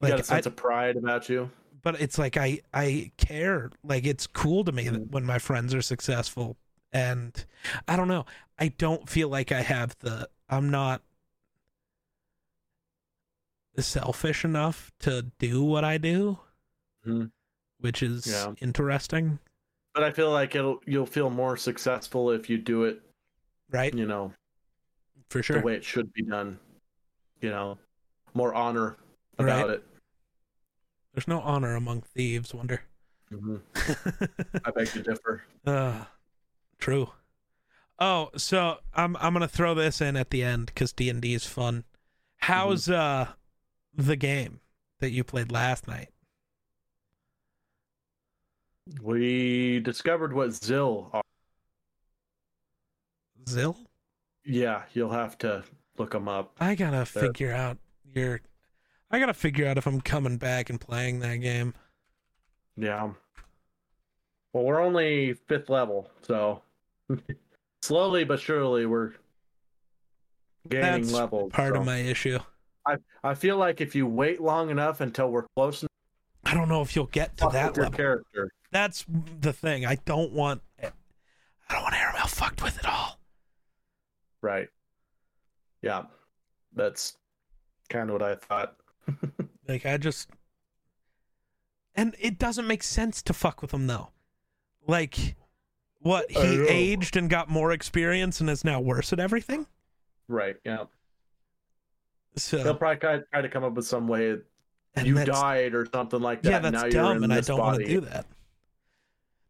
[0.00, 1.50] Like got a I, sense of pride about you.
[1.82, 3.70] but it's like I I care.
[3.82, 5.10] Like it's cool to me that Mhm.
[5.10, 6.56] when my friends are successful,
[6.92, 7.44] and
[7.88, 8.24] I don't know.
[8.58, 10.28] I don't feel like I have the.
[10.48, 11.02] I'm not
[13.86, 16.38] selfish enough to do what I do,
[17.06, 17.30] Mhm.
[17.78, 18.54] which is Yeah.
[18.60, 19.38] interesting,
[19.94, 23.02] But I feel like it'll you'll feel more successful if you do it,
[23.70, 23.92] right?
[23.94, 24.32] you know,
[25.30, 25.58] For sure.
[25.58, 26.58] the way it should be done.
[27.40, 27.78] You know,
[28.34, 28.96] more honor
[29.38, 29.48] Right.
[29.48, 29.84] about it.
[31.12, 32.54] There's no honor among thieves.
[32.54, 32.82] Wonder.
[33.30, 33.56] hmm
[34.64, 35.42] I beg to differ.
[35.66, 36.04] uh,
[36.78, 37.12] true.
[37.98, 41.34] Oh, so I'm I'm gonna throw this in at the end because D and D
[41.34, 41.84] is fun.
[42.38, 43.32] How's uh
[43.94, 44.60] the game
[45.00, 46.08] that you played last night?
[49.00, 51.22] We discovered what Xill are.
[53.46, 53.76] Xill?
[54.44, 55.64] Yeah, you'll have to
[55.98, 56.56] look them up.
[56.60, 57.32] I gotta There.
[57.32, 58.40] figure out your.
[59.10, 61.74] I gotta figure out if I'm coming back and playing that game.
[62.76, 63.12] Yeah.
[64.52, 66.62] Well, we're only fifth level, so
[67.82, 69.14] slowly but surely we're
[70.68, 71.52] gaining That's levels.
[71.52, 72.38] Part so of my issue.
[72.86, 75.90] I I feel like if you wait long enough until we're close enough
[76.44, 77.92] I don't know if you'll get to that level.
[77.92, 79.04] character, That's
[79.40, 79.84] the thing.
[79.86, 80.62] I don't want.
[80.82, 80.90] I
[81.70, 83.20] don't want Aramel fucked with at all.
[84.42, 84.68] right?
[85.82, 86.04] Yeah,
[86.74, 87.16] that's
[87.88, 88.76] kind of what I thought.
[89.68, 90.30] like I just
[91.94, 94.08] and it doesn't make sense to fuck with him though.
[94.86, 95.36] Like
[96.00, 99.66] what he aged and got more experience and is now worse at everything.
[100.28, 100.56] Right.
[100.64, 100.84] Yeah.
[102.36, 104.36] So They'll probably try, to come up with some way
[105.02, 106.50] you died or something like that.
[106.50, 108.26] Yeah, and that's now dumb, and I don't want to do that.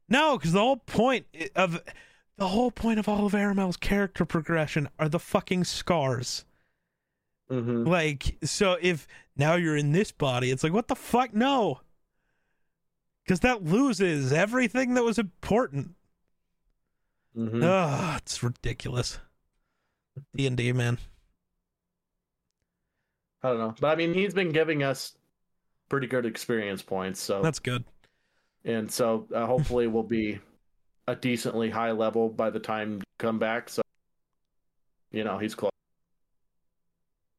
[0.09, 1.81] No, because the whole point of
[2.36, 6.44] the whole point of all of Aramel's character progression are the fucking scars.
[7.51, 7.86] Mhm.
[7.86, 11.35] Like, so if now you're in this body, it's like, what the fuck?
[11.35, 11.81] No,
[13.24, 15.94] because that loses everything that was important.
[17.36, 17.62] Mhm.
[17.62, 19.19] Ugh, it's ridiculous.
[20.35, 20.98] D and D, man.
[23.42, 25.12] I don't know, but I mean, he's been giving us
[25.88, 27.20] pretty good experience points.
[27.20, 27.84] So That's good.
[28.64, 30.38] and so uh, hopefully we'll be
[31.08, 33.68] a decently high level by the time you come back.
[33.68, 33.82] So
[35.10, 35.70] you know he's close.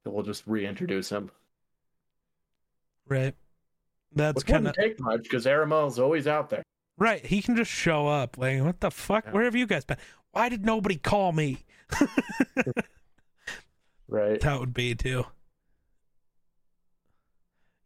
[0.05, 1.29] We'll just reintroduce him.
[3.07, 3.35] Right.
[4.13, 6.63] That's kind of take much because Aramel's always out there.
[6.97, 7.25] right.
[7.25, 8.37] He can just show up.
[8.37, 9.25] Like, what the fuck?
[9.25, 9.31] Yeah.
[9.31, 9.97] Where have you guys been?
[10.31, 11.59] Why did nobody call me?
[14.07, 14.41] Right.
[14.41, 15.25] That would be too.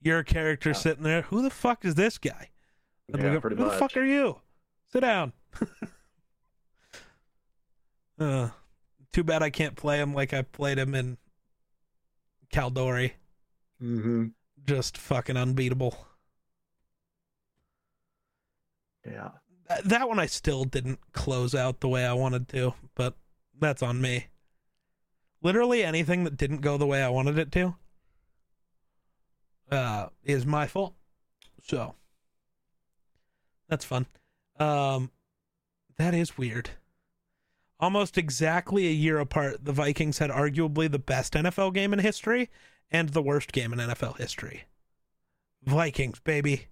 [0.06, 0.74] Your character Yeah.
[0.76, 1.24] sitting there.
[1.24, 2.52] Who the fuck is this guy?
[3.12, 3.74] And Yeah, go, pretty Who much.
[3.74, 4.40] the fuck are you?
[4.94, 5.34] Sit down.
[8.20, 8.50] uh,
[9.12, 11.18] too bad I can't play him like I played him in
[12.54, 13.14] Caldori.
[13.82, 14.28] Mm-hmm.
[14.66, 15.98] Just fucking unbeatable.
[19.06, 19.30] Yeah.
[19.70, 23.16] Th- That one I still didn't close out the way I wanted to, but
[23.60, 24.28] that's on me.
[25.42, 27.76] Literally anything that didn't go the way I wanted it to
[29.72, 30.94] uh is my fault.
[31.64, 31.96] So
[33.68, 34.08] that's fun.
[34.60, 35.12] Um
[35.98, 36.72] that is weird.
[37.80, 42.50] Almost exactly a year apart, the Vikings had arguably the best NFL game in history
[42.92, 44.64] and the worst game in NFL history.
[45.64, 46.68] Vikings, baby.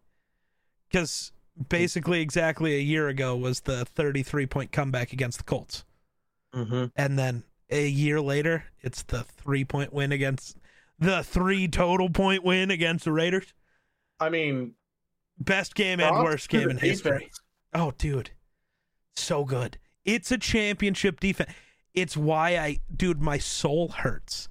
[0.91, 1.31] Cuz
[1.69, 5.83] basically exactly a year ago was the 33 point comeback against the Colts.
[6.53, 6.85] Mm-hmm.
[6.95, 10.57] And then a year later, it's the three point win against
[10.99, 13.53] the three total point win against the Raiders.
[14.19, 14.73] I mean,
[15.39, 17.11] Best game and worst game in history.
[17.19, 17.39] defense.
[17.73, 18.31] Oh, dude.
[19.15, 19.77] So good.
[20.05, 21.51] It's a championship defense.
[21.93, 24.47] It's why I, dude, my soul hurts.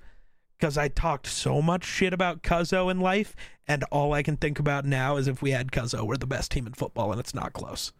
[0.59, 3.35] Because I talked so much shit about Cuzzo in life,
[3.67, 6.51] and all I can think about now is if we had Cuzzo, we're the best
[6.53, 7.93] team in football, and it's not close.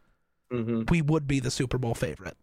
[0.53, 0.91] Mhm.
[0.91, 2.37] we would be the Super Bowl favorite.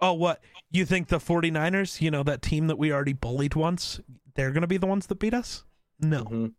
[0.00, 0.40] Oh, what?
[0.70, 4.00] You think the 49ers, you know, that team that we already bullied once,
[4.34, 5.64] they're going to be the ones that beat us?
[6.00, 6.24] No.
[6.24, 6.52] Mhm.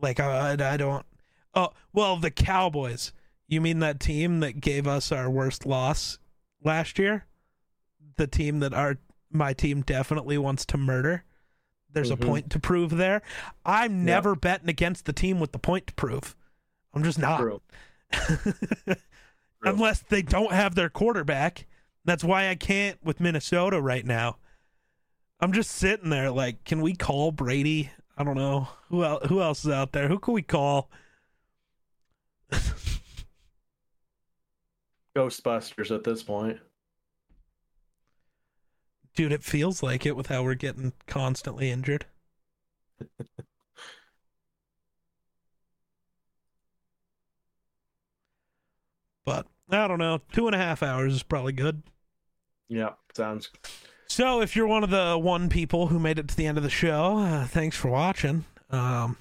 [0.00, 1.04] Like, I, I, I don't.
[1.54, 3.12] Oh, well, the Cowboys.
[3.48, 6.18] You mean that team that gave us our worst loss
[6.62, 7.26] last year?
[8.16, 8.98] The team that our
[9.30, 11.24] my team definitely wants to murder?
[11.92, 12.22] There's Mhm.
[12.22, 13.22] a point to prove there.
[13.64, 16.36] I'm never betting against the team with the point to prove.
[16.94, 17.42] I'm just not.
[19.62, 21.66] Unless they don't have their quarterback.
[22.08, 24.38] That's why I can't with Minnesota right now.
[25.40, 27.90] I'm just sitting there like, can we call Brady?
[28.16, 29.26] I don't know who else.
[29.28, 30.08] Who else is out there?
[30.08, 30.90] Who can we call?
[35.14, 36.58] Ghostbusters at this point.
[39.14, 42.06] Dude, it feels like it with how we're getting constantly injured.
[49.26, 50.22] but I don't know.
[50.32, 51.82] Two and a half hours is probably good.
[52.68, 53.50] Yeah, sounds.
[54.06, 56.64] So, if you're one of the one people who made it to the end of
[56.64, 58.44] the show, uh, thanks for watching.
[58.70, 59.16] Um,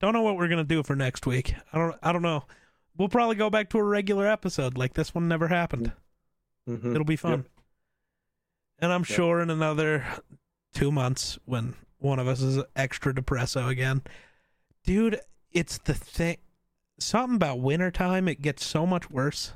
[0.00, 1.54] don't know what we're gonna do for next week.
[1.72, 1.96] I don't.
[2.02, 2.44] I don't know.
[2.96, 5.92] We'll probably go back to a regular episode, like this one never happened.
[6.68, 6.92] Mhm.
[6.94, 7.30] It'll be fun.
[7.32, 7.46] Yep.
[8.80, 9.06] And I'm Yep.
[9.06, 10.04] sure in another
[10.74, 14.02] two months, when one of us is extra depresso again,
[14.84, 15.20] dude,
[15.52, 16.38] it's the thing.
[16.98, 19.52] Something about wintertime, it gets so much worse.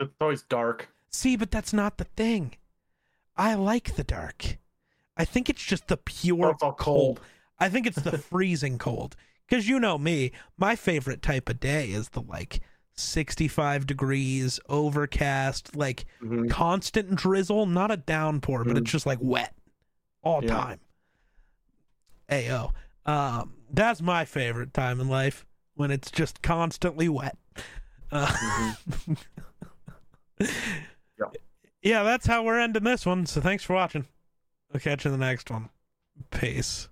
[0.00, 0.88] It's always dark.
[1.10, 2.54] See, but that's not the thing.
[3.36, 4.58] I like the dark.
[5.16, 7.20] I think it's just the pure all cold.
[7.58, 9.16] I think it's the freezing cold.
[9.48, 12.60] Because you know me, my favorite type of day is the like
[12.94, 16.50] 65 degrees, overcast, like Mhm.
[16.50, 18.78] constant drizzle, not a downpour, but Mhm.
[18.80, 19.54] it's just like wet
[20.22, 20.48] all Yeah.
[20.48, 20.80] time.
[22.28, 22.72] Ayo.
[23.04, 27.38] Um, that's my favorite time in life when it's just constantly wet.
[28.10, 29.16] Uh, Mhm.
[31.82, 33.26] Yeah, that's how we're ending this one.
[33.26, 34.06] So thanks for watching.
[34.72, 35.70] We'll catch you in the next one.
[36.30, 36.88] Peace.